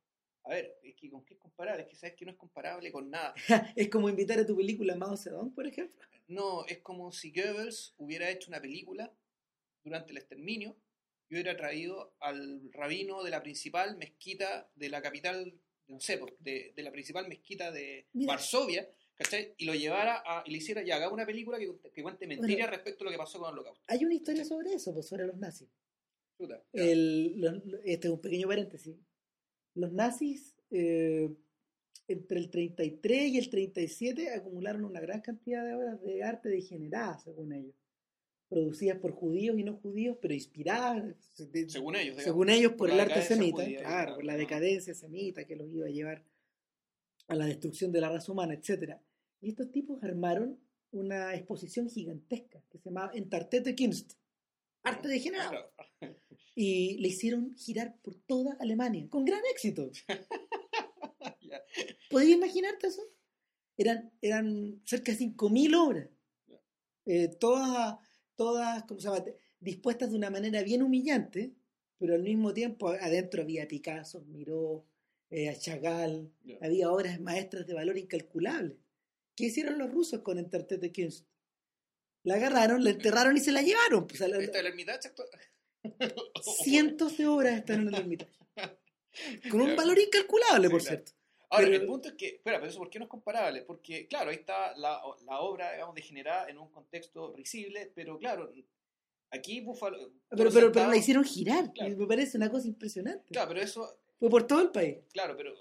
a 0.45 0.51
ver, 0.51 0.77
es 0.83 0.95
que 0.97 1.09
con 1.11 1.25
qué 1.25 1.35
es 1.35 1.41
comparable. 1.41 1.83
Es 1.85 1.89
que 1.89 1.97
sabes 1.97 2.17
que 2.17 2.25
no 2.25 2.33
es 2.33 2.37
comparable 2.37 2.91
con 2.93 3.09
nada. 3.11 3.33
es 3.77 3.89
como 3.89 4.09
invitar 4.09 4.39
a 4.41 4.47
tu 4.47 4.57
película 4.57 4.95
a 4.95 4.97
Mao 4.97 5.17
Zedong, 5.17 5.55
por 5.55 5.67
ejemplo. 5.67 6.01
No, 6.27 6.65
es 6.67 6.79
como 6.81 7.13
si 7.13 7.33
Goebbels 7.33 7.95
hubiera 7.99 8.29
hecho 8.31 8.49
una 8.51 8.61
película 8.61 9.13
durante 9.85 10.11
el 10.13 10.19
exterminio 10.19 10.77
y 11.37 11.41
hubiera 11.43 11.57
traído 11.57 12.15
al 12.21 12.71
rabino 12.73 13.23
de 13.23 13.31
la 13.31 13.43
principal 13.43 13.97
mezquita 13.97 14.71
de 14.75 14.89
la 14.89 15.03
capital, 15.03 15.53
no 15.89 16.01
sé, 16.01 16.19
pues, 16.19 16.33
de, 16.39 16.73
de 16.75 16.83
la 16.83 16.93
principal 16.93 17.29
mezquita 17.29 17.71
de 17.73 18.07
Mira. 18.13 18.33
Varsovia, 18.35 18.89
¿cachai? 19.15 19.55
Y 19.59 19.65
lo 19.65 19.75
llevara 19.75 20.23
a, 20.25 20.43
y 20.47 20.51
le 20.53 20.59
hiciera, 20.59 20.83
ya, 20.83 20.97
haga 20.97 21.11
una 21.11 21.27
película 21.27 21.59
que, 21.59 21.71
que 21.93 22.03
cuente 22.03 22.27
mentiras 22.27 22.71
respecto 22.71 23.03
a 23.03 23.07
lo 23.07 23.11
que 23.11 23.19
pasó 23.19 23.39
con 23.39 23.49
el 23.49 23.55
holocausto. 23.55 23.85
Hay 23.89 24.05
una 24.05 24.15
historia 24.15 24.45
sobre 24.45 24.75
eso, 24.75 24.93
pues, 24.95 25.07
sobre 25.07 25.27
los 25.27 25.37
nazis. 25.37 25.69
Puta. 26.37 26.63
El- 26.73 27.81
este 27.85 28.09
es 28.09 28.13
un 28.13 28.21
pequeño 28.21 28.49
paréntesis. 28.49 28.97
Los 29.75 29.93
nazis, 29.93 30.55
eh, 30.71 31.29
entre 32.09 32.39
el 32.39 32.51
33 32.51 33.29
y 33.33 33.39
el 33.39 33.51
37, 33.51 34.31
acumularon 34.31 34.85
una 34.85 35.01
gran 35.01 35.21
cantidad 35.21 35.65
de 35.65 35.75
obras 35.75 36.03
de 36.03 36.23
arte 36.23 36.49
degeneradas, 36.49 37.23
según 37.25 37.53
ellos. 37.53 37.75
Producidas 38.55 38.99
por 38.99 39.11
judíos 39.11 39.59
y 39.59 39.65
no 39.65 39.75
judíos, 39.79 40.17
pero 40.23 40.33
inspiradas, 40.33 41.17
según 41.67 41.97
ellos, 41.97 42.17
digamos. 42.17 42.23
según 42.23 42.51
ellos, 42.51 42.71
por 42.71 42.89
por 42.89 42.91
el 42.91 43.01
arte 43.01 43.21
semita, 43.23 43.65
judía, 43.65 43.81
claro, 43.81 43.91
claro, 43.91 44.15
por 44.15 44.25
la 44.25 44.37
decadencia 44.37 44.95
semita 44.95 45.45
que 45.45 45.57
los 45.57 45.69
iba 45.73 45.87
a 45.87 45.91
llevar 45.91 46.25
a 47.27 47.35
la 47.35 47.47
destrucción 47.47 47.91
de 47.91 48.01
la 48.01 48.11
raza 48.11 48.31
humana, 48.31 48.55
etcétera. 48.55 49.03
Y 49.41 49.49
estos 49.49 49.73
tipos 49.73 50.01
armaron 50.05 50.61
una 50.93 51.35
exposición 51.35 51.91
gigantesca 51.91 52.63
que 52.71 52.79
se 52.79 52.91
llamaba 52.91 53.11
Entartete 53.15 53.75
Kunst, 53.75 54.13
arte 54.85 55.09
degenerado. 55.09 55.73
Claro. 55.99 56.17
Y 56.55 56.99
le 56.99 57.09
hicieron 57.09 57.57
girar 57.57 57.97
por 58.03 58.15
toda 58.15 58.57
Alemania, 58.61 59.09
con 59.11 59.25
gran 59.25 59.43
éxito. 59.53 59.91
Ya. 61.41 61.63
¿Podías 62.11 62.37
imaginarte 62.37 62.87
eso? 62.87 63.03
Eran, 63.77 64.13
eran 64.21 64.81
cerca 64.85 65.13
de 65.13 65.19
5.000 65.19 65.77
obras. 65.77 66.09
Eh, 67.07 67.29
todas, 67.39 67.99
todas 68.37 68.85
¿cómo 68.85 69.01
se 69.01 69.09
llama? 69.09 69.25
dispuestas 69.61 70.11
de 70.11 70.17
una 70.17 70.31
manera 70.31 70.63
bien 70.63 70.83
humillante, 70.83 71.53
pero 71.99 72.15
al 72.15 72.23
mismo 72.23 72.53
tiempo 72.53 72.89
adentro 72.91 73.43
había 73.43 73.67
Picasso, 73.67 74.23
Miró, 74.27 74.85
eh, 75.31 75.55
Chagall, 75.59 76.31
Ya. 76.45 76.59
había 76.61 76.91
obras 76.91 77.19
maestras 77.21 77.67
de 77.67 77.75
valor 77.75 77.97
incalculable. 77.97 78.77
¿Qué 79.35 79.47
hicieron 79.47 79.79
los 79.79 79.91
rusos 79.91 80.21
con 80.21 80.39
Entartete 80.39 80.93
Kunst? 80.93 81.27
La 82.25 82.35
agarraron, 82.35 82.85
la 82.85 82.91
enterraron 82.91 83.37
y 83.37 83.41
se 83.41 83.53
la 83.53 83.63
llevaron. 83.63 84.07
Pues, 84.07 84.21
a 84.23 84.29
la- 84.29 84.39
¿Está 84.39 84.61
el 84.61 84.67
cientos 86.65 87.17
de 87.19 87.27
obras 87.27 87.59
están 87.59 87.83
en 87.83 87.89
el 87.89 87.95
Hermitage. 87.95 88.33
Con 89.51 89.61
un 89.61 89.77
valor 89.77 89.99
incalculable, 89.99 90.71
por 90.71 90.83
cierto. 90.83 91.13
Ahora, 91.55 91.67
Pero- 91.67 91.83
el 91.83 91.87
punto 91.87 92.09
es 92.09 92.15
que, 92.15 92.27
espera, 92.29 92.59
pero 92.59 92.71
eso 92.71 92.79
¿por 92.79 92.91
qué 92.91 92.99
no 92.99 93.05
es 93.05 93.11
comparable? 93.11 93.63
Porque, 93.63 94.07
claro, 94.09 94.31
ahí 94.31 94.37
está 94.37 94.77
la, 94.77 95.01
la 95.25 95.41
obra, 95.41 95.73
digamos, 95.73 95.95
degenerada 95.95 96.49
en 96.49 96.59
un 96.59 96.69
contexto 96.71 97.33
risible, 97.37 97.93
pero 97.95 98.19
claro, 98.19 98.51
aquí 99.31 99.61
Buffalo... 99.61 99.99
Pero, 100.31 100.51
pero, 100.53 100.73
pero 100.73 100.89
la 100.89 100.97
hicieron 100.97 101.25
girar. 101.25 101.73
Claro. 101.73 101.97
Me 101.97 102.07
parece 102.07 102.37
una 102.37 102.51
cosa 102.51 102.67
impresionante. 102.69 103.33
Claro, 103.33 103.49
pero 103.49 103.61
eso, 103.61 103.99
Fue 104.19 104.29
por 104.31 104.47
todo 104.47 104.61
el 104.63 104.71
país. 104.71 104.99
claro, 105.13 105.37
pero 105.37 105.55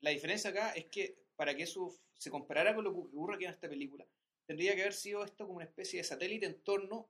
la 0.00 0.10
diferencia 0.10 0.50
acá 0.50 0.70
es 0.72 0.86
que 0.86 1.16
para 1.36 1.54
que 1.56 1.62
eso 1.64 1.92
se 2.14 2.30
comparara 2.30 2.74
con 2.74 2.84
lo 2.84 2.92
que 2.92 3.00
ocurre 3.00 3.34
aquí 3.36 3.44
en 3.44 3.50
esta 3.50 3.68
película, 3.68 4.06
tendría 4.46 4.74
que 4.74 4.82
haber 4.82 4.92
sido 4.94 5.24
esto 5.24 5.44
como 5.46 5.56
una 5.56 5.64
especie 5.64 5.98
de 6.00 6.04
satélite 6.04 6.46
en 6.46 6.60
torno 6.62 7.08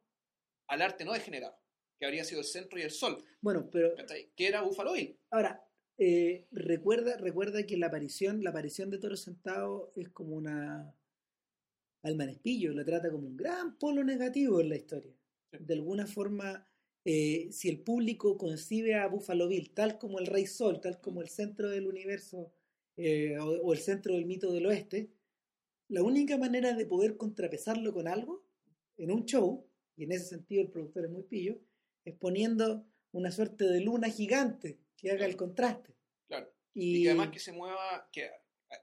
al 0.69 0.81
arte 0.83 1.05
no 1.05 1.13
degenerado, 1.13 1.59
que 1.99 2.07
habría 2.07 2.25
sido 2.25 2.41
el 2.41 2.47
centro 2.47 2.79
y 2.79 2.83
el 2.83 2.91
sol, 2.91 3.23
Bueno, 3.41 3.69
pero 3.71 3.95
que 4.35 4.47
era 4.47 4.63
Buffalo 4.63 4.93
Bill. 4.93 5.19
ahora, 5.31 5.63
eh, 6.05 6.49
recuerda, 6.51 7.17
recuerda 7.17 7.65
que 7.65 7.77
la 7.77 7.87
aparición, 7.87 8.43
la 8.43 8.51
aparición 8.51 8.91
de 8.91 8.99
Toro 8.99 9.17
Sentado 9.17 9.93
es 9.95 10.09
como 10.09 10.35
una 10.35 10.93
alma 12.03 12.25
en 12.25 12.31
espillo, 12.31 12.73
lo 12.73 12.85
trata 12.85 13.09
como 13.09 13.29
un 13.29 13.37
gran 13.37 13.79
polo 13.79 14.03
negativo 14.03 14.61
en 14.61 14.71
la 14.71 14.75
historia. 14.75 15.15
De 15.53 15.75
alguna 15.75 16.09
forma, 16.09 16.69
eh, 17.05 17.51
si 17.53 17.69
el 17.69 17.79
público 17.85 18.37
concibe 18.37 18.97
a 18.97 19.07
Buffalo 19.07 19.47
Bill 19.47 19.73
tal 19.75 19.97
como 20.01 20.19
el 20.19 20.27
Rey 20.27 20.47
Sol, 20.47 20.81
tal 20.81 21.01
como 21.01 21.23
el 21.23 21.29
centro 21.29 21.71
del 21.71 21.87
universo 21.87 22.53
eh, 22.97 23.39
o, 23.39 23.45
o 23.45 23.73
el 23.73 23.79
centro 23.79 24.15
del 24.15 24.27
mito 24.27 24.53
del 24.53 24.67
oeste, 24.67 25.13
la 25.87 26.03
única 26.03 26.37
manera 26.37 26.75
de 26.75 26.85
poder 26.85 27.17
contrapesarlo 27.17 27.93
con 27.93 28.09
algo 28.09 28.45
en 28.97 29.13
un 29.13 29.25
show, 29.25 29.65
y 29.97 30.03
en 30.03 30.11
ese 30.11 30.25
sentido 30.25 30.63
el 30.63 30.71
productor 30.71 31.05
es 31.05 31.13
muy 31.13 31.23
pillo, 31.23 31.61
es 32.05 32.15
poniendo 32.17 32.85
una 33.13 33.31
suerte 33.31 33.67
de 33.67 33.81
luna 33.83 34.09
gigante 34.09 34.81
que 34.97 35.13
haga 35.13 35.27
el 35.27 35.37
contraste. 35.37 35.92
Y, 36.75 36.97
y 36.99 37.03
que 37.03 37.09
además 37.11 37.31
que 37.31 37.39
se 37.39 37.53
mueva 37.53 38.09
que, 38.13 38.31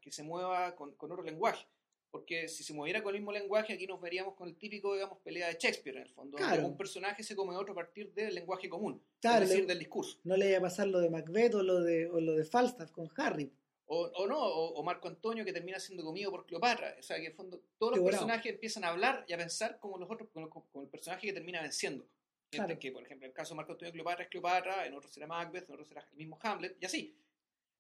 que 0.02 0.12
se 0.12 0.24
mueva 0.24 0.76
con, 0.76 0.94
con 0.96 1.12
otro 1.12 1.24
lenguaje 1.24 1.66
porque 2.12 2.48
si 2.48 2.64
se 2.64 2.74
moviera 2.74 3.04
con 3.04 3.14
el 3.14 3.22
mismo 3.22 3.32
lenguaje 3.32 3.74
aquí 3.74 3.86
nos 3.86 4.02
veríamos 4.02 4.34
con 4.34 4.48
el 4.50 4.56
típico 4.58 4.94
digamos 4.96 5.20
pelea 5.20 5.48
de 5.48 5.54
Shakespeare 5.60 5.98
en 5.98 6.04
el 6.04 6.10
fondo 6.10 6.38
donde 6.38 6.54
Claro. 6.56 6.68
un 6.68 6.76
personaje 6.78 7.22
se 7.24 7.36
come 7.36 7.54
a 7.56 7.60
otro 7.60 7.74
a 7.74 7.76
partir 7.76 8.12
del 8.14 8.34
lenguaje 8.34 8.68
común 8.70 9.02
Claro, 9.22 9.44
es 9.44 9.50
decir 9.50 9.68
del 9.68 9.78
discurso 9.80 10.18
no 10.24 10.36
le 10.36 10.46
vaya 10.46 10.58
a 10.58 10.62
pasar 10.62 10.88
lo 10.88 11.00
de 11.00 11.10
Macbeth 11.10 11.54
o 11.56 11.64
lo 11.64 11.82
de, 11.82 12.08
o 12.10 12.20
lo 12.20 12.34
de 12.36 12.46
Falstaff 12.46 12.90
con 12.92 13.08
Harry. 13.18 13.52
o, 13.86 14.02
o 14.16 14.28
no 14.28 14.40
o, 14.40 14.74
o 14.74 14.84
Marco 14.84 15.08
Antonio 15.08 15.46
que 15.46 15.54
termina 15.54 15.80
siendo 15.80 16.04
comido 16.04 16.32
por 16.32 16.46
Cleopatra 16.48 16.96
o 17.00 17.04
sea 17.04 17.18
que 17.18 17.26
en 17.26 17.32
el 17.32 17.36
fondo 17.36 17.62
todos 17.78 17.98
los 17.98 18.06
personajes 18.06 18.54
empiezan 18.54 18.84
a 18.86 18.90
hablar 18.90 19.24
y 19.28 19.34
a 19.34 19.38
pensar 19.38 19.80
como 19.80 19.98
los 20.00 20.10
otros 20.10 20.30
como, 20.32 20.50
como 20.50 20.84
el 20.84 20.90
personaje 20.90 21.28
que 21.28 21.34
termina 21.34 21.62
venciendo 21.62 22.08
Claro. 22.52 22.80
que 22.80 22.92
por 22.92 23.04
ejemplo 23.04 23.26
en 23.26 23.30
el 23.30 23.36
caso 23.36 23.54
de 23.54 23.58
Marco 23.58 23.74
Antonio 23.74 23.92
Cleopatra 23.92 24.24
es 24.24 24.30
Cleopatra 24.32 24.88
en 24.88 24.96
otro 24.96 25.08
será 25.12 25.28
Macbeth 25.28 25.68
en 25.70 25.74
otro 25.74 25.86
será 25.86 26.08
el 26.12 26.18
mismo 26.18 26.40
Hamlet 26.42 26.76
y 26.82 26.86
así 26.86 27.16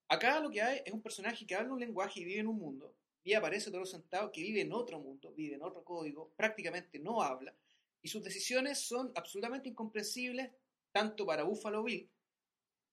acá 0.10 0.40
lo 0.42 0.50
que 0.50 0.62
hay 0.62 0.82
es 0.86 0.92
un 0.94 1.02
personaje 1.02 1.46
que 1.46 1.56
habla 1.56 1.72
un 1.74 1.80
lenguaje 1.80 2.20
y 2.20 2.26
vive 2.26 2.40
en 2.42 2.48
un 2.48 2.58
mundo 2.58 2.94
y 3.24 3.34
aparece 3.34 3.72
Toro 3.72 3.86
Sentado 3.86 4.32
que 4.32 4.42
vive 4.42 4.62
en 4.62 4.74
otro 4.74 5.00
mundo, 5.00 5.32
vive 5.34 5.56
en 5.56 5.64
otro 5.64 5.84
código, 5.84 6.32
prácticamente 6.36 7.00
no 7.00 7.22
habla, 7.22 7.56
y 8.02 8.08
sus 8.08 8.24
decisiones 8.24 8.80
son 8.80 9.12
absolutamente 9.16 9.70
incomprensibles 9.70 10.50
tanto 10.92 11.26
para 11.26 11.44
Buffalo 11.44 11.84
Bill 11.84 12.10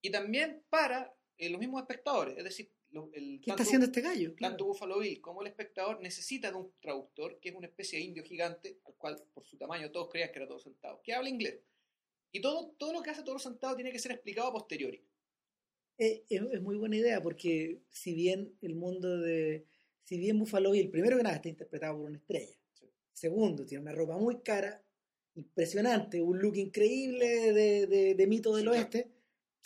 y 0.02 0.10
también 0.10 0.62
para 0.68 1.14
eh, 1.38 1.48
los 1.48 1.58
mismos 1.60 1.80
espectadores. 1.82 2.36
Es 2.36 2.44
decir, 2.44 2.70
lo- 2.90 3.10
el, 3.12 3.40
¿Qué 3.40 3.50
está 3.50 3.62
haciendo 3.62 3.86
este 3.86 4.00
gallo? 4.02 4.34
Claro. 4.34 4.52
tanto 4.52 4.64
Buffalo 4.66 4.98
Bill 4.98 5.20
como 5.20 5.40
el 5.42 5.46
espectador 5.48 6.00
necesita 6.00 6.50
de 6.50 6.56
un 6.56 6.72
traductor, 6.80 7.38
que 7.40 7.48
es 7.50 7.54
una 7.54 7.66
especie 7.68 7.98
de 7.98 8.04
indio 8.04 8.22
gigante, 8.24 8.78
al 8.84 8.94
cual 8.94 9.22
por 9.32 9.44
su 9.46 9.56
tamaño 9.56 9.90
todos 9.90 10.08
creían 10.10 10.30
que 10.32 10.38
era 10.40 10.48
todo 10.48 10.58
sentado, 10.58 11.00
que 11.02 11.14
habla 11.14 11.28
inglés. 11.30 11.60
Y 12.32 12.40
todo, 12.40 12.72
todo 12.76 12.92
lo 12.92 13.02
que 13.02 13.10
hace 13.10 13.22
todo 13.22 13.38
sentado 13.38 13.74
tiene 13.76 13.90
que 13.92 13.98
ser 13.98 14.12
explicado 14.12 14.48
a 14.48 14.52
posteriori. 14.52 15.02
Eh, 15.98 16.24
es, 16.28 16.42
es 16.52 16.60
muy 16.62 16.76
buena 16.76 16.96
idea 16.96 17.22
porque 17.22 17.80
si 17.90 18.14
bien 18.14 18.56
el 18.62 18.74
mundo 18.74 19.18
de... 19.18 19.66
Si 20.04 20.18
bien 20.18 20.38
Buffalo 20.38 20.70
Bill, 20.70 20.88
primero 20.90 21.16
que 21.16 21.22
nada, 21.24 21.36
está 21.36 21.48
interpretado 21.48 21.96
por 21.96 22.06
una 22.06 22.18
estrella. 22.18 22.54
Sí. 22.74 22.86
Segundo, 23.12 23.66
tiene 23.66 23.82
una 23.82 23.92
ropa 23.92 24.16
muy 24.16 24.40
cara, 24.40 24.80
impresionante, 25.34 26.22
un 26.22 26.38
look 26.38 26.56
increíble 26.56 27.52
de, 27.52 27.86
de- 27.86 28.14
de 28.14 28.26
mito 28.26 28.54
del 28.54 28.64
Sí, 28.64 28.68
claro. 28.70 28.78
oeste. 28.82 29.10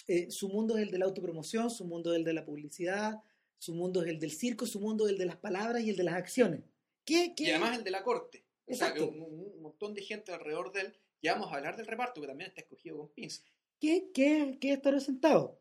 Eh, 0.08 0.30
su 0.30 0.48
mundo 0.48 0.76
es 0.76 0.82
el 0.84 0.90
de 0.90 0.98
la 0.98 1.04
autopromoción, 1.04 1.70
su 1.70 1.84
mundo 1.84 2.12
es 2.12 2.18
el 2.18 2.24
de 2.24 2.32
la 2.32 2.44
publicidad, 2.44 3.20
su 3.58 3.74
mundo 3.74 4.02
es 4.02 4.08
el 4.08 4.18
del 4.18 4.30
circo, 4.32 4.66
su 4.66 4.80
mundo 4.80 5.06
es 5.06 5.12
el 5.12 5.18
de 5.18 5.26
las 5.26 5.36
palabras 5.36 5.82
y 5.82 5.90
el 5.90 5.96
de 5.96 6.04
las 6.04 6.14
acciones. 6.14 6.62
¿Qué, 7.04 7.34
qué? 7.36 7.44
Y 7.44 7.50
además 7.50 7.76
el 7.78 7.84
de 7.84 7.90
la 7.90 8.02
corte. 8.02 8.44
O 8.66 8.74
sea, 8.74 8.92
que 8.94 9.00
Exacto. 9.00 9.08
un, 9.10 9.22
un- 9.54 9.62
montón 9.62 9.92
de 9.94 10.02
gente 10.02 10.32
alrededor 10.32 10.72
de 10.72 10.80
él. 10.80 10.94
Ya 11.22 11.34
vamos 11.34 11.52
a 11.52 11.56
hablar 11.56 11.76
del 11.76 11.86
reparto, 11.86 12.20
que 12.20 12.26
también 12.26 12.48
está 12.48 12.62
escogido 12.62 12.96
con 12.96 13.08
pinzas. 13.10 13.44
¿Qué, 13.78 14.10
qué, 14.14 14.56
qué 14.60 14.72
es 14.72 14.80
Toro 14.82 14.98
Sentado? 15.00 15.60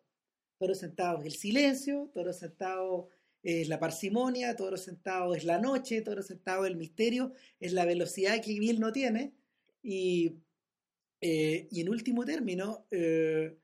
Toro 0.60 0.76
Sentado 0.76 1.20
es 1.20 1.26
el 1.26 1.32
silencio, 1.32 2.12
Toro 2.14 2.34
Sentado 2.34 3.08
es 3.42 3.70
la 3.70 3.80
parsimonia, 3.80 4.56
Toro 4.58 4.76
Sentado 4.76 5.34
es 5.34 5.46
la 5.46 5.58
noche, 5.58 6.02
Toro 6.02 6.22
Sentado 6.22 6.66
es 6.66 6.72
el 6.72 6.78
misterio, 6.78 7.32
es 7.62 7.72
la 7.72 7.86
velocidad 7.86 8.42
que 8.42 8.60
Bill 8.60 8.80
no 8.80 8.92
tiene. 8.92 9.34
Y, 9.82 10.36
eh, 11.22 11.70
y 11.72 11.80
en 11.80 11.90
último 11.90 12.26
término, 12.26 12.86
eh, 12.92 13.58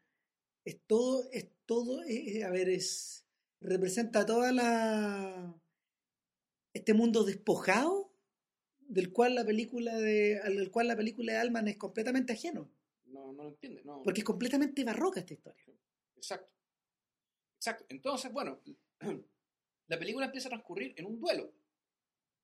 es 0.63 0.79
todo, 0.87 1.29
es 1.33 1.49
todo, 1.65 2.01
eh, 2.05 2.43
a 2.45 2.49
ver, 2.49 2.69
es 2.69 3.25
representa 3.59 4.25
toda 4.25 4.51
la 4.51 5.61
este 6.73 6.93
mundo 6.93 7.23
despojado 7.23 8.13
del 8.79 9.11
cual 9.11 9.35
la 9.35 9.45
película 9.45 9.95
de 9.97 10.39
al 10.39 10.69
cual 10.71 10.87
la 10.87 10.95
película 10.95 11.33
de 11.33 11.39
Alman 11.39 11.67
es 11.67 11.77
completamente 11.77 12.33
ajeno. 12.33 12.71
No, 13.05 13.33
no 13.33 13.43
lo 13.43 13.49
entiende. 13.49 13.83
No. 13.83 14.01
Porque 14.03 14.21
es 14.21 14.25
completamente 14.25 14.83
barroca 14.83 15.19
esta 15.19 15.33
historia. 15.33 15.65
Exacto. 16.15 16.54
Exacto. 17.65 17.85
Entonces, 17.89 18.31
bueno, 18.31 18.61
la 19.87 19.97
película 19.97 20.27
empieza 20.27 20.49
a 20.49 20.51
transcurrir 20.51 20.93
en 20.97 21.07
un 21.07 21.19
duelo. 21.19 21.51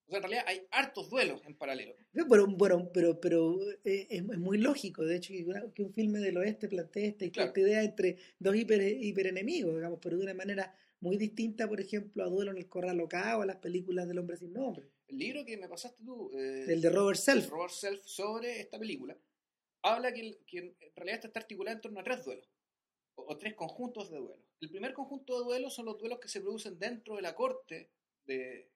O 0.07 0.09
sea, 0.09 0.17
en 0.17 0.23
realidad 0.23 0.45
hay 0.47 0.67
hartos 0.71 1.11
duelos 1.11 1.41
en 1.45 1.55
paralelo. 1.55 1.95
Pero, 2.11 2.25
bueno, 2.47 2.89
pero, 2.91 3.21
pero 3.21 3.55
eh, 3.85 4.07
es, 4.09 4.23
muy 4.23 4.57
lógico, 4.57 5.05
de 5.05 5.17
hecho, 5.17 5.31
que, 5.75 5.83
un 5.83 5.93
filme 5.93 6.19
del 6.19 6.37
oeste 6.37 6.67
plantee 6.67 7.05
esta, 7.09 7.29
Claro. 7.29 7.53
idea 7.55 7.83
entre 7.83 8.17
dos 8.39 8.55
hiper, 8.55 8.81
hiperenemigos, 8.81 9.75
digamos, 9.75 9.99
pero 10.01 10.17
de 10.17 10.23
una 10.23 10.33
manera 10.33 10.75
muy 10.99 11.17
distinta, 11.17 11.69
por 11.69 11.79
ejemplo, 11.79 12.23
a 12.23 12.27
Duelo 12.27 12.51
en 12.51 12.57
el 12.57 12.67
Corral 12.67 12.97
Loca 12.97 13.37
o 13.37 13.43
a 13.43 13.45
las 13.45 13.57
películas 13.57 14.07
del 14.07 14.17
hombre 14.17 14.37
sin 14.37 14.53
nombre. 14.53 14.89
El 15.07 15.19
libro 15.19 15.45
que 15.45 15.55
me 15.55 15.69
pasaste 15.69 16.03
tú, 16.03 16.31
eh, 16.33 16.65
El 16.67 16.81
de 16.81 16.89
Robert 16.89 17.19
Self. 17.19 17.47
Robert 17.49 17.71
Self, 17.71 18.01
sobre 18.05 18.59
esta 18.59 18.79
película, 18.79 19.15
habla 19.83 20.11
que, 20.13 20.39
que 20.47 20.57
en 20.57 20.75
realidad 20.95 21.15
esta 21.15 21.27
está 21.27 21.39
articulada 21.41 21.75
en 21.75 21.81
torno 21.81 21.99
a 21.99 22.03
tres 22.03 22.25
duelos, 22.25 22.49
o, 23.31 23.37
tres 23.37 23.53
conjuntos 23.55 24.09
de 24.11 24.17
duelos. 24.17 24.37
El 24.61 24.69
primer 24.69 24.93
conjunto 24.93 25.39
de 25.39 25.45
duelos 25.45 25.73
son 25.73 25.85
los 25.85 25.97
duelos 25.97 26.19
que 26.19 26.27
se 26.27 26.41
producen 26.41 26.77
dentro 26.77 27.15
de 27.15 27.21
la 27.21 27.33
corte 27.35 27.89
de, 28.25 28.69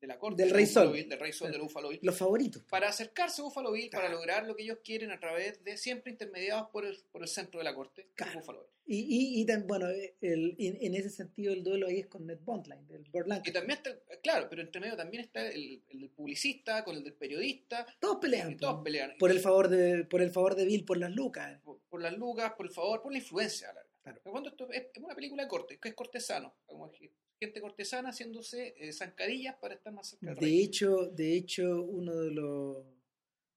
de 0.00 0.06
la 0.06 0.18
corte 0.18 0.42
Del 0.42 0.50
de 0.52 0.56
Rey 0.56 0.66
Sol. 0.66 0.92
Bill, 0.92 1.08
del 1.08 1.18
Rey 1.20 1.32
Sol 1.32 1.50
de 1.52 1.58
Buffalo 1.58 1.88
Bill, 1.90 2.00
Los 2.02 2.16
favoritos. 2.16 2.62
para 2.64 2.88
acercarse 2.88 3.40
a 3.42 3.44
Buffalo 3.44 3.72
Bill, 3.72 3.90
para 3.90 4.04
Claro. 4.04 4.16
lograr 4.18 4.46
lo 4.46 4.54
que 4.56 4.62
ellos 4.62 4.78
quieren 4.84 5.10
a 5.10 5.18
través 5.20 5.62
de 5.64 5.76
siempre 5.76 6.10
intermediados 6.12 6.70
por 6.70 6.84
el, 6.86 6.96
por 7.12 7.22
el 7.22 7.28
centro 7.28 7.58
de 7.60 7.64
la 7.64 7.74
corte, 7.74 8.08
Claro. 8.14 8.38
Buffalo 8.40 8.60
Bill. 8.62 8.70
Y, 8.88 9.00
y, 9.00 9.40
y 9.42 9.46
tam- 9.46 9.66
bueno, 9.66 9.88
el, 9.88 10.54
en, 10.60 10.78
en 10.80 10.94
ese 10.94 11.10
sentido 11.10 11.52
el 11.52 11.64
duelo 11.64 11.88
ahí 11.88 11.98
es 11.98 12.06
con 12.06 12.24
Ned 12.24 12.38
Bondline, 12.44 12.86
del 12.86 13.02
Burt 13.10 13.26
Y 13.44 13.50
también 13.50 13.78
está, 13.78 13.98
claro, 14.22 14.46
pero 14.48 14.62
entre 14.62 14.80
medio 14.80 14.96
también 14.96 15.24
está 15.24 15.44
el, 15.48 15.82
el 15.88 16.00
del 16.02 16.10
publicista 16.10 16.84
con 16.84 16.94
el 16.96 17.02
del 17.02 17.14
periodista, 17.14 17.84
Todos 17.98 18.18
pelean 18.20 18.52
y 18.52 18.56
todos 18.56 18.84
pelean. 18.84 19.14
por 19.18 19.32
el 19.32 19.40
favor 19.40 19.68
de 19.68 20.04
por 20.04 20.22
el 20.22 20.30
favor 20.30 20.54
de 20.54 20.64
Bill 20.66 20.84
por 20.84 20.98
las 20.98 21.10
lucas. 21.10 21.60
por, 21.64 21.80
por 21.88 22.00
las 22.00 22.16
lucas, 22.16 22.52
por 22.56 22.66
el 22.66 22.72
favor, 22.72 23.02
por 23.02 23.10
la 23.10 23.18
influencia. 23.18 23.66
larga. 23.72 23.85
Claro. 24.06 24.20
En 24.24 24.32
fondo 24.32 24.50
esto 24.50 24.70
es, 24.70 24.86
es 24.94 25.02
una 25.02 25.16
película 25.16 25.42
de 25.42 25.48
corte, 25.48 25.78
que 25.80 25.88
es 25.88 25.94
cortesano, 25.96 26.54
como 26.64 26.92
gente 27.40 27.60
cortesana 27.60 28.10
haciéndose 28.10 28.74
eh, 28.78 28.92
zancadillas 28.92 29.56
para 29.56 29.74
estar 29.74 29.92
más 29.92 30.10
cerca 30.10 30.26
del 30.26 30.36
De 30.38 30.62
hecho, 30.62 31.06
de 31.08 31.36
hecho, 31.36 31.82
uno 31.82 32.14
de 32.14 32.30
los 32.30 32.86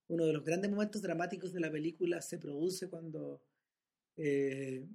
uno 0.08 0.26
de 0.26 0.34
los 0.34 0.44
grandes 0.44 0.72
momentos 0.72 1.04
dramáticos 1.04 1.54
de 1.54 1.60
la 1.60 1.72
película 1.72 2.20
se 2.20 2.40
produce 2.40 2.90
cuando 2.90 3.44
eh, 4.18 4.88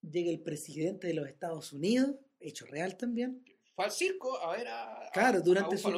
llega 0.00 0.30
el 0.30 0.42
presidente 0.42 1.08
de 1.08 1.14
los 1.14 1.26
Estados 1.26 1.72
Unidos, 1.72 2.14
hecho 2.38 2.66
real 2.66 2.96
también. 2.96 3.44
Fue 3.74 3.86
al 3.86 3.90
circo 3.90 4.38
a 4.38 4.56
ver 4.56 4.68
a, 4.68 5.10
Claro, 5.12 5.38
a 5.38 5.42
durante 5.42 5.74
a 5.74 5.78
su- 5.78 5.90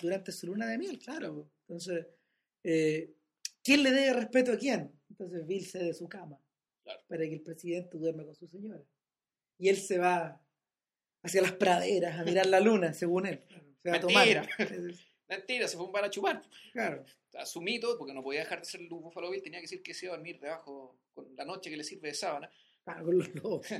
durante 0.00 0.30
su 0.30 0.46
luna 0.46 0.68
de 0.68 0.78
miel, 0.78 0.96
claro. 1.00 1.50
Entonces, 1.62 2.06
eh, 2.62 3.16
¿quién 3.64 3.82
le 3.82 3.90
debe 3.90 4.12
respeto 4.12 4.52
a 4.52 4.56
quién? 4.56 4.96
Entonces 5.10 5.44
Bill 5.44 5.66
cede 5.66 5.86
de 5.86 5.94
su 5.94 6.08
cama 6.08 6.38
Claro. 6.84 7.00
para 7.08 7.24
que 7.24 7.34
el 7.34 7.42
presidente 7.42 7.96
duerma 7.98 8.24
con 8.24 8.34
su 8.34 8.46
señora. 8.48 8.82
Y 9.58 9.68
él 9.68 9.76
se 9.76 9.98
va 9.98 10.40
hacia 11.22 11.42
las 11.42 11.52
praderas 11.52 12.18
a 12.18 12.24
mirar 12.24 12.46
la 12.46 12.60
luna, 12.60 12.92
según 12.94 13.26
él. 13.26 13.40
Se 13.82 13.90
va 13.90 13.96
a 13.96 14.00
tomar. 14.00 14.26
Mentira. 14.26 14.48
Mentira, 15.28 15.68
se 15.68 15.76
fue 15.76 15.86
un 15.86 15.92
bar 15.92 16.04
a 16.04 16.10
chupar. 16.10 16.42
Claro. 16.72 17.02
O 17.02 17.30
sea, 17.30 17.46
su 17.46 17.60
mito, 17.62 17.96
porque 17.96 18.12
no 18.12 18.22
podía 18.22 18.40
dejar 18.40 18.58
de 18.58 18.66
ser 18.66 18.80
el 18.82 18.88
Buffalo 18.88 19.30
Bill, 19.30 19.42
tenía 19.42 19.58
que 19.60 19.64
decir 19.64 19.82
que 19.82 19.94
se 19.94 20.06
iba 20.06 20.14
a 20.14 20.16
dormir 20.18 20.38
debajo 20.40 20.98
con 21.14 21.34
la 21.36 21.44
noche 21.44 21.70
que 21.70 21.76
le 21.76 21.84
sirve 21.84 22.08
de 22.08 22.14
sábana. 22.14 22.50
Claro, 22.84 23.04
con 23.06 23.18
los 23.18 23.34
lobos. 23.34 23.66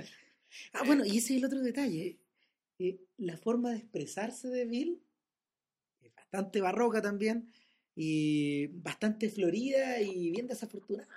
Ah, 0.74 0.82
bueno, 0.84 1.02
y 1.06 1.16
ese 1.16 1.32
es 1.32 1.38
el 1.38 1.46
otro 1.46 1.60
detalle. 1.60 2.18
eh, 2.78 3.00
la 3.16 3.38
forma 3.38 3.70
de 3.70 3.78
expresarse 3.78 4.48
de 4.48 4.66
Bill 4.66 5.02
es 6.02 6.14
bastante 6.14 6.60
barroca 6.60 7.00
también 7.00 7.50
y 7.96 8.66
bastante 8.66 9.30
florida 9.30 9.98
y 10.02 10.30
bien 10.30 10.46
desafortunada. 10.46 11.08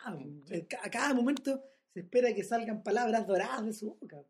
A 0.82 0.90
cada 0.90 1.14
momento 1.14 1.62
se 1.96 2.02
espera 2.02 2.34
que 2.36 2.44
salgan 2.44 2.84
palabras 2.84 3.26
doradas 3.26 3.66
de 3.66 3.72
su 3.74 3.96
boca. 3.96 4.22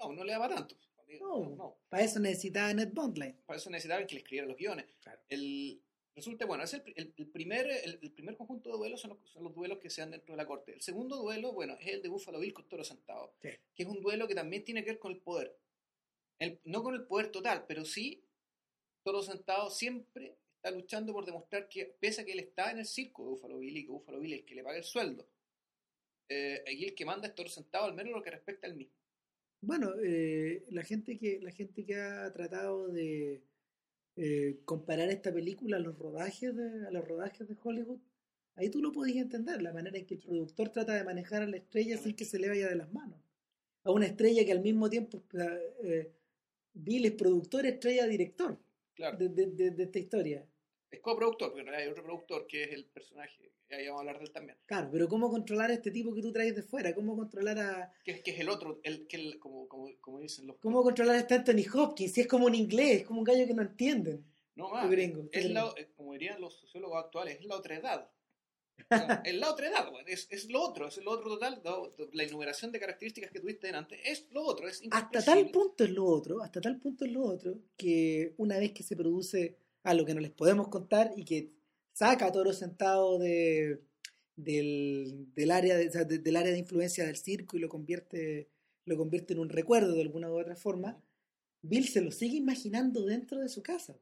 No, 0.00 0.12
no 0.12 0.24
le 0.24 0.32
daba 0.32 0.48
tanto. 0.48 0.74
No, 1.20 1.38
No, 1.44 1.56
no. 1.56 1.76
Para 1.88 2.02
eso 2.02 2.18
necesitaba 2.18 2.74
Ned 2.74 2.90
Bondline. 2.92 3.36
Para 3.46 3.58
eso 3.58 3.70
necesitaban 3.70 4.06
que 4.08 4.14
le 4.16 4.20
escribieran 4.22 4.48
los 4.48 4.58
guiones. 4.58 4.86
Claro. 5.00 5.20
El, 5.28 5.80
resulta, 6.16 6.46
bueno, 6.46 6.64
es 6.64 6.74
el, 6.74 6.82
el- 6.96 7.14
el 7.16 7.26
primer, 7.28 7.70
el, 7.70 8.12
primer 8.12 8.36
conjunto 8.36 8.70
de 8.70 8.76
duelos 8.76 9.00
son 9.00 9.10
los, 9.10 9.30
son 9.30 9.44
los 9.44 9.54
duelos 9.54 9.78
que 9.78 9.88
se 9.88 10.00
dan 10.00 10.10
dentro 10.10 10.32
de 10.34 10.36
la 10.36 10.46
corte. 10.48 10.72
El 10.74 10.82
segundo 10.82 11.16
duelo, 11.16 11.52
bueno, 11.52 11.76
es 11.80 11.86
el 11.94 12.02
de 12.02 12.08
Buffalo 12.08 12.40
Bill 12.40 12.52
con 12.52 12.68
Toro 12.68 12.82
Sentado, 12.82 13.32
Sí. 13.40 13.50
que 13.74 13.82
es 13.84 13.88
un 13.88 14.00
duelo 14.02 14.26
que 14.26 14.34
también 14.34 14.64
tiene 14.64 14.82
que 14.82 14.90
ver 14.90 14.98
con 14.98 15.12
el 15.12 15.20
poder. 15.20 15.56
El- 16.40 16.60
no 16.64 16.82
con 16.82 16.94
el 16.94 17.04
poder 17.06 17.30
total, 17.30 17.64
pero 17.68 17.84
sí, 17.84 18.24
Toro 19.04 19.22
Sentado 19.22 19.70
siempre 19.70 20.36
está 20.56 20.72
luchando 20.72 21.12
por 21.12 21.24
demostrar 21.24 21.68
que, 21.68 21.86
pese 21.86 22.22
a 22.22 22.24
que 22.24 22.32
él 22.32 22.40
está 22.40 22.70
en 22.72 22.80
el 22.80 22.86
circo 22.86 23.22
de 23.22 23.30
Buffalo 23.30 23.58
Bill 23.58 23.76
y 23.76 23.84
que 23.86 23.92
Buffalo 23.92 24.18
Bill 24.18 24.32
es 24.34 24.38
el 24.40 24.44
que 24.44 24.54
le 24.56 24.64
paga 24.64 24.76
el 24.76 24.84
sueldo, 24.84 25.26
eh, 26.28 26.62
aquí 26.66 26.84
el 26.86 26.94
que 26.94 27.04
manda 27.04 27.28
es 27.28 27.34
Toro 27.34 27.48
Sentado, 27.48 27.84
al 27.86 27.94
menos 27.94 28.12
lo 28.12 28.22
que 28.22 28.30
respecta 28.30 28.66
al 28.66 28.74
mismo. 28.76 28.94
Bueno, 29.60 29.92
eh, 30.02 30.64
la 30.70 30.82
gente 30.84 31.18
que 31.18 31.40
la 31.40 31.50
gente 31.50 31.84
que 31.84 31.96
ha 31.96 32.32
tratado 32.32 32.88
de 32.88 33.42
eh, 34.16 34.60
comparar 34.64 35.08
esta 35.10 35.32
película 35.32 35.76
a 35.78 35.80
los 35.80 35.98
rodajes 35.98 36.54
de 36.54 36.86
a 36.86 36.90
los 36.90 37.06
rodajes 37.06 37.48
de 37.48 37.56
Hollywood, 37.62 37.98
ahí 38.54 38.68
tú 38.70 38.80
lo 38.82 38.92
podías 38.92 39.18
entender, 39.24 39.62
la 39.62 39.72
manera 39.72 39.98
en 39.98 40.06
que 40.06 40.14
el 40.14 40.20
productor 40.20 40.68
trata 40.70 40.94
de 40.94 41.04
manejar 41.04 41.42
a 41.42 41.46
la 41.46 41.56
estrella 41.56 41.96
sin 41.98 42.14
que 42.14 42.24
se 42.24 42.38
le 42.38 42.48
vaya 42.48 42.68
de 42.68 42.76
las 42.76 42.92
manos. 42.92 43.18
A 43.84 43.90
una 43.90 44.06
estrella 44.06 44.44
que 44.44 44.52
al 44.52 44.60
mismo 44.60 44.88
tiempo 44.90 45.22
eh, 45.84 46.10
Bill 46.74 47.06
es 47.06 47.12
productor, 47.12 47.66
estrella, 47.66 48.06
director 48.06 48.58
Claro, 48.94 49.16
de- 49.18 49.28
de- 49.28 49.70
de 49.70 49.82
esta 49.84 49.98
historia. 49.98 50.44
Es 50.90 51.00
coproductor, 51.00 51.48
porque 51.48 51.60
en 51.60 51.66
realidad 51.66 51.86
hay 51.86 51.92
otro 51.92 52.04
productor 52.04 52.46
que 52.46 52.64
es 52.64 52.72
el 52.72 52.84
personaje, 52.86 53.50
ahí 53.70 53.86
vamos 53.86 53.98
a 53.98 54.00
hablar 54.00 54.18
de 54.18 54.24
él 54.24 54.30
también. 54.32 54.58
Claro, 54.66 54.88
pero 54.90 55.08
¿cómo 55.08 55.30
controlar 55.30 55.70
a 55.70 55.74
este 55.74 55.90
tipo 55.90 56.14
que 56.14 56.22
tú 56.22 56.32
traes 56.32 56.54
de 56.56 56.62
fuera? 56.62 56.94
¿Cómo 56.94 57.16
controlar 57.16 57.58
a 57.58 57.92
que, 58.04 58.12
es- 58.12 58.22
que 58.22 58.30
es 58.30 58.40
el 58.40 58.48
otro, 58.48 58.80
el, 58.82 59.06
que 59.06 59.16
el- 59.16 59.38
como, 59.38 59.68
como, 59.68 59.88
como 60.00 60.18
dicen 60.20 60.46
los... 60.46 60.56
cómo 60.56 60.82
controlar 60.82 61.16
a 61.16 61.18
este 61.20 61.34
Anthony 61.34 61.64
Hopkins? 61.74 62.12
Si 62.12 62.20
es 62.22 62.26
como 62.26 62.46
un 62.46 62.54
inglés, 62.54 63.00
es 63.00 63.06
como 63.06 63.18
un 63.20 63.24
gallo 63.24 63.46
que 63.46 63.54
no 63.54 63.62
entienden. 63.62 64.24
No 64.54 64.70
más, 64.70 64.84
los 64.84 64.90
gringos, 64.90 65.26
es 65.32 65.44
los 65.50 65.52
la- 65.54 65.86
como 65.96 66.12
dirían 66.14 66.40
los 66.40 66.54
sociólogos 66.54 67.04
actuales, 67.04 67.38
es 67.38 67.44
la 67.46 67.56
otra 67.56 67.76
edad. 67.76 68.10
O 68.90 68.96
sea, 68.96 69.22
es 69.26 69.34
la 69.34 69.50
otra 69.50 69.68
edad, 69.68 69.88
es, 70.06 70.26
es 70.30 70.48
lo 70.50 70.62
otro, 70.62 70.88
es 70.88 70.96
lo 70.98 71.10
otro 71.10 71.28
total, 71.28 71.60
la 72.12 72.22
enumeración 72.22 72.72
de 72.72 72.80
características 72.80 73.30
que 73.30 73.40
tuviste 73.40 73.66
delante, 73.66 74.00
es 74.10 74.26
lo 74.30 74.42
otro, 74.44 74.66
es 74.68 74.82
Hasta 74.90 75.22
tal 75.22 75.50
punto 75.50 75.84
es 75.84 75.90
lo 75.90 76.06
otro, 76.06 76.42
hasta 76.42 76.60
tal 76.60 76.78
punto 76.78 77.04
es 77.04 77.12
lo 77.12 77.22
otro, 77.24 77.58
que 77.76 78.34
una 78.38 78.58
vez 78.58 78.72
que 78.72 78.82
se 78.82 78.96
produce 78.96 79.56
algo 79.90 80.04
que 80.06 80.14
no 80.14 80.20
les 80.20 80.30
podemos 80.30 80.68
contar 80.68 81.12
y 81.16 81.24
que 81.24 81.52
saca 81.92 82.26
a 82.26 82.32
Toro 82.32 82.52
sentado 82.52 83.18
de, 83.18 83.80
del, 84.36 85.26
del 85.34 85.50
área 85.50 85.76
de, 85.76 85.88
del 86.18 86.36
área 86.36 86.52
de 86.52 86.58
influencia 86.58 87.04
del 87.06 87.16
circo 87.16 87.56
y 87.56 87.60
lo 87.60 87.68
convierte, 87.68 88.48
lo 88.84 88.96
convierte 88.96 89.32
en 89.34 89.40
un 89.40 89.48
recuerdo 89.48 89.92
de 89.94 90.02
alguna 90.02 90.30
u 90.30 90.38
otra 90.40 90.56
forma, 90.56 91.02
Bill 91.62 91.88
se 91.88 92.00
lo 92.00 92.12
sigue 92.12 92.36
imaginando 92.36 93.04
dentro 93.04 93.40
de 93.40 93.48
su 93.48 93.62
casa, 93.62 93.96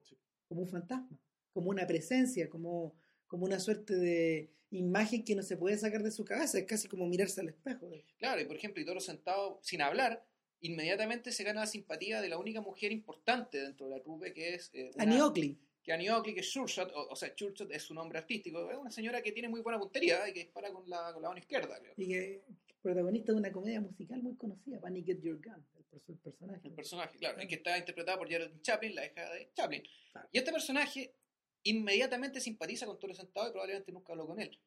como 0.49 0.61
un 0.63 0.69
fantasma, 0.69 1.19
como 1.53 1.71
una 1.71 1.87
presencia, 1.87 2.51
como, 2.51 2.95
como 3.27 3.47
una 3.47 3.59
suerte 3.59 3.97
de 3.97 4.51
imagen 4.71 5.25
que 5.25 5.35
no 5.35 5.43
se 5.43 5.57
puede 5.57 5.79
sacar 5.79 6.03
de 6.03 6.11
su 6.11 6.25
cabeza, 6.25 6.59
es 6.59 6.67
casi 6.67 6.87
como 6.89 7.07
mirarse 7.07 7.41
al 7.41 7.49
espejo. 7.49 7.89
Claro, 8.19 8.41
y 8.43 8.45
por 8.45 8.57
ejemplo, 8.57 8.83
y 8.83 8.85
Toro 8.85 9.01
sentado 9.01 9.59
sin 9.63 9.81
hablar, 9.81 10.27
inmediatamente 10.61 11.33
se 11.33 11.45
gana 11.45 11.61
la 11.61 11.67
simpatía 11.67 12.21
de 12.21 12.29
la 12.29 12.37
única 12.39 12.61
mujer 12.61 12.93
importante 12.93 13.59
dentro 13.61 13.89
de 13.89 13.97
la 13.97 14.03
trupe, 14.03 14.35
que 14.35 14.55
es 14.55 14.71
eh, 14.75 14.91
una- 14.95 15.05
Annie 15.05 15.23
Oakley, 15.23 15.59
que 15.87 15.93
Annie 15.93 16.11
Oakley, 16.11 16.35
que 16.35 16.41
es 16.41 16.47
Shurshot, 16.49 16.91
o, 16.95 17.09
o 17.11 17.17
sea, 17.17 17.33
Shurshot 17.35 17.71
es 17.71 17.83
su 17.85 17.95
nombre 17.95 18.19
artístico, 18.19 18.69
es 18.71 18.77
una 18.77 18.91
señora 18.91 19.23
que 19.23 19.31
tiene 19.31 19.49
muy 19.49 19.61
buena 19.61 19.79
puntería 19.79 20.29
y 20.29 20.33
que 20.33 20.41
dispara 20.41 20.71
con 20.73 20.91
la, 20.91 21.13
con 21.13 21.23
la 21.23 21.29
mano 21.29 21.39
izquierda, 21.39 21.79
creo. 21.81 21.95
y 21.97 22.09
que 22.09 22.43
protagonista 22.83 23.33
de 23.33 23.39
una 23.39 23.53
comedia 23.53 23.81
musical 23.81 24.21
muy 24.23 24.35
conocida, 24.37 24.81
Panic 24.81 25.07
Get 25.07 25.23
Your 25.23 25.41
Gun, 25.41 25.65
el, 25.77 25.85
perso- 25.87 26.09
el 26.13 26.19
personaje. 26.19 26.61
El 26.69 26.75
personaje, 26.75 27.19
claro, 27.19 27.41
y 27.43 27.47
que 27.47 27.55
está 27.55 27.79
interpretada 27.79 28.19
por 28.19 28.29
Geraldine 28.29 28.61
Chaplin, 28.63 28.95
la 28.97 29.07
hija 29.07 29.31
de 29.33 29.51
Chaplin. 29.55 29.83
Claro. 30.13 30.29
Y 30.33 30.39
este 30.39 30.53
personaje 30.53 31.15
inmediatamente 31.63 32.41
simpatiza 32.41 32.87
con 32.87 32.99
Toro 32.99 33.15
Sentado 33.15 33.49
y 33.49 33.53
probablemente 33.53 33.93
nunca 33.93 34.13
habló 34.13 34.27
con 34.27 34.41
él. 34.41 34.59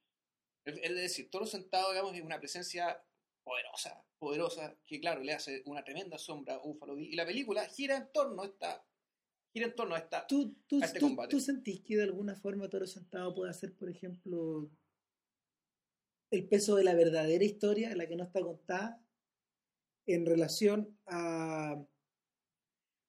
Es 0.66 0.78
es 0.82 0.96
decir, 0.96 1.30
Toro 1.30 1.46
Sentado, 1.46 1.92
digamos, 1.92 2.14
es 2.16 2.22
una 2.22 2.40
presencia 2.40 3.02
poderosa, 3.44 4.04
poderosa, 4.20 4.76
que 4.86 5.00
claro, 5.00 5.22
le 5.22 5.34
hace 5.34 5.64
una 5.66 5.84
tremenda 5.84 6.18
sombra 6.18 6.56
a 6.56 6.58
Buffalo 6.60 6.96
Bill. 6.96 7.14
Y 7.14 7.16
la 7.16 7.26
película 7.26 7.66
gira 7.70 7.96
en 7.96 8.12
torno 8.12 8.44
a 8.44 8.46
esta, 8.48 8.86
gira 9.54 9.66
en 9.68 9.76
torno 9.76 9.96
a 9.96 10.00
esta, 10.00 10.26
¿Tú, 10.28 10.56
tú, 10.68 10.80
a 10.82 10.86
este 10.86 11.00
tú- 11.00 11.08
combate. 11.08 11.30
tú 11.32 11.40
sentís 11.40 11.82
que 11.82 11.98
de 11.98 12.04
alguna 12.04 12.36
forma 12.36 12.70
Toro 12.70 12.86
Sentado 12.88 13.34
puede 13.34 13.50
hacer, 13.52 13.74
por 13.76 13.90
ejemplo, 13.90 14.70
el 16.32 16.48
peso 16.48 16.76
de 16.76 16.84
la 16.84 16.94
verdadera 16.94 17.44
historia, 17.44 17.96
la 17.96 18.08
que 18.08 18.16
no 18.16 18.24
está 18.24 18.42
contada, 18.42 19.04
en 20.06 20.26
relación 20.26 20.98
a, 21.08 21.84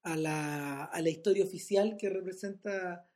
a, 0.05 0.17
la, 0.17 0.85
a 0.85 1.03
la 1.03 1.09
historia 1.11 1.45
oficial 1.45 1.97
que 1.99 2.09
representa, 2.09 3.07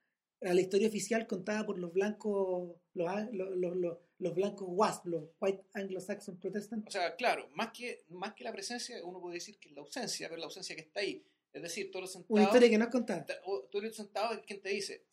a 0.42 0.54
la 0.54 0.60
historia 0.60 0.88
oficial 0.88 1.26
contada 1.26 1.64
por 1.66 1.78
los 1.78 1.92
blancos, 1.92 2.76
los, 2.94 3.32
los, 3.32 3.56
los, 3.56 3.76
los- 4.18 4.34
blancos 4.34 4.66
WASP, 4.70 5.06
los 5.06 5.24
White 5.40 5.64
Anglo-Saxon 5.74 6.38
Protestant. 6.38 6.86
O 6.88 6.90
sea, 6.90 7.14
claro, 7.16 7.48
más 7.54 7.72
que, 7.72 8.04
más 8.08 8.32
que 8.34 8.44
la 8.44 8.52
presencia, 8.52 9.04
uno 9.04 9.20
puede 9.20 9.34
decir 9.34 9.58
que 9.58 9.68
es 9.68 9.74
la 9.74 9.82
ausencia, 9.82 10.28
pero 10.28 10.38
la 10.38 10.46
ausencia 10.46 10.74
que 10.74 10.82
está 10.82 11.00
ahí. 11.00 11.22
Es 11.54 11.62
decir, 11.62 11.90
Toro 11.90 12.06
Sentado... 12.06 12.34
Una 12.34 12.42
historia 12.44 12.68
que 12.68 12.76
no 12.78 12.84
es 12.84 12.90
contada. 12.90 13.24
Ta- 13.24 13.40
o- 13.46 13.62
Toro 13.70 13.88
Sentado 13.90 14.34
es 14.34 14.40
quien 14.40 14.60
te 14.60 14.68
dice, 14.68 15.04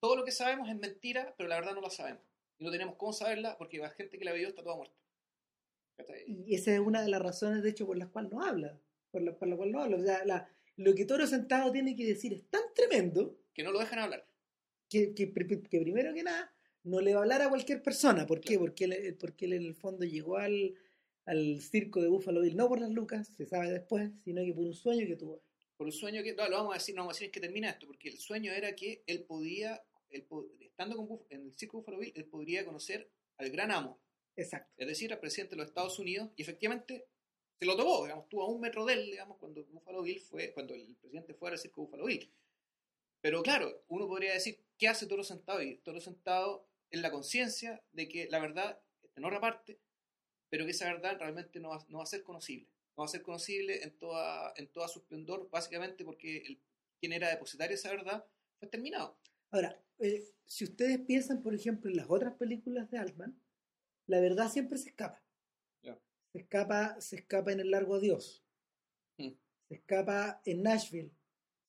todo 0.00 0.16
lo 0.16 0.24
que 0.24 0.32
sabemos 0.32 0.68
es 0.68 0.76
mentira, 0.76 1.34
pero 1.38 1.48
la 1.48 1.54
verdad 1.56 1.74
no 1.74 1.80
la 1.80 1.88
sabemos. 1.90 2.20
Y 2.58 2.64
no 2.64 2.70
tenemos 2.70 2.96
cómo 2.96 3.12
saberla 3.12 3.56
porque 3.56 3.78
la 3.78 3.88
gente 3.90 4.18
que 4.18 4.24
la 4.26 4.32
vivió 4.32 4.48
está 4.48 4.62
toda 4.62 4.76
muerta. 4.76 4.94
Y 6.26 6.54
esa 6.54 6.72
es 6.74 6.80
una 6.80 7.02
de 7.02 7.08
las 7.08 7.22
razones, 7.22 7.62
de 7.62 7.70
hecho, 7.70 7.86
por 7.86 7.96
las 7.96 8.08
cuales 8.08 8.30
no 8.32 8.42
habla. 8.44 8.78
Por 9.10 9.22
la, 9.22 9.32
por 9.36 9.46
la 9.48 9.56
cual 9.56 9.70
no 9.72 9.80
habla. 9.82 9.96
O 9.96 10.02
sea, 10.02 10.24
la- 10.24 10.48
lo 10.76 10.94
que 10.94 11.04
Toro 11.04 11.26
Sentado 11.26 11.70
tiene 11.72 11.94
que 11.94 12.04
decir 12.04 12.32
es 12.32 12.42
tan 12.50 12.62
tremendo 12.74 13.36
Que 13.54 13.62
no 13.62 13.70
lo 13.70 13.78
dejan 13.78 14.00
hablar. 14.00 14.26
que, 14.88 15.14
que, 15.14 15.28
pri- 15.28 15.46
que 15.62 15.80
primero 15.80 16.12
que 16.12 16.22
nada 16.24 16.52
no 16.82 17.00
le 17.00 17.12
va 17.14 17.20
a 17.20 17.22
hablar 17.22 17.42
a 17.42 17.48
cualquier 17.48 17.80
persona. 17.82 18.26
¿Por 18.26 18.40
qué? 18.40 18.48
Claro. 18.56 18.60
Porque 18.62 18.84
él, 18.84 19.16
porque 19.18 19.44
él 19.46 19.52
en 19.54 19.62
el 19.62 19.74
fondo 19.74 20.04
llegó 20.04 20.36
al, 20.36 20.74
al 21.26 21.60
circo 21.62 22.02
de 22.02 22.08
Buffalo 22.08 22.40
Bill, 22.42 22.56
no 22.56 22.68
por 22.68 22.80
las 22.80 22.90
lucas, 22.90 23.28
se 23.36 23.46
sabe 23.46 23.70
después, 23.70 24.10
sino 24.24 24.42
que 24.44 24.52
por 24.52 24.64
un 24.64 24.74
sueño 24.74 25.06
que 25.06 25.16
tuvo. 25.16 25.40
Por 25.76 25.86
un 25.86 25.92
sueño 25.92 26.22
que, 26.22 26.34
no, 26.34 26.48
lo 26.48 26.56
vamos 26.58 26.74
a 26.74 26.78
decir, 26.78 26.94
no 26.94 27.02
vamos 27.02 27.16
a 27.16 27.18
decir 27.18 27.30
que 27.32 27.40
termina 27.40 27.70
esto, 27.70 27.86
porque 27.86 28.08
el 28.08 28.18
sueño 28.18 28.52
era 28.52 28.74
que 28.76 29.02
él 29.06 29.24
podía, 29.24 29.82
él 30.10 30.26
estando 30.60 30.96
con 30.96 31.08
Buff- 31.08 31.26
en 31.30 31.42
el 31.46 31.54
circo 31.54 31.78
Buffalo 31.78 31.98
Bill, 31.98 32.12
él 32.14 32.24
podría 32.26 32.64
conocer 32.64 33.10
al 33.38 33.50
gran 33.50 33.70
amo, 33.72 33.98
Exacto. 34.36 34.72
es 34.76 34.86
decir, 34.86 35.12
al 35.12 35.20
presidente 35.20 35.52
de 35.56 35.58
los 35.58 35.68
Estados 35.68 35.98
Unidos, 35.98 36.30
y 36.36 36.42
efectivamente 36.42 37.06
se 37.58 37.66
lo 37.66 37.76
tomó, 37.76 38.02
digamos, 38.04 38.24
estuvo 38.24 38.42
a 38.42 38.48
un 38.48 38.60
metro 38.60 38.84
de 38.84 38.94
él, 38.94 39.06
digamos, 39.06 39.38
cuando 39.38 39.64
Buffalo 39.64 40.02
Bill 40.02 40.20
fue, 40.20 40.52
cuando 40.52 40.74
el 40.74 40.94
presidente 40.96 41.34
fue 41.34 41.50
al 41.50 41.58
circo 41.58 41.82
Buffalo 41.82 42.04
Bill. 42.06 42.30
Pero 43.20 43.42
claro, 43.42 43.84
uno 43.88 44.06
podría 44.06 44.32
decir, 44.32 44.60
¿qué 44.76 44.86
hace 44.88 45.06
Toro 45.06 45.24
Sentado? 45.24 45.62
Y 45.62 45.76
Toro 45.78 46.00
Sentado 46.00 46.68
en 46.90 47.00
la 47.02 47.10
conciencia 47.10 47.82
de 47.92 48.08
que 48.08 48.28
la 48.28 48.38
verdad 48.38 48.80
está 49.02 49.18
en 49.20 49.24
otra 49.24 49.40
parte, 49.40 49.78
pero 50.50 50.64
que 50.66 50.72
esa 50.72 50.92
verdad 50.92 51.18
realmente 51.18 51.58
no 51.58 51.70
va, 51.70 51.84
no 51.88 51.98
va 51.98 52.04
a 52.04 52.06
ser 52.06 52.22
conocible. 52.22 52.68
No 52.96 53.02
va 53.02 53.06
a 53.06 53.08
ser 53.08 53.22
conocible 53.22 53.82
en 53.82 53.96
toda, 53.98 54.52
en 54.56 54.68
toda 54.68 54.88
su 54.88 55.00
esplendor, 55.00 55.48
básicamente 55.50 56.04
porque 56.04 56.38
el, 56.38 56.60
quien 57.00 57.12
era 57.12 57.28
depositario 57.28 57.70
de 57.70 57.74
esa 57.74 57.90
verdad 57.90 58.24
fue 58.58 58.68
terminado. 58.68 59.18
Ahora, 59.50 59.80
eh, 59.98 60.24
si 60.46 60.64
ustedes 60.64 60.98
piensan, 61.00 61.42
por 61.42 61.54
ejemplo, 61.54 61.90
en 61.90 61.96
las 61.96 62.08
otras 62.08 62.34
películas 62.34 62.90
de 62.90 62.98
Altman, 62.98 63.38
la 64.06 64.20
verdad 64.20 64.50
siempre 64.50 64.78
se 64.78 64.90
escapa. 64.90 65.22
Ya. 65.82 65.98
Se 66.32 66.38
escapa, 66.38 67.00
se 67.00 67.16
escapa 67.16 67.52
en 67.52 67.60
El 67.60 67.70
Largo 67.70 67.96
Adiós. 67.96 68.44
Hmm. 69.18 69.32
Se 69.68 69.74
escapa 69.74 70.40
en 70.44 70.62
Nashville. 70.62 71.10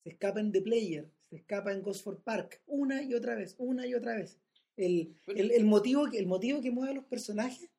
Se 0.04 0.10
escapa 0.10 0.40
en 0.40 0.52
The 0.52 0.62
Player. 0.62 1.12
Se 1.22 1.38
escapa 1.38 1.72
en 1.72 1.82
Gosford 1.82 2.22
Park. 2.22 2.62
Una 2.66 3.02
y 3.02 3.14
otra 3.14 3.36
vez, 3.36 3.56
una 3.58 3.86
y 3.88 3.94
otra 3.94 4.16
vez. 4.16 4.40
El, 4.78 5.16
el, 5.28 5.52
el 5.52 5.66
motivo, 5.66 6.08
el 6.08 6.28
motivo 6.28 6.62
que 6.62 6.72
mueve 6.72 6.92
a 6.92 6.96
los 6.96 7.06
personajes 7.06 7.70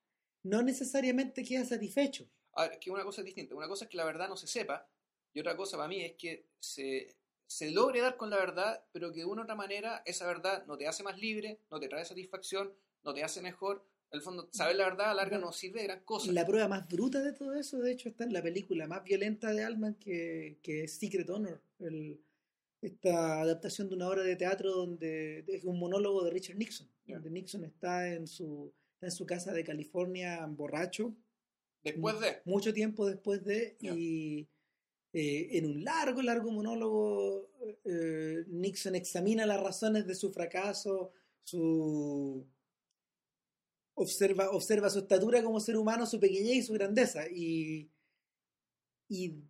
no 0.43 0.63
necesariamente 0.63 1.43
queda 1.43 1.65
satisfecho. 1.65 2.29
Es 2.65 2.79
que 2.79 2.91
una 2.91 3.05
cosa 3.05 3.21
es 3.21 3.25
distinta. 3.27 3.55
Una 3.55 3.69
cosa 3.69 3.85
es 3.85 3.91
que 3.91 3.97
la 3.97 4.05
verdad 4.05 4.29
no 4.29 4.37
se 4.37 4.47
sepa, 4.47 4.89
y 5.35 5.41
otra 5.41 5.57
cosa 5.57 5.77
para 5.77 5.89
mí 5.89 6.01
es 6.03 6.13
que 6.15 6.47
se, 6.59 7.15
se 7.47 7.71
logre 7.71 8.01
dar 8.01 8.17
con 8.17 8.31
la 8.31 8.37
verdad, 8.39 8.85
pero 8.93 9.13
que 9.13 9.21
de 9.21 9.25
una 9.27 9.43
u 9.43 9.45
otra 9.45 9.55
manera 9.55 10.03
esa 10.07 10.27
verdad 10.27 10.65
no 10.67 10.77
te 10.79 10.87
hace 10.89 11.03
más 11.03 11.19
libre, 11.19 11.61
no 11.71 11.79
te 11.79 11.89
trae 11.89 12.05
satisfacción, 12.05 12.73
no 13.05 13.13
te 13.13 13.23
hace 13.23 13.43
mejor. 13.43 13.85
En 14.11 14.19
el 14.19 14.23
fondo, 14.23 14.49
saber 14.53 14.77
la 14.77 14.85
verdad 14.85 15.07
a 15.07 15.15
la 15.15 15.23
larga 15.23 15.39
no 15.39 15.53
sirve 15.53 15.81
de 15.81 15.87
gran 15.89 16.01
cosa. 16.05 16.31
La 16.33 16.47
prueba 16.47 16.69
más 16.69 16.89
bruta 16.89 17.21
de 17.23 17.33
todo 17.33 17.55
eso, 17.55 17.79
de 17.81 17.93
hecho, 17.93 18.09
está 18.09 18.25
en 18.25 18.33
la 18.33 18.41
película 18.43 18.87
más 18.87 19.03
violenta 19.05 19.53
de 19.53 19.65
Altman, 19.65 19.95
que, 19.97 20.59
que 20.63 20.85
es 20.85 20.93
Secret 20.99 21.29
Honor. 21.29 21.61
El- 21.81 22.21
esta 22.83 23.41
adaptación 23.41 23.89
de 23.89 23.97
una 23.97 24.09
obra 24.09 24.23
de 24.23 24.37
teatro 24.37 24.71
donde 24.71 25.45
es 25.49 25.65
un 25.65 25.79
monólogo 25.79 26.23
de 26.25 26.31
Richard 26.31 26.57
Nixon, 26.57 26.89
Ya. 27.07 27.15
donde 27.17 27.31
Nixon 27.31 27.65
está 27.65 28.13
en 28.13 28.27
su, 28.29 28.73
está 28.95 29.07
en 29.07 29.13
su 29.13 29.27
casa 29.27 29.53
de 29.53 29.65
California 29.65 30.47
borracho, 30.47 31.15
Después 31.93 32.21
de... 32.21 32.39
mucho 32.45 32.75
tiempo 32.75 33.07
después 33.07 33.45
de, 33.45 33.77
y 33.81 34.49
eh, 35.13 35.57
en 35.57 35.67
un 35.67 35.85
largo, 35.85 36.21
largo 36.21 36.51
monólogo, 36.51 37.49
eh, 37.85 38.45
Nixon 38.49 38.97
examina 38.97 39.47
las 39.47 39.61
razones 39.63 40.07
de 40.07 40.17
su 40.17 40.33
fracaso, 40.33 41.13
su 41.45 42.45
observa, 43.95 44.51
observa 44.51 44.91
su 44.91 44.99
estatura 44.99 45.43
como 45.43 45.61
ser 45.61 45.77
humano, 45.77 46.07
su 46.07 46.19
pequeñez 46.19 46.57
y 46.57 46.63
su 46.63 46.73
grandeza, 46.73 47.29
y, 47.31 47.89
y 49.09 49.45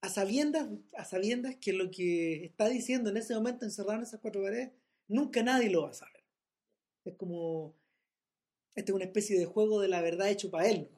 a 0.00 0.08
sabiendas, 0.08 0.68
a 0.96 1.04
sabiendas 1.04 1.56
que 1.56 1.74
lo 1.74 1.90
que 1.90 2.46
está 2.46 2.68
diciendo 2.68 3.10
en 3.10 3.18
ese 3.18 3.34
momento 3.34 3.66
encerrado 3.66 3.98
en 3.98 4.04
esas 4.04 4.20
cuatro 4.20 4.42
paredes, 4.42 4.72
nunca 5.06 5.42
nadie 5.42 5.68
lo 5.68 5.82
va 5.82 5.90
a 5.90 5.94
saber. 5.94 6.24
Es 7.04 7.14
como, 7.16 7.76
este 8.74 8.90
es 8.90 8.96
una 8.96 9.04
especie 9.04 9.38
de 9.38 9.44
juego 9.44 9.80
de 9.80 9.88
la 9.88 10.00
verdad 10.00 10.30
hecho 10.30 10.50
para 10.50 10.68
él. 10.68 10.90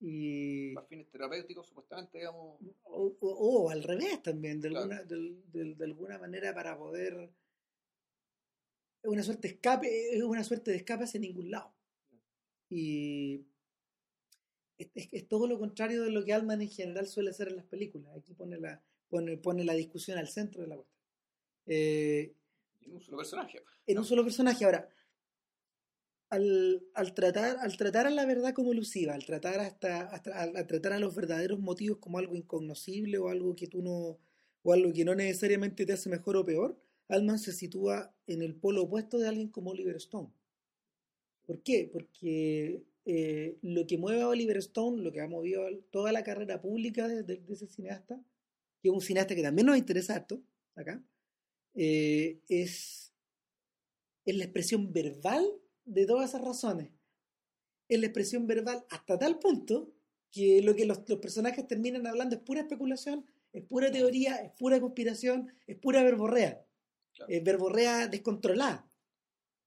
Y, 0.00 0.74
Para 0.74 0.86
fines 0.86 1.08
terapéuticos, 1.10 1.66
supuestamente, 1.68 2.18
digamos... 2.18 2.58
o, 2.84 3.16
o- 3.20 3.64
o 3.64 3.70
al 3.70 3.82
revés 3.82 4.22
también, 4.22 4.60
de 4.60 4.68
Claro. 4.68 4.84
alguna, 4.92 5.02
del- 5.04 5.76
de 5.76 5.84
alguna 5.84 6.18
manera 6.18 6.54
para 6.54 6.76
poder... 6.76 7.30
Es 9.02 9.10
una 9.10 9.22
suerte 9.22 9.48
de 9.48 9.54
escape, 9.54 10.16
es 10.16 10.22
una 10.22 10.44
suerte 10.44 10.70
de 10.72 10.78
escape 10.78 11.04
hacia 11.04 11.20
ningún 11.20 11.50
lado. 11.50 11.72
Y 12.68 13.46
es, 14.78 14.90
es- 14.94 15.08
es 15.12 15.28
todo 15.28 15.46
lo 15.46 15.58
contrario 15.58 16.02
de 16.02 16.10
lo 16.10 16.24
que 16.24 16.32
Altman 16.32 16.60
en 16.62 16.70
general 16.70 17.06
suele 17.06 17.30
hacer 17.30 17.48
en 17.48 17.56
las 17.56 17.66
películas. 17.66 18.14
Aquí 18.16 18.34
pone 18.34 18.58
la, 18.58 18.82
pone, 19.08 19.36
pone 19.38 19.64
la 19.64 19.74
discusión 19.74 20.18
al 20.18 20.28
centro 20.28 20.62
de 20.62 20.68
la 20.68 20.76
cuestión. 20.76 20.96
Eh, 21.66 22.34
en 22.82 22.92
un 22.92 23.00
solo 23.00 23.16
personaje. 23.18 23.62
en 23.86 23.98
un 23.98 24.04
solo 24.04 24.22
personaje. 24.24 24.64
Ahora, 24.64 24.88
al, 26.30 26.82
al 26.94 27.14
tratar, 27.14 27.56
al 27.60 27.76
tratar 27.76 28.06
a 28.06 28.10
la 28.10 28.26
verdad 28.26 28.54
como 28.54 28.72
elusiva, 28.72 29.14
al 29.14 29.24
tratar 29.24 29.60
hasta, 29.60 30.08
al, 30.08 30.66
tratar 30.66 30.92
a 30.92 30.98
los 30.98 31.14
verdaderos 31.14 31.60
motivos 31.60 31.98
como 31.98 32.18
algo 32.18 32.34
incognoscible 32.34 33.18
o 33.18 33.28
algo 33.28 33.54
que 33.54 33.68
tú 33.68 33.82
no, 33.82 34.18
o 34.62 34.72
algo 34.72 34.92
que 34.92 35.04
no 35.04 35.14
necesariamente 35.14 35.86
te 35.86 35.92
hace 35.92 36.08
mejor 36.08 36.36
o 36.36 36.44
peor, 36.44 36.78
Altman 37.08 37.38
se 37.38 37.52
sitúa 37.52 38.14
en 38.26 38.42
el 38.42 38.54
polo 38.56 38.82
opuesto 38.82 39.18
de 39.18 39.28
alguien 39.28 39.48
como 39.48 39.70
Oliver 39.70 39.96
Stone. 39.96 40.30
¿Por 41.46 41.62
qué? 41.62 41.88
Porque 41.92 42.82
eh, 43.04 43.56
lo 43.62 43.86
que 43.86 43.98
mueve 43.98 44.22
a 44.22 44.28
Oliver 44.28 44.56
Stone, 44.56 45.02
lo 45.02 45.12
que 45.12 45.20
ha 45.20 45.28
movido 45.28 45.62
toda 45.90 46.10
la 46.10 46.24
carrera 46.24 46.60
pública 46.60 47.06
de 47.06 47.40
ese 47.48 47.68
cineasta, 47.68 48.20
que 48.82 48.88
es 48.88 48.94
un 48.94 49.00
cineasta 49.00 49.36
que 49.36 49.42
también 49.42 49.66
nos 49.66 49.78
interesa 49.78 50.16
harto, 50.16 50.42
acá, 50.74 51.00
eh, 51.74 52.40
es, 52.48 53.12
es 54.24 54.36
la 54.36 54.44
expresión 54.44 54.92
verbal 54.92 55.46
de 55.86 56.04
todas 56.06 56.28
esas 56.30 56.42
razones. 56.42 56.90
Es 57.88 57.98
la 57.98 58.06
expresión 58.06 58.46
verbal 58.46 58.84
hasta 58.90 59.18
tal 59.18 59.38
punto 59.38 59.92
que 60.30 60.60
lo 60.62 60.74
que 60.76 60.84
los, 60.84 61.08
los 61.08 61.18
personajes 61.18 61.66
terminan 61.66 62.06
hablando 62.06 62.36
es 62.36 62.42
pura 62.42 62.60
especulación, 62.60 63.24
es 63.52 63.62
pura 63.64 63.90
teoría, 63.90 64.36
es 64.36 64.52
pura 64.52 64.78
conspiración, 64.80 65.50
es 65.66 65.76
pura 65.78 66.02
verborrea. 66.02 66.62
Claro. 67.14 67.32
Es 67.32 67.42
verborrea 67.42 68.06
descontrolada. 68.08 68.86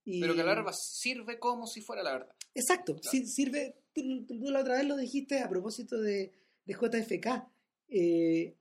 Y- 0.06 0.22
Pero 0.22 0.36
que 0.36 0.42
a 0.42 0.46
la 0.46 0.54
larga 0.56 0.72
sirve 0.74 1.40
como 1.40 1.66
si 1.66 1.82
fuera 1.82 2.04
la 2.04 2.12
verdad. 2.14 2.36
Exacto, 2.54 2.96
Claro. 2.96 3.10
si- 3.10 3.26
sirve, 3.26 3.76
tú, 3.94 4.26
tú 4.28 4.36
la 4.52 4.60
otra 4.62 4.76
vez 4.76 4.86
lo 4.86 4.96
dijiste 4.98 5.40
a 5.40 5.50
propósito 5.50 6.00
de, 6.00 6.32
de 6.66 6.74
JFK. 6.74 7.48
eh, 7.88 8.56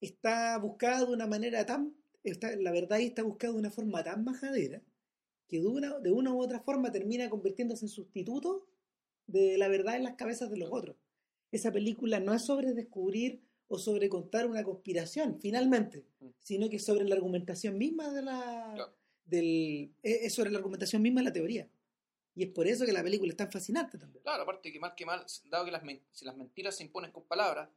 está 0.00 0.58
buscada 0.58 1.06
de 1.06 1.12
una 1.12 1.26
manera 1.26 1.64
tan, 1.64 1.94
está, 2.22 2.54
la 2.56 2.72
verdad 2.72 2.94
ahí 2.98 3.06
está 3.06 3.22
buscada 3.22 3.54
de 3.54 3.58
una 3.60 3.70
forma 3.70 4.02
tan 4.04 4.22
majadera 4.24 4.82
que 5.48 5.60
de 5.60 5.66
una, 5.66 5.98
de 6.00 6.10
una 6.12 6.32
u 6.32 6.42
otra 6.42 6.60
forma 6.60 6.90
termina 6.90 7.28
convirtiéndose 7.30 7.84
en 7.84 7.88
sustituto 7.90 8.66
de 9.26 9.56
la 9.58 9.68
verdad 9.68 9.96
en 9.96 10.04
las 10.04 10.14
cabezas 10.14 10.50
de 10.50 10.56
los 10.58 10.70
otros. 10.72 10.96
Esa 11.52 11.70
película 11.72 12.20
no 12.20 12.34
es 12.34 12.44
sobre 12.44 12.72
descubrir 12.74 13.40
o 13.68 13.78
sobre 13.78 14.08
contar 14.08 14.46
una 14.46 14.62
conspiración, 14.62 15.38
finalmente, 15.40 16.04
Mm. 16.20 16.28
sino 16.40 16.68
que 16.68 16.78
sobre 16.78 17.04
la 17.08 17.14
argumentación 17.14 17.78
misma 17.78 18.10
de 18.12 18.22
la... 18.22 18.72
Claro. 18.74 18.94
Del, 19.24 19.90
es 20.02 20.34
sobre 20.34 20.50
la 20.50 20.58
argumentación 20.58 21.00
misma 21.00 21.20
de 21.22 21.24
la 21.24 21.32
teoría. 21.32 21.66
Y 22.34 22.42
es 22.44 22.50
por 22.50 22.66
eso 22.66 22.84
que 22.84 22.92
la 22.92 23.02
película 23.02 23.30
es 23.30 23.36
tan 23.36 23.50
fascinante 23.50 23.96
también. 23.96 24.22
Claro, 24.22 24.42
aparte 24.42 24.70
que 24.70 24.78
mal 24.78 24.94
que 24.94 25.06
mal, 25.06 25.24
dado 25.48 25.64
que 25.64 25.70
las, 25.70 25.82
si 26.12 26.24
las 26.26 26.36
mentiras 26.36 26.76
se 26.76 26.82
imponen 26.82 27.10
con 27.10 27.22
palabras, 27.24 27.70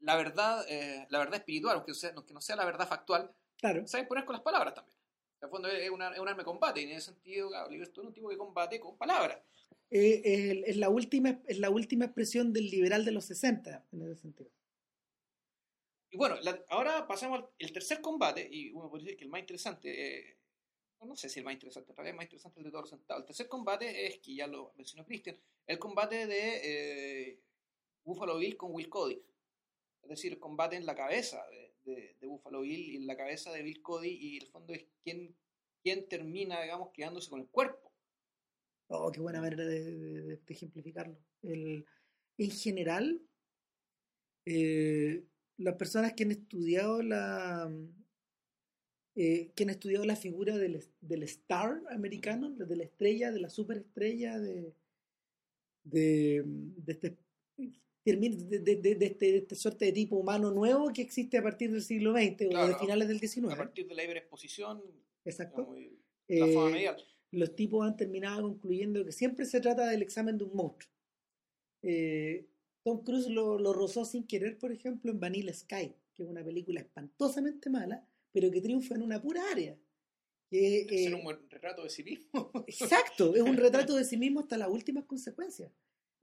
la 0.00 0.16
verdad, 0.16 0.64
eh, 0.68 1.06
la 1.10 1.18
verdad 1.18 1.36
espiritual, 1.36 1.76
aunque, 1.76 1.92
sea, 1.94 2.12
aunque 2.14 2.32
no 2.32 2.40
sea 2.40 2.56
la 2.56 2.64
verdad 2.64 2.88
factual, 2.88 3.30
Claro. 3.58 3.86
se 3.86 3.96
va 3.96 4.00
a 4.00 4.02
imponer 4.02 4.24
con 4.24 4.34
las 4.34 4.42
palabras 4.42 4.74
también. 4.74 4.95
En 5.46 5.48
el 5.48 5.50
fondo 5.50 5.68
es, 5.68 5.90
una, 5.90 6.10
es 6.12 6.18
un 6.18 6.28
arma 6.28 6.42
de 6.42 6.44
combate, 6.44 6.80
y 6.80 6.84
en 6.84 6.90
ese 6.90 7.12
sentido, 7.12 7.50
Stone 7.70 7.84
es 7.84 7.96
un 8.08 8.12
tipo 8.12 8.28
que 8.28 8.36
combate 8.36 8.80
con 8.80 8.96
palabras. 8.96 9.38
Eh, 9.90 10.64
es, 10.66 10.76
la 10.76 10.88
última, 10.88 11.40
es 11.46 11.58
la 11.58 11.70
última 11.70 12.06
expresión 12.06 12.52
del 12.52 12.68
liberal 12.68 13.04
de 13.04 13.12
los 13.12 13.26
60, 13.26 13.86
en 13.92 14.02
ese 14.02 14.16
sentido. 14.16 14.50
Y 16.10 16.16
bueno, 16.16 16.36
la- 16.42 16.64
ahora 16.68 17.06
pasamos 17.06 17.38
al 17.40 17.48
el 17.58 17.72
tercer 17.72 18.00
combate, 18.00 18.48
y 18.50 18.70
uno 18.72 18.90
podría 18.90 19.04
decir 19.06 19.18
que 19.18 19.24
el 19.24 19.30
más 19.30 19.40
interesante, 19.40 20.18
eh, 20.18 20.36
no, 21.00 21.14
sé 21.14 21.28
si 21.28 21.38
el 21.38 21.44
más 21.44 21.54
interesante, 21.54 21.92
en 21.92 21.96
realidad 21.96 22.14
el 22.14 22.16
más 22.16 22.24
interesante 22.24 22.58
es 22.58 22.58
el 22.58 22.64
de 22.64 22.70
todos 22.72 22.82
los 22.82 22.90
sentados. 22.90 23.22
El 23.22 23.26
tercer 23.26 23.48
combate 23.48 24.06
es, 24.06 24.18
que 24.18 24.34
ya 24.34 24.48
lo 24.48 24.72
mencionó 24.76 25.06
Christian, 25.06 25.38
el 25.68 25.78
combate 25.78 26.26
de 26.26 26.60
eh, 27.30 27.40
Buffalo 28.02 28.38
Bill 28.38 28.56
con 28.56 28.72
Will 28.74 28.88
Cody. 28.88 29.22
Es 30.02 30.08
decir, 30.08 30.32
el 30.32 30.40
combate 30.40 30.74
en 30.74 30.86
la 30.86 30.96
cabeza 30.96 31.46
de, 31.50 31.65
de- 31.92 32.14
Buffalo 32.26 32.60
Bill 32.62 32.92
y 32.92 32.96
en 32.96 33.06
la 33.06 33.16
cabeza 33.16 33.52
de 33.52 33.62
Bill 33.62 33.80
Cody, 33.82 34.10
y 34.10 34.36
el 34.38 34.46
fondo 34.48 34.74
es 34.74 34.84
quién, 35.02 35.34
quién 35.82 36.08
termina, 36.08 36.60
digamos, 36.62 36.90
quedándose 36.92 37.30
con 37.30 37.40
el 37.40 37.46
cuerpo. 37.48 37.92
Oh, 38.88 39.10
qué 39.10 39.20
buena 39.20 39.40
manera 39.40 39.64
de 39.64 40.40
ejemplificarlo. 40.46 41.16
El, 41.42 41.86
en 42.38 42.50
general, 42.50 43.20
eh, 44.44 45.24
las 45.56 45.74
personas 45.76 46.12
que 46.14 46.24
han 46.24 46.30
estudiado 46.32 47.02
la 47.02 47.72
eh, 49.16 49.50
que 49.54 49.62
han 49.64 49.70
estudiado 49.70 50.04
la 50.04 50.14
figura 50.14 50.58
del, 50.58 50.84
del 51.00 51.22
star 51.22 51.82
americano, 51.90 52.50
de 52.50 52.76
la 52.76 52.84
estrella, 52.84 53.32
de 53.32 53.40
la 53.40 53.48
superestrella, 53.48 54.38
de, 54.38 54.74
de, 55.84 56.42
de 56.44 56.92
este 56.92 57.16
de, 58.14 58.60
de- 58.60 58.94
de- 58.94 59.06
este, 59.06 59.32
de 59.32 59.38
esta 59.38 59.54
suerte 59.56 59.86
de 59.86 59.92
tipo 59.92 60.16
humano 60.16 60.50
nuevo 60.52 60.92
que 60.92 61.02
existe 61.02 61.36
a 61.38 61.42
partir 61.42 61.72
del 61.72 61.82
siglo 61.82 62.12
XX 62.12 62.46
o 62.54 62.66
de 62.68 62.74
finales 62.78 63.08
del 63.08 63.16
A 63.16 63.20
XIX. 63.20 63.54
partir 63.56 63.86
de 63.88 63.94
la 63.94 64.02
exposición, 64.04 64.82
Exacto. 65.24 65.74
la 66.28 66.46
fama 66.52 66.68
Eh, 66.70 66.72
medial. 66.72 66.96
los 67.32 67.56
tipos 67.56 67.84
han 67.86 67.96
terminado 67.96 68.42
concluyendo 68.42 69.04
que 69.04 69.12
siempre 69.12 69.44
se 69.44 69.60
trata 69.60 69.88
del 69.88 70.02
examen 70.02 70.38
de 70.38 70.44
un 70.44 70.54
monstruo. 70.54 70.92
Eh, 71.82 72.46
Tom 72.84 73.02
Cruise 73.02 73.28
lo, 73.28 73.58
lo 73.58 73.72
rozó 73.72 74.04
sin 74.04 74.24
querer, 74.26 74.58
por 74.58 74.70
ejemplo, 74.70 75.10
en 75.10 75.18
Vanilla 75.18 75.52
Sky, 75.52 75.92
que 76.14 76.22
es 76.22 76.28
una 76.28 76.44
película 76.44 76.80
espantosamente 76.80 77.68
mala, 77.70 78.06
pero 78.32 78.50
que 78.50 78.60
triunfa 78.60 78.94
en 78.94 79.02
una 79.02 79.20
pura 79.20 79.42
área. 79.50 79.76
Que, 80.48 80.82
eh, 80.88 81.12
un 81.12 81.24
buen 81.24 81.50
retrato 81.50 81.82
de 81.82 81.90
sí 81.90 82.04
mismo. 82.04 82.52
Exacto, 82.68 83.34
es 83.34 83.42
un 83.42 83.56
retrato 83.56 83.96
de 83.96 84.04
sí 84.04 84.16
mismo 84.16 84.38
hasta 84.40 84.56
las 84.56 84.68
últimas 84.70 85.04
consecuencias. 85.04 85.72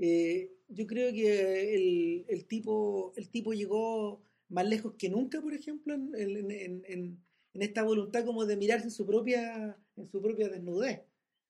Eh, 0.06 0.52
yo 0.68 0.86
creo 0.86 1.14
que 1.14 1.76
el, 1.76 2.26
el 2.28 2.46
tipo, 2.46 3.14
el 3.16 3.30
tipo 3.30 3.54
llegó 3.54 4.22
más 4.50 4.68
lejos 4.68 4.96
que 4.98 5.08
nunca, 5.10 5.42
por 5.42 5.54
ejemplo, 5.54 5.94
en, 5.94 6.14
en- 6.16 6.52
en- 6.52 6.84
en- 6.88 7.62
esta 7.62 7.84
voluntad 7.84 8.26
como 8.26 8.46
de 8.46 8.58
mirarse 8.58 8.86
en 8.88 8.92
su 8.92 9.06
propia, 9.06 9.78
en 9.96 10.08
su 10.10 10.22
propia 10.22 10.50
desnudez. 10.50 11.02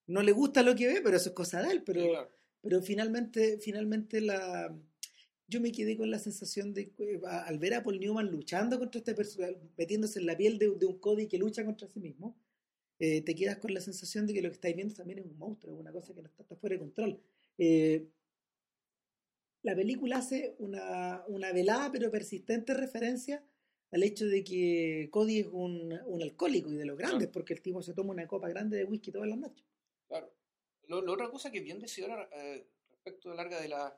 No 0.06 0.22
le 0.22 0.34
gusta 0.34 0.62
lo 0.62 0.76
que 0.76 0.86
ve, 0.88 1.02
pero 1.04 1.18
eso 1.18 1.30
es 1.30 1.36
cosa 1.36 1.64
de 1.64 1.72
él. 1.72 1.82
Pero, 1.84 2.02
Sí, 2.02 2.10
claro. 2.10 2.30
pero 2.62 2.82
finalmente, 2.84 3.58
finalmente 3.60 4.22
la, 4.22 4.78
yo 5.48 5.60
me 5.62 5.72
quedé 5.72 5.98
con 5.98 6.12
la 6.12 6.20
sensación 6.20 6.74
de 6.76 6.92
a- 7.28 7.46
al 7.48 7.58
ver 7.58 7.74
a 7.74 7.84
Paul 7.84 8.00
Newman 8.00 8.30
luchando 8.30 8.78
contra 8.78 9.00
este 9.00 9.16
personaje, 9.16 9.58
metiéndose 9.78 10.20
en 10.20 10.26
la 10.28 10.38
piel 10.38 10.60
de, 10.60 10.70
de 10.78 10.86
un 10.86 11.00
Cody 11.00 11.28
que 11.28 11.40
lucha 11.40 11.66
contra 11.66 11.88
sí 11.88 12.00
mismo, 12.00 12.38
eh, 13.00 13.22
te 13.22 13.34
quedas 13.34 13.58
con 13.58 13.74
la 13.74 13.82
sensación 13.82 14.28
de 14.28 14.34
que 14.34 14.42
lo 14.44 14.50
que 14.50 14.56
estáis 14.56 14.76
viendo 14.76 14.94
también 14.94 15.20
es 15.20 15.26
un 15.26 15.38
monstruo, 15.40 15.74
es 15.74 15.80
una 15.80 15.92
cosa 15.92 16.14
que 16.14 16.22
no 16.22 16.28
está, 16.28 16.44
está 16.44 16.56
fuera 16.56 16.76
de 16.76 16.80
control. 16.80 17.20
Eh, 17.58 18.06
la 19.64 19.76
película 19.76 20.18
hace 20.18 20.56
una, 20.60 21.24
una 21.28 21.52
velada 21.52 21.92
pero 21.92 22.12
persistente 22.12 22.74
referencia 22.74 23.44
al 23.92 24.04
hecho 24.04 24.26
de 24.26 24.44
que 24.44 25.10
Cody 25.12 25.40
es 25.40 25.48
un, 25.48 25.94
un 26.06 26.22
alcohólico 26.22 26.72
y 26.72 26.76
de 26.76 26.86
los 26.86 26.98
grandes, 26.98 27.28
Claro. 27.28 27.32
porque 27.32 27.54
el 27.54 27.62
tipo 27.62 27.82
se 27.82 27.94
toma 27.94 28.12
una 28.12 28.28
copa 28.28 28.50
grande 28.50 28.78
de 28.78 28.86
whisky 28.86 29.12
todas 29.12 29.28
las 29.30 29.38
noches. 29.38 29.66
Claro. 30.08 30.34
Lo, 30.88 31.02
la 31.02 31.12
otra 31.12 31.30
cosa 31.30 31.52
que 31.52 31.62
bien 31.62 31.80
decidora 31.80 32.28
eh, 32.34 32.68
respecto 32.90 33.30
de 33.30 33.36
larga 33.36 33.62
de 33.62 33.68
la, 33.70 33.98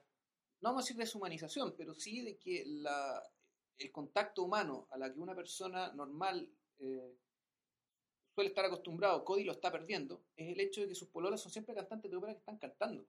no 0.61 0.70
vamos 0.70 0.84
a 0.84 0.84
decir 0.84 0.97
deshumanización, 0.97 1.76
pero 1.78 1.93
sí 1.95 2.22
de 2.22 2.38
que 2.38 2.63
la, 2.66 3.24
el 3.78 3.91
contacto 3.91 4.43
humano 4.43 4.88
a 4.91 4.97
la 4.97 5.11
que 5.13 5.20
una 5.20 5.34
persona 5.36 5.91
normal 5.93 6.49
eh, 6.78 7.16
suele 8.34 8.49
estar 8.49 8.66
acostumbrado, 8.66 9.24
Cody 9.24 9.45
lo 9.45 9.53
está 9.53 9.72
perdiendo, 9.72 10.26
es 10.36 10.51
el 10.51 10.59
hecho 10.59 10.82
de 10.82 10.89
que 10.89 10.95
sus 10.95 11.07
pololas 11.07 11.39
son 11.41 11.51
siempre 11.53 11.74
cantantes 11.74 12.11
de 12.11 12.18
ópera 12.18 12.34
que 12.34 12.39
están 12.39 12.57
cantando. 12.57 13.07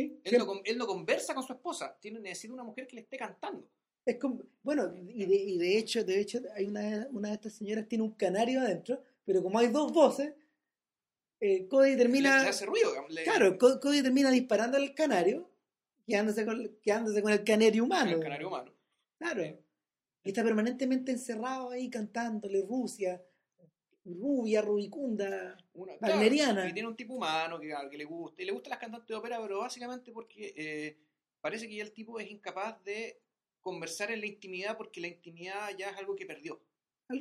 ¿Sí? 0.00 0.20
Él 0.24 0.38
no, 0.38 0.46
con- 0.46 0.60
él 0.64 0.78
no 0.78 0.86
conversa 0.86 1.34
con 1.34 1.42
su 1.42 1.52
esposa, 1.52 1.96
tiene 2.00 2.20
necesita 2.20 2.52
una 2.54 2.64
mujer 2.64 2.86
que 2.86 2.96
le 2.96 3.02
esté 3.02 3.16
cantando. 3.16 3.68
Es 4.04 4.16
como, 4.16 4.42
bueno, 4.62 4.92
y 4.96 5.24
de, 5.26 5.34
y 5.36 5.58
de 5.58 5.78
hecho, 5.78 6.02
de 6.04 6.20
hecho, 6.20 6.40
hay 6.54 6.66
una, 6.66 7.06
una 7.12 7.28
de 7.28 7.34
estas 7.34 7.52
señoras 7.54 7.86
tiene 7.86 8.02
un 8.04 8.12
canario 8.12 8.60
adentro, 8.60 9.02
pero 9.24 9.42
como 9.42 9.58
hay 9.58 9.68
dos 9.68 9.92
voces, 9.92 10.32
eh, 11.40 11.66
Cody 11.68 11.96
termina, 11.96 12.42
le 12.42 12.48
hace 12.48 12.66
ruido. 12.66 12.92
le- 13.08 13.24
claro, 13.24 13.56
Co- 13.58 13.80
Cody 13.80 14.02
termina 14.02 14.30
disparando 14.30 14.76
al 14.76 14.94
canario, 14.94 15.50
quedándose 16.06 16.44
con, 16.44 16.76
quedándose 16.82 17.22
con 17.22 17.32
el 17.32 17.44
canario 17.44 17.84
humano. 17.84 18.10
el 18.12 18.20
canario 18.20 18.48
humano. 18.48 18.72
Claro. 19.18 19.42
Y 20.22 20.28
está 20.28 20.42
permanentemente 20.44 21.12
encerrado 21.12 21.70
ahí 21.70 21.88
cantándole 21.88 22.62
Rusia, 22.62 23.22
rubia, 24.04 24.62
rubicunda. 24.62 25.56
Una, 25.74 25.96
claro, 25.98 26.24
y 26.68 26.72
tiene 26.72 26.88
un 26.88 26.96
tipo 26.96 27.14
humano 27.14 27.58
que, 27.60 27.72
que 27.90 27.98
le 27.98 28.04
gusta. 28.04 28.42
Y 28.42 28.46
le 28.46 28.52
gustan 28.52 28.70
las 28.70 28.78
cantantes 28.78 29.08
de 29.08 29.14
ópera, 29.14 29.40
pero 29.40 29.58
básicamente 29.60 30.12
porque 30.12 30.52
eh, 30.56 30.98
parece 31.40 31.68
que 31.68 31.76
ya 31.76 31.84
el 31.84 31.92
tipo 31.92 32.18
es 32.18 32.30
incapaz 32.30 32.82
de 32.84 33.20
conversar 33.60 34.10
en 34.10 34.20
la 34.20 34.26
intimidad 34.26 34.76
porque 34.76 35.00
la 35.00 35.08
intimidad 35.08 35.70
ya 35.76 35.90
es 35.90 35.96
algo 35.96 36.16
que 36.16 36.26
perdió. 36.26 36.60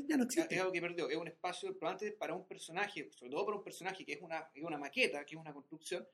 Ya 0.07 0.17
no 0.17 0.23
Es 0.23 0.29
existe. 0.37 0.59
algo 0.59 0.71
que 0.71 0.81
perdió. 0.81 1.09
Es 1.09 1.17
un 1.17 1.27
espacio, 1.27 1.75
probablemente 1.77 2.15
para 2.17 2.35
un 2.35 2.45
personaje, 2.45 3.09
sobre 3.11 3.31
todo 3.31 3.45
para 3.45 3.57
un 3.57 3.63
personaje 3.63 4.05
que 4.05 4.13
es 4.13 4.21
una, 4.21 4.49
es 4.53 4.63
una 4.63 4.77
maqueta, 4.77 5.25
que 5.25 5.35
es 5.35 5.41
una 5.41 5.53
construcción, 5.53 6.07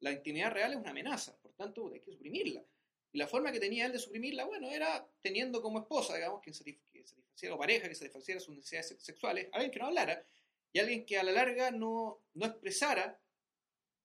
la 0.00 0.12
intimidad 0.12 0.52
real 0.52 0.72
es 0.72 0.78
una 0.78 0.90
amenaza. 0.90 1.36
Por 1.40 1.52
tanto, 1.54 1.90
hay 1.92 2.00
que 2.00 2.12
suprimirla. 2.12 2.62
Y 3.14 3.18
la 3.18 3.28
forma 3.28 3.52
que 3.52 3.60
tenía 3.60 3.86
él 3.86 3.92
de 3.92 4.00
suprimirla, 4.00 4.44
bueno, 4.44 4.70
era 4.72 5.08
teniendo 5.22 5.62
como 5.62 5.78
esposa, 5.78 6.16
digamos, 6.16 6.42
que, 6.42 6.50
satisf- 6.50 6.80
que 6.92 7.06
satisfaciera, 7.06 7.54
o 7.54 7.58
pareja, 7.58 7.88
que 7.88 7.94
satisfaciera 7.94 8.40
sus 8.40 8.56
necesidades 8.56 8.88
sex- 8.88 9.04
sexuales, 9.04 9.48
alguien 9.52 9.70
que 9.70 9.78
no 9.78 9.86
hablara, 9.86 10.26
y 10.72 10.80
alguien 10.80 11.06
que 11.06 11.16
a 11.16 11.22
la 11.22 11.30
larga 11.30 11.70
no, 11.70 12.20
no 12.34 12.46
expresara, 12.46 13.20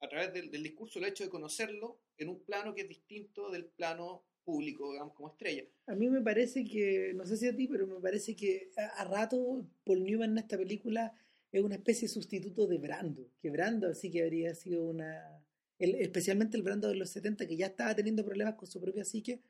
a 0.02 0.08
través 0.08 0.32
del, 0.32 0.52
del 0.52 0.62
discurso, 0.64 1.00
el 1.00 1.06
hecho 1.06 1.24
de 1.24 1.30
conocerlo 1.32 2.00
en 2.18 2.30
un 2.30 2.40
plano 2.44 2.74
que 2.76 2.82
es 2.84 2.88
distinto 2.88 3.50
del 3.50 3.66
plano 3.66 4.24
público, 4.46 4.92
digamos, 4.92 5.16
como 5.16 5.30
estrella. 5.30 5.66
A 5.88 5.96
mí 5.96 6.08
me 6.08 6.22
parece 6.22 6.64
que, 6.64 7.12
no 7.16 7.26
sé 7.26 7.36
si 7.36 7.48
a 7.48 7.56
ti, 7.56 7.68
pero 7.68 7.88
me 7.88 8.00
parece 8.00 8.36
que 8.36 8.70
a, 8.78 9.02
a 9.02 9.06
rato 9.06 9.66
Paul 9.84 10.04
Newman 10.04 10.32
en 10.32 10.38
esta 10.38 10.58
película 10.58 11.14
es 11.52 11.64
una 11.64 11.76
especie 11.76 12.08
de 12.08 12.14
sustituto 12.14 12.68
de 12.68 12.78
Brando, 12.78 13.28
que 13.42 13.50
Brando 13.50 13.92
sí 13.96 14.12
que 14.12 14.22
habría 14.22 14.54
sido 14.54 14.86
una... 14.86 15.39
el- 15.80 15.96
especialmente 15.96 16.56
el 16.58 16.64
Brando 16.64 16.88
de 16.88 16.96
los 16.96 17.10
70, 17.10 17.48
que 17.48 17.56
ya 17.58 17.68
estaba 17.68 17.96
teniendo 17.96 18.24
problemas 18.26 18.56
con 18.56 18.68
su 18.68 18.80
propia 18.80 19.04
psique. 19.04 19.42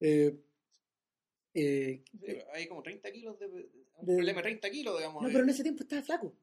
eh, 0.00 0.36
eh, 1.54 2.02
Hay 2.52 2.66
como 2.66 2.82
30 2.82 3.10
kilos 3.12 3.38
de, 3.38 3.46
un 3.46 4.06
De- 4.06 4.14
problema 4.16 4.38
de 4.38 4.42
30 4.42 4.70
kilos, 4.70 4.96
digamos. 4.98 5.22
no, 5.22 5.28
de- 5.28 5.32
pero 5.32 5.44
en 5.44 5.50
ese 5.50 5.62
tiempo 5.62 5.82
estaba 5.84 6.02
flaco. 6.02 6.34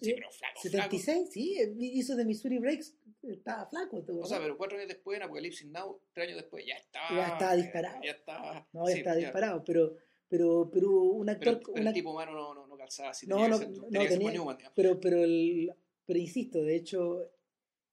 Sí, 0.00 0.12
pero 0.14 0.30
flaco, 0.30 0.60
76, 0.62 1.28
sí, 1.30 1.58
eh, 1.60 1.74
hizo 1.78 2.16
de 2.16 2.24
Missouri 2.24 2.58
Breaks, 2.58 2.94
estaba 3.22 3.66
flaco. 3.66 3.98
¿te 4.02 4.12
flaco. 4.12 4.20
O 4.20 4.26
sea, 4.26 4.38
pero 4.40 4.56
cuatro 4.56 4.78
años 4.78 4.88
después, 4.88 5.16
en 5.18 5.24
Apocalipsis 5.24 5.66
Now, 5.68 6.00
tres 6.14 6.28
años 6.28 6.40
después, 6.40 6.64
ya 6.66 6.74
estaba. 6.76 7.10
Ya 7.16 7.28
estaba 7.28 7.56
disparado. 7.56 8.00
Ya 8.02 8.10
estaba. 8.12 8.68
no, 8.72 8.86
ya 8.88 8.92
sí, 8.92 8.98
estaba 9.00 9.16
ya. 9.16 9.20
disparado, 9.26 9.64
pero, 9.64 9.96
pero, 10.28 10.70
pero 10.72 10.90
un 10.90 11.26
Pero, 11.26 11.32
actor... 11.36 11.52
el- 11.54 11.60
pero 11.60 11.80
un 11.82 11.86
el 11.88 11.94
tipo 11.94 12.10
humano 12.12 12.32
no, 12.32 12.54
no, 12.54 12.66
no 12.66 12.76
calzaba 12.78 13.10
así. 13.10 13.26
No, 13.26 13.36
tenía 13.36 13.48
no, 13.50 13.58
no, 13.58 14.08
tenía 14.08 14.72
pero 14.74 14.98
pero 15.00 15.22
el 15.24 15.74
pero 16.06 16.18
insisto 16.18 16.62
de 16.62 16.76
hecho 16.76 17.30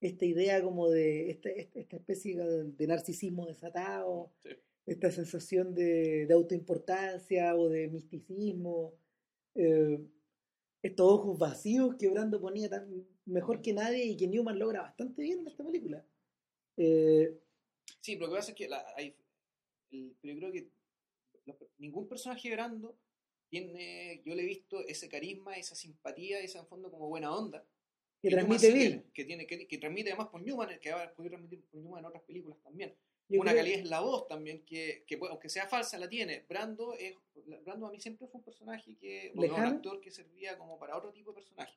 esta 0.02 0.24
idea 0.24 0.62
como 0.62 0.90
de 0.90 1.30
esta, 1.30 1.48
esta, 1.50 1.96
especie 1.96 2.36
de, 2.36 2.86
narcisismo 2.86 3.46
desatado 3.46 4.32
Sí. 4.42 4.50
esta 4.84 5.10
sensación 5.10 5.74
de, 5.74 6.26
de 6.26 6.34
autoimportancia 6.34 7.54
o 7.56 7.68
de 7.68 7.88
misticismo 7.88 8.94
eh, 9.54 10.00
estos 10.82 11.06
ojos 11.08 11.38
vacíos 11.38 11.94
que 11.94 12.08
Brando 12.08 12.40
ponía 12.40 12.68
tan 12.68 13.06
mejor 13.26 13.62
que 13.62 13.72
nadie 13.72 14.04
y 14.04 14.16
que 14.16 14.26
Newman 14.26 14.58
logra 14.58 14.82
bastante 14.82 15.22
bien 15.22 15.40
en 15.40 15.46
esta 15.48 15.64
película 15.64 16.04
Eh, 16.76 17.38
Sí, 18.00 18.16
pero 18.16 18.26
lo 18.26 18.32
que 18.32 18.38
pasa 18.38 18.50
es 18.50 18.56
que 18.56 18.68
la, 18.68 18.84
hay, 18.96 19.14
el- 19.92 20.16
pero 20.20 20.34
yo 20.34 20.40
creo 20.40 20.52
que 20.52 20.68
los- 21.46 21.56
ningún 21.78 22.08
personaje 22.08 22.48
de 22.48 22.54
Brando 22.56 22.96
tiene, 23.48 24.22
yo 24.24 24.34
le 24.34 24.42
he 24.42 24.46
visto 24.46 24.80
ese 24.86 25.08
carisma, 25.08 25.54
esa 25.56 25.74
simpatía, 25.76 26.40
esa 26.40 26.58
en 26.60 26.66
fondo 26.66 26.90
como 26.90 27.08
buena 27.08 27.36
onda. 27.36 27.64
Que 28.22 28.30
transmite 28.30 28.72
Bill. 28.72 29.02
que, 29.12 29.24
tiene, 29.24 29.46
que, 29.46 29.66
que 29.66 29.78
transmite 29.78 30.10
además 30.10 30.28
por 30.28 30.42
Newman, 30.42 30.78
que 30.80 30.92
va 30.92 31.02
a 31.02 31.12
poder 31.12 31.32
transmitir 31.32 31.62
por 31.64 31.80
Newman 31.80 32.00
en 32.00 32.04
otras 32.06 32.22
películas 32.22 32.58
también. 32.62 32.94
Yo 33.28 33.40
una 33.40 33.50
creo- 33.52 33.62
calidad 33.62 33.80
en 33.80 33.90
la 33.90 34.00
voz 34.00 34.26
también, 34.28 34.64
que, 34.64 35.04
que 35.06 35.18
aunque 35.28 35.48
sea 35.48 35.66
falsa, 35.66 35.98
la 35.98 36.08
tiene. 36.08 36.44
Brando, 36.48 36.94
es, 36.94 37.16
Brando 37.64 37.86
a 37.86 37.90
mí 37.90 37.98
siempre 38.00 38.26
fue 38.28 38.38
un 38.38 38.44
personaje 38.44 38.96
que, 38.96 39.32
un 39.34 39.44
actor 39.50 40.00
que 40.00 40.10
servía 40.10 40.56
como 40.58 40.78
para 40.78 40.96
otro 40.96 41.12
tipo 41.12 41.30
de 41.30 41.34
personaje. 41.36 41.76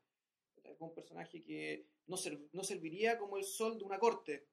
un 0.80 0.93
personaje 0.93 1.41
que 1.43 1.86
no, 2.08 2.18
ser- 2.18 2.39
no 2.54 2.64
serviría 2.64 3.18
como 3.18 3.38
el 3.38 3.43
sol 3.43 3.78
de 3.78 3.84
una 3.86 3.98
corte. 4.00 4.46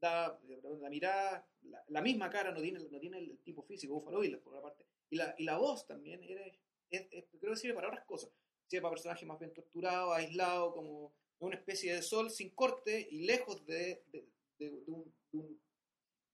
Da, 0.00 0.36
la 0.80 0.90
mirada, 0.90 1.46
la, 1.62 1.84
la 1.88 2.02
misma 2.02 2.28
cara 2.28 2.50
no 2.50 2.60
tiene, 2.60 2.80
no 2.90 2.98
tiene 2.98 3.18
el 3.18 3.38
tipo 3.38 3.62
físico, 3.62 3.94
Buffalo 3.94 4.18
Bill, 4.20 4.36
por 4.38 4.52
una 4.54 4.62
parte. 4.62 4.84
Y 5.10 5.16
la, 5.16 5.32
y 5.38 5.44
la 5.44 5.58
voz 5.58 5.86
también 5.86 6.22
era, 6.24 6.44
es- 6.90 7.06
es- 7.12 7.24
creo 7.38 7.52
que 7.52 7.56
sirve 7.58 7.74
para 7.74 7.86
otras 7.88 8.04
cosas. 8.04 8.30
Sirve 8.66 8.82
para 8.82 8.94
personajes 8.94 9.26
más 9.28 9.38
bien 9.38 9.52
torturados, 9.52 10.16
aislados, 10.16 10.74
como 10.74 11.12
una 11.46 11.56
especie 11.56 11.94
de 11.94 12.02
sol 12.02 12.30
sin 12.30 12.50
corte 12.50 13.08
y 13.10 13.22
lejos 13.22 13.64
de, 13.66 14.02
de, 14.12 14.28
de- 14.58 14.70
de 14.82 14.90
un- 14.92 15.12
un- 15.32 15.60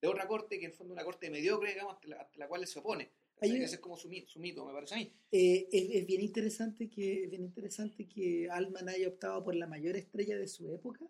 otra 0.03 0.29
corte 0.29 0.59
que 0.59 0.65
en 0.67 0.71
el 0.71 0.77
fondo 0.77 0.93
es 0.95 0.97
una 0.97 1.05
corte 1.05 1.29
mediocre, 1.31 1.71
digamos, 1.73 1.95
ante 1.95 2.09
la, 2.09 2.21
ante 2.21 2.39
la 2.39 2.47
cual 2.49 2.61
él 2.63 2.67
se 2.69 2.79
opone. 2.79 3.11
Hay 3.41 3.53
Ese 3.63 3.77
es 3.77 3.81
como 3.81 3.97
su, 3.97 4.09
su 4.27 4.41
mito, 4.41 4.65
me 4.65 4.73
parece 4.73 4.95
a 4.95 4.99
mí. 4.99 5.13
Eh, 5.31 5.69
es, 5.73 5.91
es 5.91 6.07
bien 6.07 6.21
interesante 6.23 6.89
que 6.89 7.25
es 7.25 7.31
bien 7.31 7.43
interesante 7.45 8.07
que 8.09 8.49
Altman 8.51 8.89
haya 8.89 9.09
optado 9.09 9.45
por 9.45 9.55
la 9.55 9.67
mayor 9.67 9.97
estrella 9.97 10.37
de 10.37 10.49
su 10.49 10.73
época 10.73 11.05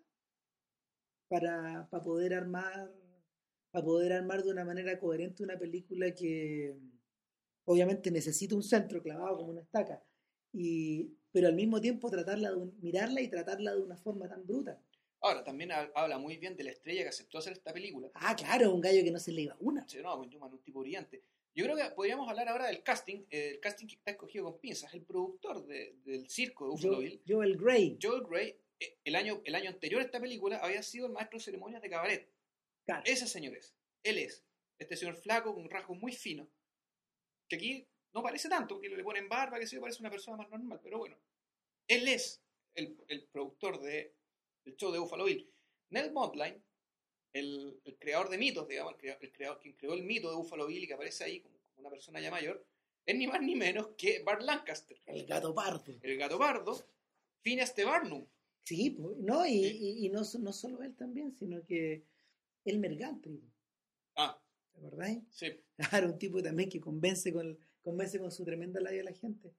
para, 1.27 1.87
para 1.89 2.03
poder 2.03 2.33
armar 2.33 2.91
para 3.71 3.85
poder 3.85 4.13
armar 4.13 4.43
de 4.43 4.49
una 4.51 4.65
manera 4.65 4.97
coherente 4.99 5.43
una 5.43 5.57
película 5.59 6.13
que 6.15 6.75
obviamente 7.65 8.09
necesita 8.09 8.55
un 8.55 8.63
centro 8.63 9.01
clavado 9.03 9.37
como 9.37 9.49
una 9.51 9.61
estaca 9.61 10.03
y 10.51 11.11
pero 11.31 11.47
al 11.47 11.53
mismo 11.53 11.79
tiempo 11.81 12.09
tratarla 12.09 12.49
de 12.51 12.55
un- 12.57 12.77
mirarla 12.81 13.21
y 13.21 13.27
tratarla 13.27 13.73
de 13.75 13.81
una 13.81 13.97
forma 13.97 14.27
tan 14.27 14.45
bruta 14.45 14.81
Ahora, 15.21 15.43
también 15.43 15.71
ha- 15.73 15.91
habla 15.95 16.17
muy 16.17 16.37
bien 16.37 16.55
de 16.55 16.63
la 16.63 16.71
estrella 16.71 17.03
que 17.03 17.09
aceptó 17.09 17.39
hacer 17.39 17.51
esta 17.53 17.73
película. 17.73 18.09
ah 18.13 18.35
claro 18.35 18.73
un 18.73 18.79
gallo 18.81 19.03
que 19.03 19.11
no 19.11 19.19
se 19.19 19.31
le 19.33 19.41
iba 19.41 19.55
una 19.59 19.87
Sí, 19.87 19.97
no, 20.01 20.17
un 20.17 20.59
tipo 20.63 20.79
brillante. 20.79 21.21
Yo 21.55 21.65
creo 21.65 21.75
que 21.75 21.89
podríamos 21.93 22.29
hablar 22.29 22.47
ahora 22.47 22.67
del 22.67 22.83
casting, 22.83 23.25
eh, 23.29 23.49
el 23.55 23.59
casting 23.59 23.87
que 23.87 23.95
está 23.95 24.11
escogido 24.11 24.45
con 24.45 24.59
pinzas. 24.59 24.93
El 24.93 25.01
productor 25.01 25.65
de- 25.65 25.95
del 26.05 26.29
circo 26.29 26.65
de 26.65 26.71
Buffalo 26.71 26.99
Bill, 26.99 27.21
Joel, 27.27 27.57
Joel 27.57 27.57
Grey 27.57 27.97
Joel 28.01 28.23
Gray, 28.23 28.55
eh, 28.79 28.97
el 29.03 29.15
año, 29.15 29.41
el 29.43 29.55
año 29.55 29.69
anterior 29.71 30.01
a 30.01 30.05
esta 30.05 30.21
película 30.21 30.57
había 30.59 30.81
sido 30.83 31.07
el 31.07 31.11
maestro 31.11 31.37
de 31.37 31.43
ceremonias 31.43 31.81
de 31.81 31.89
cabaret. 31.89 32.29
claro. 32.85 33.03
Ese 33.05 33.27
señor 33.27 33.57
es. 33.57 33.75
Él 34.03 34.19
es. 34.19 34.45
Este 34.77 34.95
señor 34.95 35.15
flaco 35.17 35.53
con 35.53 35.69
rasgos 35.69 35.97
muy 35.99 36.13
finos. 36.13 36.47
Que 37.49 37.57
aquí 37.57 37.87
no 38.13 38.23
parece 38.23 38.49
tanto, 38.49 38.75
porque 38.75 38.89
le 38.89 39.03
ponen 39.03 39.29
barba, 39.29 39.59
que 39.59 39.67
se 39.67 39.79
parece 39.79 40.01
una 40.01 40.09
persona 40.11 40.37
más 40.37 40.49
normal. 40.49 40.79
Pero 40.83 40.97
bueno, 40.99 41.17
él 41.87 42.07
es 42.07 42.41
el, 42.75 42.97
el 43.07 43.23
productor 43.27 43.79
de, 43.81 44.15
del 44.65 44.75
show 44.75 44.91
de 44.91 44.99
Buffalo 44.99 45.25
Bill. 45.25 45.49
Nell 45.91 46.11
Montline, 46.11 46.61
el, 47.33 47.79
el 47.85 47.97
creador 47.97 48.29
de 48.29 48.37
mitos, 48.37 48.67
digamos, 48.67 48.93
el 48.93 48.99
creador, 48.99 49.23
el 49.23 49.31
creador- 49.33 49.59
quien 49.59 49.75
creó 49.75 49.93
el 49.93 50.03
mito 50.03 50.29
de 50.29 50.35
Buffalo 50.35 50.67
Bill 50.67 50.83
y 50.83 50.87
que 50.87 50.93
aparece 50.93 51.23
ahí 51.23 51.39
como, 51.41 51.55
como 51.75 51.87
una 51.87 51.91
persona 51.91 52.19
ya 52.21 52.31
mayor, 52.31 52.65
es 53.05 53.15
ni 53.15 53.27
más 53.27 53.41
ni 53.41 53.55
menos 53.55 53.89
que 53.97 54.21
Bart 54.23 54.41
Lancaster, 54.43 54.99
el 55.05 55.25
gato 55.25 55.53
pardo 55.53 55.95
el 56.01 56.17
gato 56.17 56.37
pardo, 56.37 56.85
Phineas 57.41 57.75
de 57.75 57.85
Barnum. 57.85 58.27
Sí, 58.63 58.91
pues, 58.91 59.17
no, 59.17 59.45
y, 59.47 59.63
Sí. 59.63 59.77
y- 59.81 60.05
y 60.05 60.09
no, 60.09 60.21
no 60.39 60.53
solo 60.53 60.83
él 60.83 60.95
también, 60.95 61.31
sino 61.31 61.63
que 61.65 62.03
el 62.65 62.77
Mergantri, 62.79 63.41
Ah, 64.15 64.39
¿te 64.73 64.79
acordáis? 64.79 65.23
sí. 65.31 65.47
Claro, 66.03 66.07
un 66.07 66.19
tipo 66.19 66.41
también 66.43 66.69
que 66.69 66.79
convence 66.81 67.31
con, 67.33 67.57
convence 67.81 68.19
con 68.19 68.31
su 68.31 68.43
tremenda 68.45 68.79
labia 68.79 69.01
a 69.01 69.05
la 69.05 69.13
gente. 69.13 69.51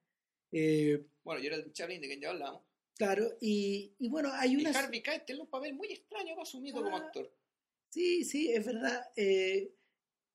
Eh, 0.53 1.05
Bueno, 1.25 1.41
Gerald 1.41 1.73
Chaplin, 1.73 2.01
de 2.01 2.07
quien 2.09 2.21
ya 2.21 2.31
hablamos. 2.31 2.63
claro, 2.97 3.37
y, 3.41 3.95
y 3.99 4.09
bueno, 4.09 4.31
hay 4.33 4.53
Y 4.53 4.57
una... 4.57 4.71
Harvey 4.71 5.03
Keitel 5.03 5.25
tiene 5.27 5.41
un 5.43 5.49
papel 5.49 5.75
muy 5.75 5.93
extraño 5.93 6.35
para 6.35 6.45
su 6.45 6.61
mito 6.61 6.83
como 6.83 6.97
Ah, 6.97 7.01
actor. 7.07 7.33
Sí, 7.89 8.25
sí, 8.25 8.53
es 8.53 8.65
verdad. 8.65 9.11
eh, 9.17 9.73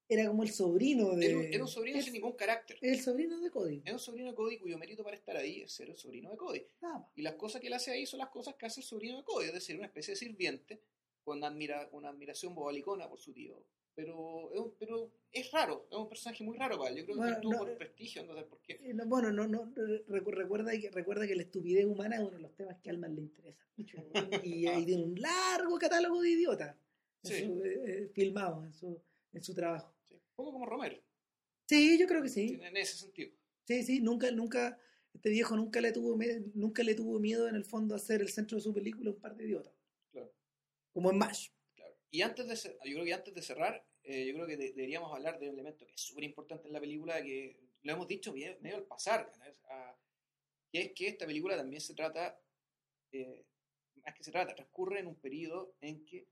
era 0.08 0.28
como 0.28 0.44
el 0.44 0.50
sobrino 0.52 1.16
de... 1.16 1.26
Era 1.26 1.38
un, 1.38 1.44
era 1.46 1.64
un 1.64 1.68
sobrino 1.70 1.98
es- 1.98 2.06
sin 2.06 2.14
ningún 2.14 2.34
carácter. 2.34 2.78
El 2.82 3.02
sobrino 3.02 3.40
de 3.40 3.50
Cody. 3.50 3.82
Es 3.86 3.92
un 3.94 4.00
sobrino 4.00 4.30
de 4.30 4.36
Cody 4.36 4.58
cuyo 4.60 4.78
mérito 4.78 5.04
para 5.04 5.16
estar 5.16 5.36
ahí 5.36 5.62
es 5.62 5.72
ser 5.72 5.90
el 5.90 5.98
sobrino 5.98 6.30
de 6.30 6.38
Cody. 6.38 6.64
Más. 6.82 7.04
Y 7.16 7.22
las 7.24 7.34
cosas 7.36 7.60
que 7.60 7.68
él 7.68 7.74
hace 7.74 7.92
ahí 7.92 8.06
son 8.06 8.20
las 8.20 8.30
cosas 8.30 8.54
que 8.56 8.66
hace 8.68 8.82
el 8.82 8.86
sobrino 8.86 9.18
de 9.18 9.24
Cody, 9.24 9.48
es 9.48 9.54
decir, 9.54 9.76
una 9.76 9.88
especie 9.88 10.12
de 10.14 10.18
sirviente 10.18 10.80
con 11.24 11.44
admira, 11.44 11.90
una 11.92 12.10
admiración 12.10 12.54
bobalicona 12.54 13.10
por 13.10 13.20
su 13.20 13.34
tío. 13.34 13.60
Pero 13.96 14.52
es, 14.54 14.60
un- 14.60 14.74
pero 14.78 15.12
es 15.32 15.52
raro, 15.52 15.88
es 15.90 15.98
un 15.98 16.10
personaje 16.10 16.44
muy 16.44 16.58
raro 16.58 16.78
para 16.78 16.90
él. 16.92 16.98
Yo 16.98 17.04
creo 17.06 17.16
que 17.16 17.20
Bueno, 17.22 17.36
estuvo 17.36 17.54
no, 17.54 17.60
por 17.60 17.70
eh, 17.70 17.76
prestigio, 17.78 18.24
no 18.26 18.36
sé 18.36 18.44
por 18.44 18.60
qué. 18.62 18.74
Eh, 18.84 18.94
no, 18.94 19.06
Bueno, 19.06 19.32
no, 19.32 19.48
no, 19.48 19.74
recu- 19.74 20.32
recuerda 20.34 20.72
que, 20.74 20.90
recuerda 20.92 21.26
que 21.26 21.36
la 21.36 21.44
estupidez 21.44 21.86
humana 21.86 22.16
es 22.18 22.22
uno 22.22 22.32
de 22.32 22.40
los 22.40 22.54
temas 22.56 22.78
que 22.82 22.90
a 22.90 22.92
Alman 22.94 23.16
le 23.16 23.22
interesa 23.22 23.66
mucho. 23.78 23.98
Y 24.44 24.68
ahí 24.68 24.86
tiene 24.86 25.04
un 25.04 25.20
largo 25.20 25.78
catálogo 25.80 26.22
de 26.22 26.30
idiotas 26.30 26.76
Sí. 27.24 27.34
eh, 27.64 28.12
filmados 28.14 28.66
en 28.66 28.74
su, 28.74 29.02
en 29.34 29.44
su 29.44 29.54
trabajo. 29.56 29.96
Sí, 30.04 30.14
Un 30.16 30.22
poco 30.36 30.52
como 30.52 30.66
Romero, 30.66 30.98
Sí, 31.68 31.98
yo 31.98 32.06
creo 32.06 32.22
que 32.22 32.30
sí. 32.30 32.60
en 32.62 32.78
ese 32.78 32.98
sentido. 32.98 33.32
Sí, 33.64 33.82
sí, 33.84 34.00
nunca, 34.02 34.30
nunca, 34.30 34.78
este 35.14 35.30
viejo 35.32 35.56
nunca 35.56 35.80
le 35.82 35.92
tuvo 35.92 36.16
nunca 36.54 36.84
le 36.84 36.94
tuvo 36.94 37.18
miedo 37.20 37.48
en 37.48 37.56
el 37.56 37.64
fondo 37.66 37.96
a 37.96 38.00
ser 38.00 38.22
el 38.22 38.30
centro 38.30 38.58
de 38.58 38.62
su 38.62 38.74
película 38.74 39.10
un 39.10 39.20
par 39.20 39.36
de 39.36 39.46
idiotas. 39.46 39.74
Claro. 40.12 40.32
Como 40.94 41.10
en 41.12 41.18
MASH. 41.18 41.50
Y 42.12 42.22
antes 42.22 42.48
de, 42.48 42.56
yo 42.86 42.94
creo 42.96 43.04
que 43.06 43.14
antes 43.14 43.34
de 43.34 43.42
cerrar, 43.42 43.86
eh, 44.04 44.26
yo 44.28 44.34
creo 44.36 44.48
que 44.48 44.58
de- 44.58 44.74
deberíamos 44.74 45.12
hablar 45.14 45.40
de 45.40 45.48
un 45.50 45.56
elemento 45.56 45.86
que 45.86 45.94
es 45.94 46.02
súper 46.02 46.24
importante 46.24 46.68
en 46.68 46.74
la 46.74 46.80
película, 46.80 47.22
que 47.22 47.60
lo 47.84 47.94
hemos 47.94 48.08
dicho 48.08 48.32
bien- 48.34 48.58
medio 48.62 48.78
al 48.78 48.84
pasar. 48.84 49.32
Ah, 49.70 49.96
que 50.72 50.82
es 50.82 50.92
que 50.94 51.08
esta 51.08 51.26
película 51.26 51.56
también 51.58 51.82
se 51.82 51.94
trata, 51.94 52.40
eh, 53.12 53.46
más 54.04 54.14
que 54.16 54.24
se 54.24 54.32
trata, 54.32 54.54
transcurre 54.56 55.00
en 55.00 55.08
un 55.08 55.16
periodo 55.16 55.74
en 55.82 56.06
que 56.06 56.28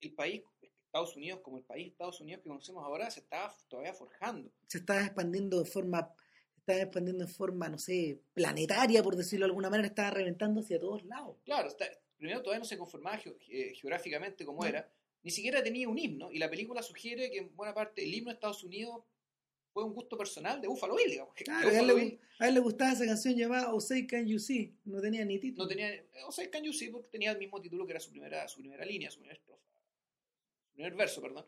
el 0.00 0.14
país, 0.14 0.42
Estados 0.86 1.16
Unidos, 1.16 1.40
como 1.40 1.58
el 1.58 1.64
país 1.64 1.92
Estados 1.92 2.20
Unidos 2.20 2.42
que 2.42 2.48
conocemos 2.48 2.84
ahora, 2.84 3.10
se 3.10 3.20
estaba 3.20 3.54
todavía 3.68 3.94
forjando. 3.94 4.50
Se 4.66 4.78
está 4.78 5.00
expandiendo 5.04 5.58
de 5.62 5.64
forma, 5.70 6.14
se 6.54 6.60
está 6.60 6.82
expandiendo 6.82 7.24
de 7.26 7.32
forma, 7.32 7.68
no 7.68 7.78
sé, 7.78 8.20
planetaria, 8.34 9.02
por 9.02 9.16
decirlo 9.16 9.46
de 9.46 9.50
alguna 9.50 9.70
manera, 9.70 9.88
estaba 9.88 10.10
reventando 10.10 10.60
hacia 10.60 10.78
todos 10.80 11.04
lados. 11.04 11.36
Claro, 11.44 11.68
está- 11.68 11.86
primero 12.22 12.40
todavía 12.42 12.60
no 12.60 12.64
se 12.64 12.78
conformaba 12.78 13.20
eh, 13.48 13.72
geográficamente 13.74 14.44
como 14.44 14.62
No. 14.62 14.68
era, 14.68 14.88
ni 15.24 15.30
siquiera 15.32 15.60
tenía 15.62 15.88
un 15.88 15.98
himno, 15.98 16.30
y 16.30 16.38
la 16.38 16.48
película 16.48 16.82
sugiere 16.82 17.30
que 17.30 17.38
en 17.38 17.56
buena 17.56 17.74
parte 17.74 18.02
el 18.04 18.14
himno 18.14 18.30
de 18.30 18.34
Estados 18.34 18.62
Unidos 18.62 19.02
fue 19.72 19.82
un 19.84 19.92
gusto 19.92 20.16
personal 20.16 20.60
de 20.60 20.68
Buffalo 20.68 20.94
Bill, 20.96 21.10
digamos. 21.10 21.34
Claro, 21.34 21.68
a 21.68 21.78
él, 21.78 21.86
le, 21.88 21.94
Bill 21.94 22.20
a 22.38 22.48
él 22.48 22.54
le 22.54 22.60
gustaba 22.60 22.92
esa 22.92 23.06
canción 23.06 23.34
llamada 23.34 23.74
Oh 23.74 23.80
Say 23.80 24.06
Can 24.06 24.26
You 24.28 24.38
See, 24.38 24.72
no 24.84 25.00
tenía 25.00 25.24
ni 25.24 25.38
título. 25.40 25.64
no 25.64 25.68
tenía, 25.68 26.04
o 26.26 26.32
sea, 26.32 26.48
Can 26.50 26.62
You 26.62 26.72
See, 26.72 26.90
porque 26.90 27.08
tenía 27.08 27.32
el 27.32 27.38
mismo 27.38 27.60
título 27.60 27.84
que 27.86 27.92
era 27.92 28.00
su 28.00 28.10
primera, 28.10 28.46
su 28.48 28.60
primera 28.60 28.84
línea, 28.84 29.10
su 29.10 29.18
primera 29.18 29.36
estrofa, 29.38 29.64
su 30.68 30.72
primer 30.74 30.94
verso, 30.94 31.20
perdón. 31.22 31.46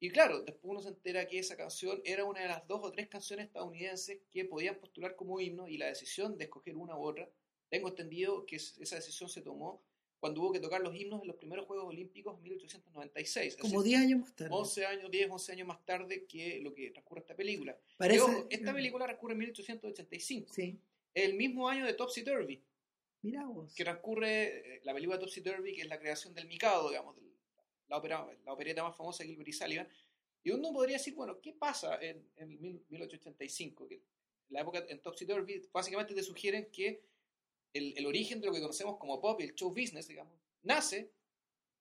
Y 0.00 0.10
claro, 0.10 0.40
después 0.42 0.70
uno 0.70 0.80
se 0.82 0.88
entera 0.88 1.26
que 1.26 1.38
esa 1.38 1.56
canción 1.56 2.00
era 2.04 2.24
una 2.24 2.40
de 2.42 2.48
las 2.48 2.66
dos 2.66 2.80
o 2.82 2.92
tres 2.92 3.08
canciones 3.08 3.46
estadounidenses 3.46 4.18
que 4.30 4.44
podían 4.44 4.76
postular 4.76 5.16
como 5.16 5.38
himno 5.40 5.66
y 5.68 5.76
la 5.78 5.86
decisión 5.86 6.36
de 6.38 6.44
escoger 6.44 6.76
una 6.76 6.96
u 6.96 7.02
otra, 7.02 7.28
tengo 7.70 7.88
entendido 7.88 8.44
que 8.46 8.56
es- 8.56 8.76
esa 8.78 8.96
decisión 8.96 9.28
se 9.28 9.40
tomó 9.40 9.82
cuando 10.24 10.40
hubo 10.40 10.52
que 10.52 10.60
tocar 10.60 10.80
los 10.80 10.96
himnos 10.96 11.20
en 11.20 11.28
los 11.28 11.36
primeros 11.36 11.66
Juegos 11.66 11.84
Olímpicos 11.88 12.34
en 12.38 12.42
1896. 12.44 13.46
es 13.52 13.56
Como 13.60 13.82
decir, 13.82 13.98
10 13.98 14.00
años 14.06 14.20
más 14.20 14.34
tarde. 14.34 14.54
11 14.54 14.86
años, 14.86 15.10
10, 15.10 15.30
11 15.30 15.52
años 15.52 15.68
más 15.68 15.84
tarde 15.84 16.24
que 16.24 16.60
lo 16.62 16.72
que 16.72 16.90
transcurre 16.92 17.20
esta 17.20 17.36
película. 17.36 17.76
Parece, 17.98 18.20
ojo, 18.22 18.46
esta 18.48 18.72
película 18.72 19.04
transcurre 19.04 19.34
en 19.34 19.38
1885, 19.40 20.54
Sí, 20.54 20.78
el 21.12 21.34
mismo 21.34 21.68
año 21.68 21.84
de 21.84 21.92
Topsy 21.92 22.24
Turvy, 22.24 22.62
mira 23.20 23.44
vos. 23.44 23.74
que 23.74 23.84
transcurre 23.84 24.76
eh, 24.76 24.80
la 24.84 24.94
película 24.94 25.18
Topsy 25.18 25.42
Turvy, 25.42 25.74
que 25.74 25.82
es 25.82 25.88
la 25.88 25.98
creación 25.98 26.32
del 26.34 26.46
Mikado, 26.48 26.88
digamos, 26.88 27.16
la, 27.88 27.98
ópera, 27.98 28.26
la 28.46 28.52
opereta 28.54 28.82
más 28.82 28.96
famosa 28.96 29.22
de 29.24 29.28
Gilbert 29.28 29.48
y 29.48 29.52
Sullivan. 29.52 29.88
Y 30.42 30.52
uno 30.52 30.72
podría 30.72 30.96
decir, 30.96 31.14
bueno, 31.14 31.38
¿qué 31.42 31.52
pasa 31.52 31.98
en, 32.02 32.26
en 32.36 32.50
el 32.50 32.58
mil- 32.58 32.82
1885? 32.88 33.88
Que 33.88 34.00
la 34.48 34.62
época 34.62 34.86
en 34.88 35.00
Topsy 35.02 35.26
Turvy 35.26 35.60
básicamente 35.70 36.14
te 36.14 36.22
sugieren 36.22 36.70
que 36.72 37.02
el, 37.74 37.92
el 37.98 38.06
origen 38.06 38.40
de 38.40 38.46
lo 38.46 38.52
que 38.54 38.60
conocemos 38.60 38.96
como 38.98 39.20
pop 39.20 39.38
y 39.40 39.44
el 39.44 39.54
show 39.54 39.68
business, 39.70 40.08
digamos, 40.08 40.32
nace 40.62 41.12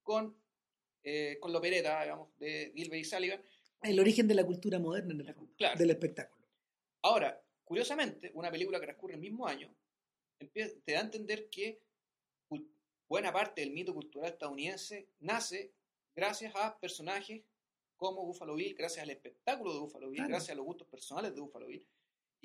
con, 0.01 0.35
eh, 1.03 1.37
con 1.39 1.53
la 1.53 1.59
opereta, 1.59 2.01
digamos, 2.01 2.37
de 2.37 2.73
Gilbert 2.75 3.01
y 3.01 3.05
Sullivan. 3.05 3.41
El 3.81 3.99
origen 3.99 4.27
de 4.27 4.35
la 4.35 4.45
cultura 4.45 4.79
moderna 4.79 5.13
en 5.13 5.21
el 5.21 5.33
fondo, 5.33 5.53
Claro. 5.55 5.77
del 5.79 5.91
espectáculo. 5.91 6.45
Ahora, 7.03 7.41
curiosamente, 7.63 8.31
una 8.33 8.51
película 8.51 8.79
que 8.79 8.85
transcurre 8.87 9.13
el 9.13 9.19
mismo 9.21 9.47
año 9.47 9.73
te 10.53 10.91
da 10.93 10.99
a 10.99 11.03
entender 11.03 11.49
que 11.49 11.79
buena 13.07 13.31
parte 13.31 13.61
del 13.61 13.71
mito 13.71 13.93
cultural 13.93 14.29
estadounidense 14.31 15.07
nace 15.19 15.73
gracias 16.15 16.53
a 16.55 16.77
personajes 16.79 17.43
como 17.95 18.25
Buffalo 18.25 18.55
Bill, 18.55 18.73
gracias 18.75 19.03
al 19.03 19.11
espectáculo 19.11 19.73
de 19.73 19.79
Buffalo 19.79 20.09
Bill, 20.09 20.17
Claro. 20.17 20.29
gracias 20.31 20.49
a 20.51 20.55
los 20.55 20.65
gustos 20.65 20.87
personales 20.87 21.33
de 21.35 21.39
Buffalo 21.41 21.67
Bill. 21.67 21.85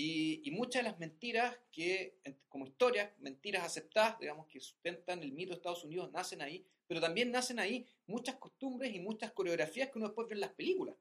Y, 0.01 0.43
y 0.45 0.53
muchas 0.53 0.85
de 0.85 0.91
las 0.91 0.99
mentiras 1.01 1.57
que, 1.73 2.15
como 2.49 2.67
historias, 2.67 3.11
mentiras 3.19 3.65
aceptadas, 3.65 4.17
digamos, 4.21 4.47
que 4.47 4.61
sustentan 4.61 5.25
el 5.25 5.33
mito 5.33 5.51
de 5.51 5.57
Estados 5.57 5.83
Unidos, 5.83 6.13
nacen 6.13 6.41
ahí, 6.41 6.65
pero 6.87 7.01
también 7.01 7.33
nacen 7.33 7.59
ahí 7.59 7.85
muchas 8.07 8.37
costumbres 8.37 8.95
y 8.95 9.01
muchas 9.01 9.33
coreografías 9.33 9.91
que 9.91 9.99
uno 9.99 10.07
después 10.07 10.29
ve 10.29 10.35
en 10.35 10.41
las 10.43 10.53
películas. 10.53 10.95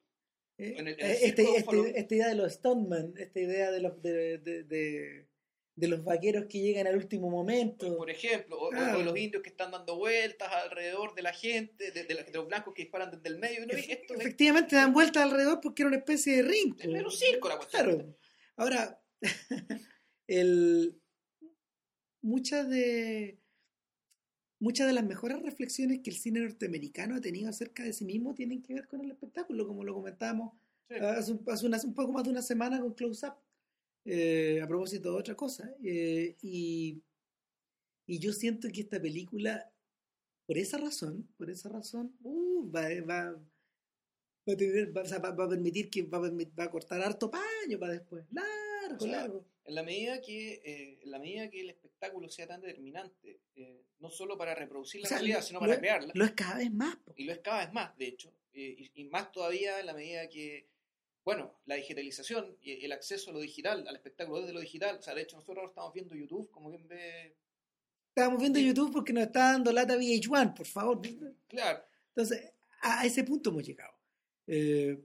Eh, 0.58 0.74
En 0.80 0.88
el- 0.88 1.00
en 1.00 1.06
el 1.06 1.12
eh, 1.12 1.20
este- 1.22 1.44
de 1.44 1.56
este- 1.58 2.00
esta 2.00 2.16
idea 2.16 2.28
de 2.30 2.36
los 2.36 2.54
stuntmen, 2.54 3.14
esta 3.20 3.40
idea 3.40 3.70
de 3.70 3.80
los, 3.82 4.02
de, 4.02 4.38
de- 4.40 4.64
de- 4.64 5.28
de 5.76 5.88
los 5.88 6.04
vaqueros 6.04 6.48
que 6.48 6.60
llegan 6.60 6.88
al 6.88 6.98
último 6.98 7.30
momento. 7.30 7.96
Por 7.98 8.10
ejemplo, 8.10 8.58
o, 8.60 8.66
o- 8.66 8.70
Claro. 8.72 8.98
o 8.98 9.04
los 9.04 9.16
indios 9.16 9.44
que 9.44 9.50
están 9.50 9.70
dando 9.70 9.96
vueltas 9.96 10.52
alrededor 10.52 11.14
de 11.14 11.22
la 11.22 11.34
gente, 11.34 11.92
de, 11.92 12.04
de 12.04 12.16
de 12.24 12.32
los 12.34 12.48
blancos 12.48 12.74
que 12.74 12.82
disparan 12.82 13.12
desde 13.12 13.30
el 13.30 13.38
medio. 13.38 13.64
no, 13.68 13.74
esto 13.74 14.16
Efectivamente 14.16 14.76
dan 14.76 14.92
vueltas 14.92 15.22
alrededor 15.22 15.62
porque 15.62 15.84
era 15.84 15.90
una 15.90 15.98
especie 16.00 16.38
de 16.38 16.42
ring. 16.42 16.76
es 16.80 16.88
mero 16.88 17.12
circo 17.12 17.48
la 17.48 17.58
cuestión. 17.58 17.84
Claro. 17.86 18.16
Ahora, 18.58 19.00
el, 20.28 21.00
muchas 22.22 22.68
de 22.70 23.40
muchas 24.60 24.88
de 24.88 24.94
las 24.94 25.06
mejores 25.06 25.40
reflexiones 25.44 26.00
que 26.04 26.10
el 26.10 26.16
cine 26.18 26.40
norteamericano 26.42 27.16
ha 27.16 27.22
tenido 27.22 27.50
acerca 27.50 27.84
de 27.84 27.94
sí 27.94 28.06
mismo 28.06 28.34
tienen 28.34 28.64
que 28.64 28.74
ver 28.74 28.88
con 28.88 29.02
el 29.02 29.12
espectáculo, 29.12 29.68
como 29.68 29.84
lo 29.84 29.94
comentábamos 29.94 30.54
Sí. 30.90 30.96
hace, 30.96 31.32
un, 31.34 31.44
hace 31.48 31.66
una- 31.68 31.82
un 31.84 31.94
poco 31.94 32.14
más 32.14 32.24
de 32.24 32.30
una 32.30 32.42
semana 32.42 32.80
con 32.80 32.94
Close 32.94 33.28
Up, 33.28 33.34
eh, 34.06 34.62
a 34.64 34.68
propósito 34.68 35.12
de 35.12 35.18
otra 35.20 35.36
cosa. 35.36 35.70
Eh, 35.84 36.38
y, 36.42 37.04
y 38.08 38.20
yo 38.20 38.32
siento 38.32 38.70
que 38.70 38.82
esta 38.82 39.00
película, 39.02 39.70
por 40.48 40.58
esa 40.58 40.78
razón, 40.78 41.28
por 41.38 41.50
esa 41.50 41.68
razón, 41.70 42.16
uh, 42.24 42.72
va, 42.72 42.84
va, 43.06 43.38
va 44.48 44.54
a 44.54 44.58
tener- 44.58 44.96
va- 44.98 45.02
o 45.02 45.06
sea, 45.06 45.20
va- 45.20 45.32
va 45.32 45.46
a 45.46 45.50
permitir 45.50 45.90
que 45.90 46.04
va 46.04 46.18
a, 46.18 46.22
permi- 46.22 46.52
va 46.58 46.66
a 46.66 46.72
cortar 46.72 47.02
harto 47.02 47.30
paño 47.30 47.80
para 47.80 47.94
después. 47.94 48.26
Largo, 48.32 48.96
O 48.98 49.00
sea, 49.00 49.12
largo. 49.18 49.46
En 49.66 49.76
la 49.76 49.84
medida 49.84 50.22
que, 50.22 50.62
eh, 50.64 51.00
en 51.04 51.12
la 51.12 51.20
medida 51.20 51.50
que 51.50 51.60
el 51.62 51.70
espectáculo 51.70 52.30
sea 52.30 52.48
tan 52.48 52.62
determinante, 52.62 53.40
eh, 53.56 53.84
no 54.00 54.10
solo 54.10 54.38
para 54.38 54.56
reproducir 54.56 55.02
la 55.02 55.08
O 55.08 55.10
sea, 55.10 55.18
realidad, 55.18 55.40
lo- 55.40 55.44
sino 55.46 55.60
para 55.60 55.74
lo- 55.74 55.80
crearla, 55.80 56.12
Lo 56.16 56.26
es 56.26 56.32
cada 56.32 56.58
vez 56.58 56.72
más. 56.72 56.96
po. 56.98 57.14
y 57.18 57.24
lo 57.26 57.34
es 57.34 57.40
cada 57.40 57.66
vez 57.66 57.74
más, 57.74 57.98
de 57.98 58.08
hecho, 58.08 58.32
eh, 58.54 58.76
y, 58.96 59.02
y 59.02 59.04
más 59.06 59.32
todavía 59.32 59.80
en 59.80 59.86
la 59.88 59.94
medida 59.94 60.30
que, 60.30 60.68
bueno, 61.26 61.54
la 61.66 61.76
digitalización 61.76 62.56
y 62.62 62.86
el 62.86 62.92
acceso 62.94 63.32
a 63.32 63.34
lo 63.34 63.40
digital, 63.42 63.86
al 63.88 63.96
espectáculo 63.96 64.40
desde 64.40 64.54
lo 64.54 64.62
digital, 64.62 64.98
o 64.98 65.02
sea, 65.02 65.14
de 65.14 65.24
hecho 65.24 65.36
nosotros 65.36 65.58
ahora 65.58 65.70
estamos 65.70 65.94
viendo 65.94 66.16
YouTube, 66.16 66.50
como 66.52 66.70
bien 66.70 66.88
ve, 66.88 67.36
Estábamos 68.10 68.40
viendo. 68.42 68.60
YouTube 68.60 68.92
porque 68.94 69.14
nos 69.14 69.26
está 69.26 69.52
dando 69.52 69.72
lata 69.72 69.96
VH1, 69.98 70.54
por 70.56 70.66
favor. 70.66 71.02
claro, 71.48 71.84
Entonces, 72.16 72.52
a 72.82 73.06
ese 73.06 73.24
punto 73.24 73.50
hemos 73.52 73.64
llegado. 73.68 73.94
Eh, 74.48 75.00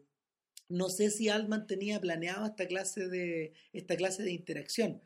no 0.69 0.89
sé 0.89 1.11
si 1.11 1.29
Altman 1.29 1.67
tenía 1.67 2.01
planeado 2.01 2.47
esta 2.47 2.67
clase 2.67 3.09
de 3.09 3.53
esta 3.73 3.97
clase 3.97 4.23
de 4.23 4.33
interacción, 4.33 5.03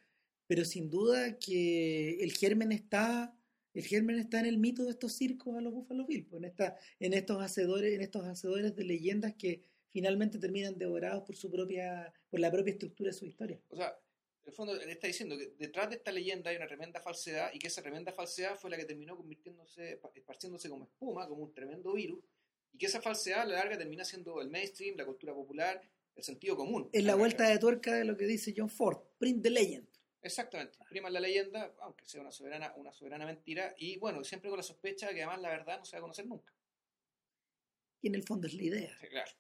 pero 0.47 0.65
sin 0.65 0.91
duda 0.91 1.39
que 1.39 2.23
el 2.23 2.33
germen 2.33 2.73
está 2.73 3.33
el 3.75 3.85
germen 3.85 4.19
está 4.19 4.41
en 4.41 4.47
el 4.47 4.59
mito 4.59 4.85
de 4.85 4.91
estos 4.91 5.13
circos 5.13 5.55
a 5.57 5.61
los 5.61 5.75
Buffalo 5.75 6.07
Bill, 6.07 6.25
pues, 6.27 6.43
en 6.43 6.49
esta 6.49 6.77
en 7.01 7.15
estos 7.15 7.43
hacedores 7.43 7.95
en 7.95 8.01
estos 8.01 8.25
hacedores 8.27 8.77
de 8.77 8.85
leyendas 8.85 9.35
que 9.35 9.63
finalmente 9.91 10.39
terminan 10.39 10.79
devorados 10.79 11.25
por 11.25 11.37
su 11.37 11.51
propia 11.51 12.13
por 12.31 12.41
la 12.41 12.51
propia 12.51 12.73
estructura 12.73 13.11
de 13.11 13.17
su 13.17 13.27
historia. 13.27 13.61
o 13.69 13.77
sea, 13.77 13.99
en 14.47 14.51
el 14.51 14.55
fondo 14.55 14.75
le 14.77 14.93
está 14.93 15.09
diciendo 15.09 15.37
que 15.37 15.55
detrás 15.59 15.91
de 15.91 15.97
esta 15.97 16.13
leyenda 16.13 16.51
hay 16.51 16.57
una 16.57 16.69
tremenda 16.69 17.01
falsedad 17.01 17.51
y 17.53 17.59
que 17.59 17.67
esa 17.67 17.83
tremenda 17.83 18.13
falsedad 18.13 18.57
fue 18.57 18.71
la 18.71 18.77
que 18.77 18.85
terminó 18.85 19.17
convirtiéndose, 19.17 20.01
esparciéndose 20.15 20.69
como 20.69 20.85
espuma, 20.85 21.27
como 21.27 21.43
un 21.43 21.53
tremendo 21.53 21.93
virus, 21.95 22.23
y 22.77 22.79
que 22.79 22.87
esa 22.87 23.01
falsedad 23.01 23.41
a 23.41 23.45
la 23.47 23.55
larga 23.55 23.79
termina 23.79 24.05
siendo 24.05 24.39
el 24.43 24.51
mainstream, 24.51 24.97
la 24.99 25.07
cultura 25.07 25.33
popular, 25.33 25.81
el 26.15 26.23
sentido 26.23 26.57
común. 26.57 26.91
Es 26.93 27.03
la 27.05 27.13
larga. 27.13 27.21
vuelta 27.21 27.49
de 27.49 27.59
tuerca 27.59 27.95
de 27.95 28.05
lo 28.05 28.19
que 28.19 28.27
dice 28.27 28.53
John 28.55 28.69
Ford, 28.69 28.99
print 29.17 29.43
the 29.43 29.49
legend. 29.49 29.89
Exactamente, 30.21 30.77
priman 30.91 31.11
la 31.15 31.21
leyenda, 31.21 31.73
aunque 31.81 32.05
sea 32.05 32.21
una 32.21 32.31
soberana, 32.31 32.75
una 32.77 32.93
soberana 32.93 33.25
mentira, 33.25 33.75
y 33.79 33.97
bueno, 33.97 34.23
siempre 34.25 34.51
con 34.51 34.59
la 34.59 34.63
sospecha 34.63 35.09
de 35.09 35.15
que 35.15 35.23
además 35.23 35.41
la 35.41 35.49
verdad 35.49 35.79
no 35.79 35.87
se 35.87 35.97
va 35.97 36.01
a 36.01 36.03
conocer 36.03 36.27
nunca. 36.27 36.53
Y 38.03 38.09
en 38.09 38.15
el 38.15 38.25
fondo 38.25 38.47
es 38.47 38.53
la 38.53 38.63
idea. 38.63 38.99
Sí, 39.01 39.07
claro. 39.09 39.31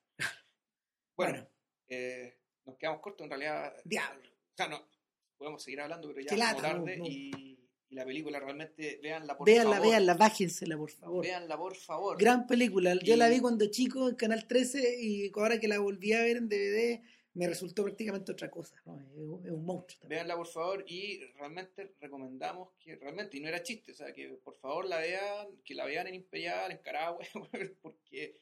Bueno, 1.14 1.32
Bueno. 1.32 1.48
eh, 1.88 2.38
nos 2.64 2.78
quedamos 2.78 3.02
cortos 3.02 3.24
en 3.24 3.30
realidad. 3.30 3.74
Diablo. 3.84 4.30
O 4.30 4.56
sea, 4.56 4.68
no, 4.68 4.88
podemos 5.36 5.62
seguir 5.62 5.82
hablando, 5.82 6.08
pero 6.08 6.20
ya 6.26 6.34
es 6.34 6.62
tarde 6.62 6.96
no, 6.96 7.04
no. 7.04 7.10
Y, 7.10 7.45
y 7.88 7.94
la 7.94 8.04
película 8.04 8.40
realmente, 8.40 8.98
véanla 9.02 9.36
por 9.36 9.46
Véanla, 9.46 9.76
favor. 9.76 9.88
véanla, 9.88 10.14
bájensela, 10.14 10.76
por 10.76 10.90
favor. 10.90 11.24
Véanla 11.24 11.56
por 11.56 11.76
favor. 11.76 12.18
Gran 12.18 12.46
película. 12.46 12.94
Yo 13.02 13.14
Y- 13.14 13.16
la 13.16 13.28
vi 13.28 13.40
cuando 13.40 13.66
chico 13.70 14.08
en 14.08 14.16
Canal 14.16 14.46
13 14.46 14.96
y 15.00 15.30
ahora 15.34 15.60
que 15.60 15.68
la 15.68 15.78
volví 15.78 16.12
a 16.12 16.22
ver 16.22 16.36
en 16.38 16.48
DVD 16.48 17.00
me 17.34 17.46
resultó 17.46 17.82
prácticamente 17.84 18.32
otra 18.32 18.50
cosa. 18.50 18.74
¿no? 18.86 18.98
Es, 19.44 19.50
un- 19.50 19.64
monstruo. 19.64 20.00
también. 20.00 20.18
Véanla 20.20 20.36
por 20.36 20.46
favor 20.46 20.84
y 20.88 21.18
realmente 21.38 21.94
recomendamos 22.00 22.70
que 22.78 22.96
realmente, 22.96 23.36
y 23.36 23.40
no 23.40 23.48
era 23.48 23.62
chiste, 23.62 23.92
o 23.92 23.94
sea, 23.94 24.12
que 24.12 24.28
por 24.42 24.56
favor 24.56 24.86
la 24.86 24.98
vean, 24.98 25.48
que 25.64 25.74
la 25.74 25.84
vean 25.84 26.06
en 26.06 26.14
Imperial, 26.14 26.72
en 26.72 26.78
Carahue, 26.78 27.18
porque 27.82 28.40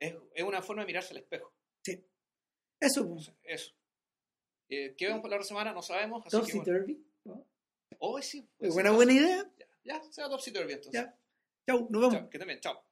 es, 0.00 0.14
es 0.34 0.42
una 0.44 0.60
forma 0.60 0.82
de 0.82 0.86
mirarse 0.86 1.12
al 1.14 1.18
espejo. 1.18 1.52
Eso, 2.80 3.02
O 3.04 3.14
pues. 3.14 3.32
Eso. 3.44 3.72
Eh, 4.68 4.94
¿Qué 4.98 5.06
vemos 5.06 5.20
por 5.20 5.30
la 5.30 5.36
otra 5.36 5.46
semana? 5.46 5.72
No 5.72 5.82
sabemos. 5.82 6.24
Así 6.26 6.36
que, 6.50 6.58
bueno. 6.58 6.64
Turvy. 6.64 7.06
Oh, 8.04 8.20
sí. 8.20 8.42
puede 8.58 8.70
Es 8.70 8.74
ser 8.74 8.90
buena, 8.92 9.12
idea. 9.12 9.48
Ya, 9.84 10.02
ya, 10.02 10.12
sea 10.12 10.28
Topsy 10.28 10.52
Turvy 10.52 10.72
entonces. 10.72 11.04
Ya. 11.04 11.16
Chau, 11.68 11.86
nos 11.88 12.12
vemos. 12.12 12.28
Que 12.30 12.38
también, 12.38 12.58
chao. 12.58 12.84